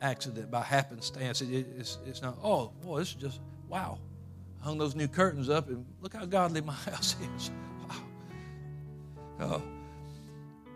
accident, 0.00 0.50
by 0.50 0.62
happenstance. 0.62 1.42
It, 1.42 1.50
it, 1.50 1.66
it's, 1.76 1.98
it's 2.06 2.22
not, 2.22 2.38
oh, 2.42 2.72
boy, 2.80 3.00
this 3.00 3.08
is 3.08 3.14
just, 3.14 3.40
wow. 3.68 3.98
I 4.62 4.64
hung 4.64 4.78
those 4.78 4.94
new 4.94 5.08
curtains 5.08 5.50
up, 5.50 5.68
and 5.68 5.84
look 6.00 6.14
how 6.14 6.24
godly 6.26 6.60
my 6.60 6.72
house 6.90 7.16
is. 7.36 7.50
Wow. 7.88 7.96
Uh, 9.40 9.60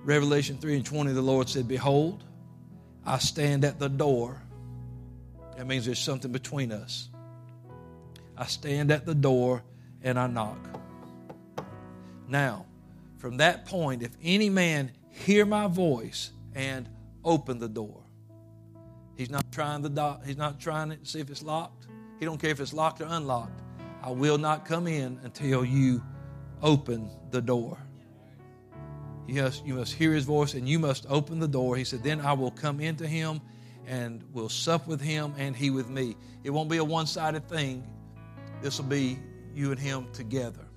Revelation 0.02 0.58
3 0.58 0.76
and 0.76 0.84
20, 0.84 1.12
the 1.12 1.22
Lord 1.22 1.48
said, 1.48 1.68
Behold, 1.68 2.24
I 3.06 3.18
stand 3.18 3.64
at 3.64 3.78
the 3.78 3.88
door. 3.88 4.42
That 5.56 5.66
means 5.66 5.86
there's 5.86 5.98
something 5.98 6.32
between 6.32 6.72
us. 6.72 7.08
I 8.36 8.46
stand 8.46 8.90
at 8.90 9.06
the 9.06 9.14
door 9.14 9.62
and 10.02 10.18
I 10.18 10.26
knock. 10.26 10.58
Now, 12.28 12.66
from 13.18 13.38
that 13.38 13.66
point, 13.66 14.02
if 14.02 14.12
any 14.22 14.48
man 14.48 14.92
hear 15.10 15.44
my 15.44 15.66
voice 15.66 16.30
and 16.54 16.88
open 17.24 17.58
the 17.58 17.68
door, 17.68 18.02
he's 19.16 19.30
not 19.30 19.50
trying 19.52 19.82
the 19.82 19.90
do- 19.90 20.24
he's 20.24 20.36
not 20.36 20.60
trying 20.60 20.90
to 20.90 20.98
see 21.04 21.20
if 21.20 21.28
it's 21.28 21.42
locked. 21.42 21.86
He 22.18 22.24
don't 22.24 22.40
care 22.40 22.50
if 22.50 22.60
it's 22.60 22.72
locked 22.72 23.00
or 23.00 23.06
unlocked. 23.08 23.60
I 24.02 24.10
will 24.10 24.38
not 24.38 24.64
come 24.64 24.86
in 24.86 25.18
until 25.24 25.64
you 25.64 26.02
open 26.62 27.10
the 27.30 27.42
door. 27.42 27.78
You 29.26 29.42
must, 29.42 29.66
you 29.66 29.74
must 29.74 29.92
hear 29.92 30.12
his 30.12 30.24
voice 30.24 30.54
and 30.54 30.68
you 30.68 30.78
must 30.78 31.04
open 31.08 31.38
the 31.38 31.48
door. 31.48 31.76
He 31.76 31.84
said, 31.84 32.02
Then 32.02 32.20
I 32.20 32.32
will 32.32 32.50
come 32.50 32.80
into 32.80 33.06
him 33.06 33.40
and 33.86 34.22
will 34.32 34.48
sup 34.48 34.86
with 34.86 35.00
him 35.00 35.34
and 35.36 35.54
he 35.54 35.70
with 35.70 35.90
me. 35.90 36.16
It 36.44 36.50
won't 36.50 36.70
be 36.70 36.78
a 36.78 36.84
one 36.84 37.06
sided 37.06 37.48
thing. 37.48 37.86
This 38.62 38.78
will 38.78 38.86
be 38.86 39.18
you 39.54 39.70
and 39.70 39.78
him 39.78 40.06
together. 40.12 40.67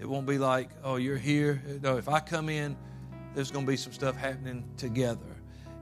It 0.00 0.08
won't 0.08 0.26
be 0.26 0.38
like, 0.38 0.70
oh, 0.82 0.96
you're 0.96 1.18
here. 1.18 1.62
No, 1.82 1.98
if 1.98 2.08
I 2.08 2.20
come 2.20 2.48
in, 2.48 2.76
there's 3.34 3.50
going 3.50 3.66
to 3.66 3.70
be 3.70 3.76
some 3.76 3.92
stuff 3.92 4.16
happening 4.16 4.64
together. 4.76 5.20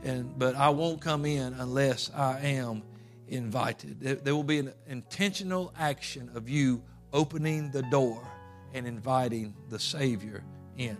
And 0.03 0.37
but 0.39 0.57
I 0.57 0.69
won't 0.71 1.01
come 1.01 1.25
in 1.25 1.55
unless 1.55 2.11
I 2.15 2.41
am 2.41 2.83
invited. 3.29 4.01
There 4.01 4.35
will 4.35 4.43
be 4.43 4.59
an 4.59 4.73
intentional 4.87 5.73
action 5.79 6.31
of 6.35 6.49
you 6.49 6.83
opening 7.13 7.71
the 7.71 7.83
door 7.83 8.27
and 8.75 8.87
inviting 8.87 9.55
the 9.71 9.79
Savior 9.79 10.43
in. 10.77 10.97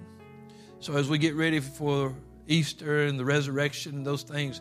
So 0.81 0.97
as 0.97 1.09
we 1.09 1.19
get 1.19 1.35
ready 1.35 1.61
for 1.61 2.15
Easter 2.47 3.05
and 3.07 3.19
the 3.19 3.25
resurrection 3.25 3.97
and 3.97 4.07
those 4.07 4.23
things, 4.23 4.61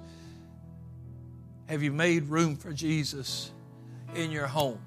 have 1.68 1.84
you 1.84 1.92
made 1.92 2.26
room 2.26 2.56
for 2.56 2.74
Jesus 2.74 3.52
in 4.16 4.32
your 4.32 4.48
home? 4.48 4.82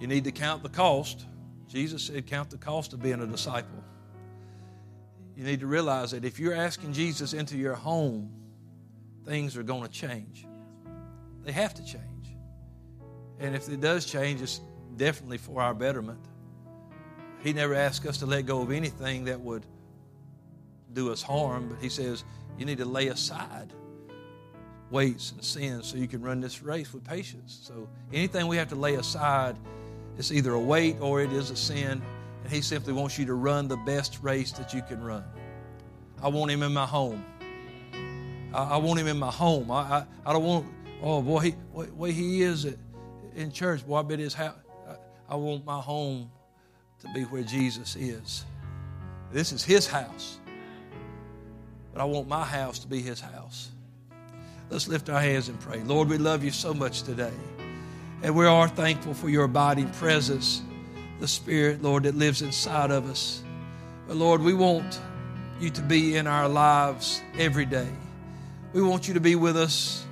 You 0.00 0.06
need 0.06 0.24
to 0.24 0.32
count 0.32 0.62
the 0.62 0.68
cost. 0.68 1.26
Jesus 1.70 2.02
said, 2.02 2.26
Count 2.26 2.50
the 2.50 2.58
cost 2.58 2.92
of 2.92 3.02
being 3.02 3.20
a 3.20 3.26
disciple. 3.26 3.84
You 5.36 5.44
need 5.44 5.60
to 5.60 5.66
realize 5.66 6.10
that 6.10 6.24
if 6.24 6.38
you're 6.40 6.54
asking 6.54 6.92
Jesus 6.92 7.32
into 7.32 7.56
your 7.56 7.74
home, 7.74 8.30
things 9.24 9.56
are 9.56 9.62
going 9.62 9.82
to 9.82 9.88
change. 9.88 10.46
They 11.44 11.52
have 11.52 11.72
to 11.74 11.84
change. 11.84 12.04
And 13.38 13.54
if 13.54 13.68
it 13.68 13.80
does 13.80 14.04
change, 14.04 14.42
it's 14.42 14.60
definitely 14.96 15.38
for 15.38 15.62
our 15.62 15.72
betterment. 15.72 16.18
He 17.42 17.52
never 17.52 17.74
asked 17.74 18.04
us 18.04 18.18
to 18.18 18.26
let 18.26 18.46
go 18.46 18.60
of 18.60 18.70
anything 18.70 19.24
that 19.24 19.40
would 19.40 19.64
do 20.92 21.12
us 21.12 21.22
harm, 21.22 21.68
but 21.68 21.78
He 21.80 21.88
says 21.88 22.24
you 22.58 22.66
need 22.66 22.78
to 22.78 22.84
lay 22.84 23.08
aside 23.08 23.72
weights 24.90 25.30
and 25.30 25.42
sins 25.44 25.86
so 25.86 25.96
you 25.96 26.08
can 26.08 26.20
run 26.20 26.40
this 26.40 26.62
race 26.62 26.92
with 26.92 27.04
patience. 27.04 27.60
So 27.62 27.88
anything 28.12 28.48
we 28.48 28.56
have 28.56 28.68
to 28.70 28.74
lay 28.74 28.96
aside, 28.96 29.56
it's 30.20 30.30
either 30.30 30.52
a 30.52 30.60
weight 30.60 30.98
or 31.00 31.22
it 31.22 31.32
is 31.32 31.50
a 31.50 31.56
sin, 31.56 32.02
and 32.44 32.52
He 32.52 32.60
simply 32.60 32.92
wants 32.92 33.18
you 33.18 33.24
to 33.24 33.32
run 33.32 33.68
the 33.68 33.78
best 33.78 34.18
race 34.22 34.52
that 34.52 34.74
you 34.74 34.82
can 34.82 35.02
run. 35.02 35.24
I 36.22 36.28
want 36.28 36.50
Him 36.50 36.62
in 36.62 36.74
my 36.74 36.84
home. 36.84 37.24
I, 38.52 38.64
I 38.64 38.76
want 38.76 39.00
Him 39.00 39.06
in 39.06 39.16
my 39.16 39.30
home. 39.30 39.70
I, 39.70 39.80
I, 39.80 40.06
I 40.26 40.32
don't 40.34 40.44
want, 40.44 40.66
oh 41.02 41.22
boy, 41.22 41.38
he, 41.38 41.54
way 41.72 42.12
He 42.12 42.42
is 42.42 42.66
in 43.34 43.50
church, 43.50 43.86
boy, 43.86 43.96
I 43.96 44.02
bet 44.02 44.18
His 44.18 44.34
house. 44.34 44.58
I, 44.86 44.96
I 45.32 45.36
want 45.36 45.64
my 45.64 45.80
home 45.80 46.30
to 47.00 47.08
be 47.14 47.22
where 47.22 47.42
Jesus 47.42 47.96
is. 47.96 48.44
This 49.32 49.52
is 49.52 49.64
His 49.64 49.86
house. 49.86 50.38
But 51.94 52.02
I 52.02 52.04
want 52.04 52.28
my 52.28 52.44
house 52.44 52.78
to 52.80 52.88
be 52.88 53.00
His 53.00 53.20
house. 53.20 53.70
Let's 54.68 54.86
lift 54.86 55.08
our 55.08 55.18
hands 55.18 55.48
and 55.48 55.58
pray. 55.58 55.82
Lord, 55.82 56.10
we 56.10 56.18
love 56.18 56.44
you 56.44 56.50
so 56.50 56.74
much 56.74 57.04
today. 57.04 57.32
And 58.22 58.36
we 58.36 58.46
are 58.46 58.68
thankful 58.68 59.14
for 59.14 59.28
your 59.28 59.44
abiding 59.44 59.90
presence, 59.92 60.62
the 61.20 61.28
Spirit, 61.28 61.82
Lord, 61.82 62.02
that 62.02 62.14
lives 62.14 62.42
inside 62.42 62.90
of 62.90 63.08
us. 63.08 63.42
But 64.06 64.16
Lord, 64.16 64.42
we 64.42 64.52
want 64.54 65.00
you 65.58 65.70
to 65.70 65.82
be 65.82 66.16
in 66.16 66.26
our 66.26 66.48
lives 66.48 67.22
every 67.38 67.64
day. 67.64 67.88
We 68.72 68.82
want 68.82 69.08
you 69.08 69.14
to 69.14 69.20
be 69.20 69.36
with 69.36 69.56
us. 69.56 70.04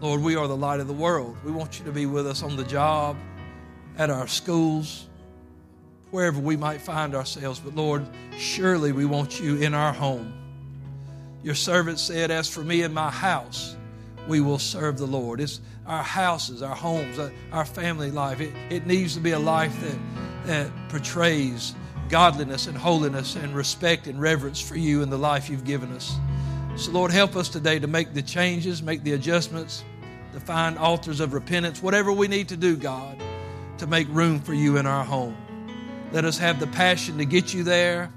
Lord, 0.00 0.22
we 0.22 0.36
are 0.36 0.46
the 0.46 0.56
light 0.56 0.80
of 0.80 0.86
the 0.86 0.92
world. 0.92 1.36
We 1.44 1.50
want 1.50 1.78
you 1.78 1.84
to 1.86 1.92
be 1.92 2.06
with 2.06 2.26
us 2.26 2.42
on 2.42 2.56
the 2.56 2.64
job. 2.64 3.16
at 3.98 4.10
our 4.10 4.28
schools, 4.28 5.08
wherever 6.12 6.40
we 6.40 6.56
might 6.56 6.80
find 6.80 7.14
ourselves. 7.14 7.58
But 7.58 7.74
Lord, 7.74 8.06
surely 8.38 8.92
we 8.92 9.04
want 9.04 9.40
you 9.40 9.56
in 9.56 9.74
our 9.74 9.92
home. 9.92 10.32
Your 11.42 11.56
servant 11.56 11.98
said, 11.98 12.30
As 12.30 12.48
for 12.48 12.62
me 12.62 12.82
and 12.82 12.94
my 12.94 13.10
house, 13.10 13.76
we 14.28 14.40
will 14.40 14.58
serve 14.58 14.98
the 14.98 15.06
Lord. 15.06 15.40
It's 15.40 15.60
our 15.88 16.02
houses, 16.02 16.62
our 16.62 16.76
homes, 16.76 17.18
our 17.50 17.64
family 17.64 18.10
life. 18.10 18.40
It, 18.40 18.52
it 18.70 18.86
needs 18.86 19.14
to 19.14 19.20
be 19.20 19.32
a 19.32 19.38
life 19.38 19.74
that, 19.80 19.98
that 20.46 20.70
portrays 20.90 21.74
godliness 22.08 22.66
and 22.66 22.76
holiness 22.76 23.34
and 23.36 23.54
respect 23.54 24.06
and 24.06 24.20
reverence 24.20 24.60
for 24.60 24.76
you 24.76 25.02
and 25.02 25.10
the 25.10 25.18
life 25.18 25.50
you've 25.50 25.64
given 25.64 25.90
us. 25.92 26.16
So, 26.76 26.92
Lord, 26.92 27.10
help 27.10 27.34
us 27.36 27.48
today 27.48 27.78
to 27.78 27.86
make 27.86 28.14
the 28.14 28.22
changes, 28.22 28.82
make 28.82 29.02
the 29.02 29.14
adjustments, 29.14 29.82
to 30.32 30.40
find 30.40 30.78
altars 30.78 31.20
of 31.20 31.32
repentance, 31.32 31.82
whatever 31.82 32.12
we 32.12 32.28
need 32.28 32.48
to 32.48 32.56
do, 32.56 32.76
God, 32.76 33.20
to 33.78 33.86
make 33.86 34.06
room 34.10 34.40
for 34.40 34.54
you 34.54 34.76
in 34.76 34.86
our 34.86 35.04
home. 35.04 35.36
Let 36.12 36.24
us 36.24 36.38
have 36.38 36.60
the 36.60 36.66
passion 36.68 37.18
to 37.18 37.24
get 37.24 37.52
you 37.52 37.62
there 37.62 38.10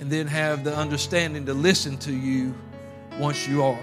and 0.00 0.10
then 0.10 0.26
have 0.26 0.64
the 0.64 0.74
understanding 0.74 1.46
to 1.46 1.54
listen 1.54 1.98
to 1.98 2.12
you 2.12 2.54
once 3.18 3.46
you 3.46 3.62
are. 3.62 3.78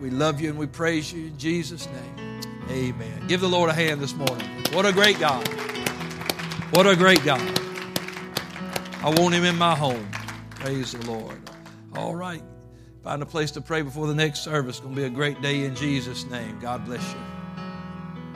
We 0.00 0.10
love 0.10 0.40
you 0.40 0.48
and 0.48 0.58
we 0.58 0.66
praise 0.66 1.12
you 1.12 1.26
in 1.26 1.36
Jesus' 1.38 1.86
name. 1.86 2.40
Amen. 2.70 3.26
Give 3.26 3.40
the 3.40 3.48
Lord 3.48 3.68
a 3.68 3.74
hand 3.74 4.00
this 4.00 4.14
morning. 4.14 4.48
What 4.72 4.86
a 4.86 4.92
great 4.92 5.18
God. 5.20 5.46
What 6.72 6.86
a 6.86 6.96
great 6.96 7.22
God. 7.24 7.40
I 9.02 9.10
want 9.18 9.34
him 9.34 9.44
in 9.44 9.56
my 9.56 9.74
home. 9.74 10.08
Praise 10.50 10.92
the 10.92 11.10
Lord. 11.10 11.38
All 11.96 12.14
right. 12.14 12.42
Find 13.02 13.22
a 13.22 13.26
place 13.26 13.50
to 13.52 13.60
pray 13.60 13.82
before 13.82 14.06
the 14.06 14.14
next 14.14 14.40
service. 14.40 14.76
It's 14.76 14.80
going 14.80 14.94
to 14.94 15.00
be 15.00 15.06
a 15.06 15.10
great 15.10 15.40
day 15.42 15.64
in 15.64 15.74
Jesus' 15.74 16.24
name. 16.26 16.58
God 16.60 16.84
bless 16.84 17.02
you. 17.12 17.39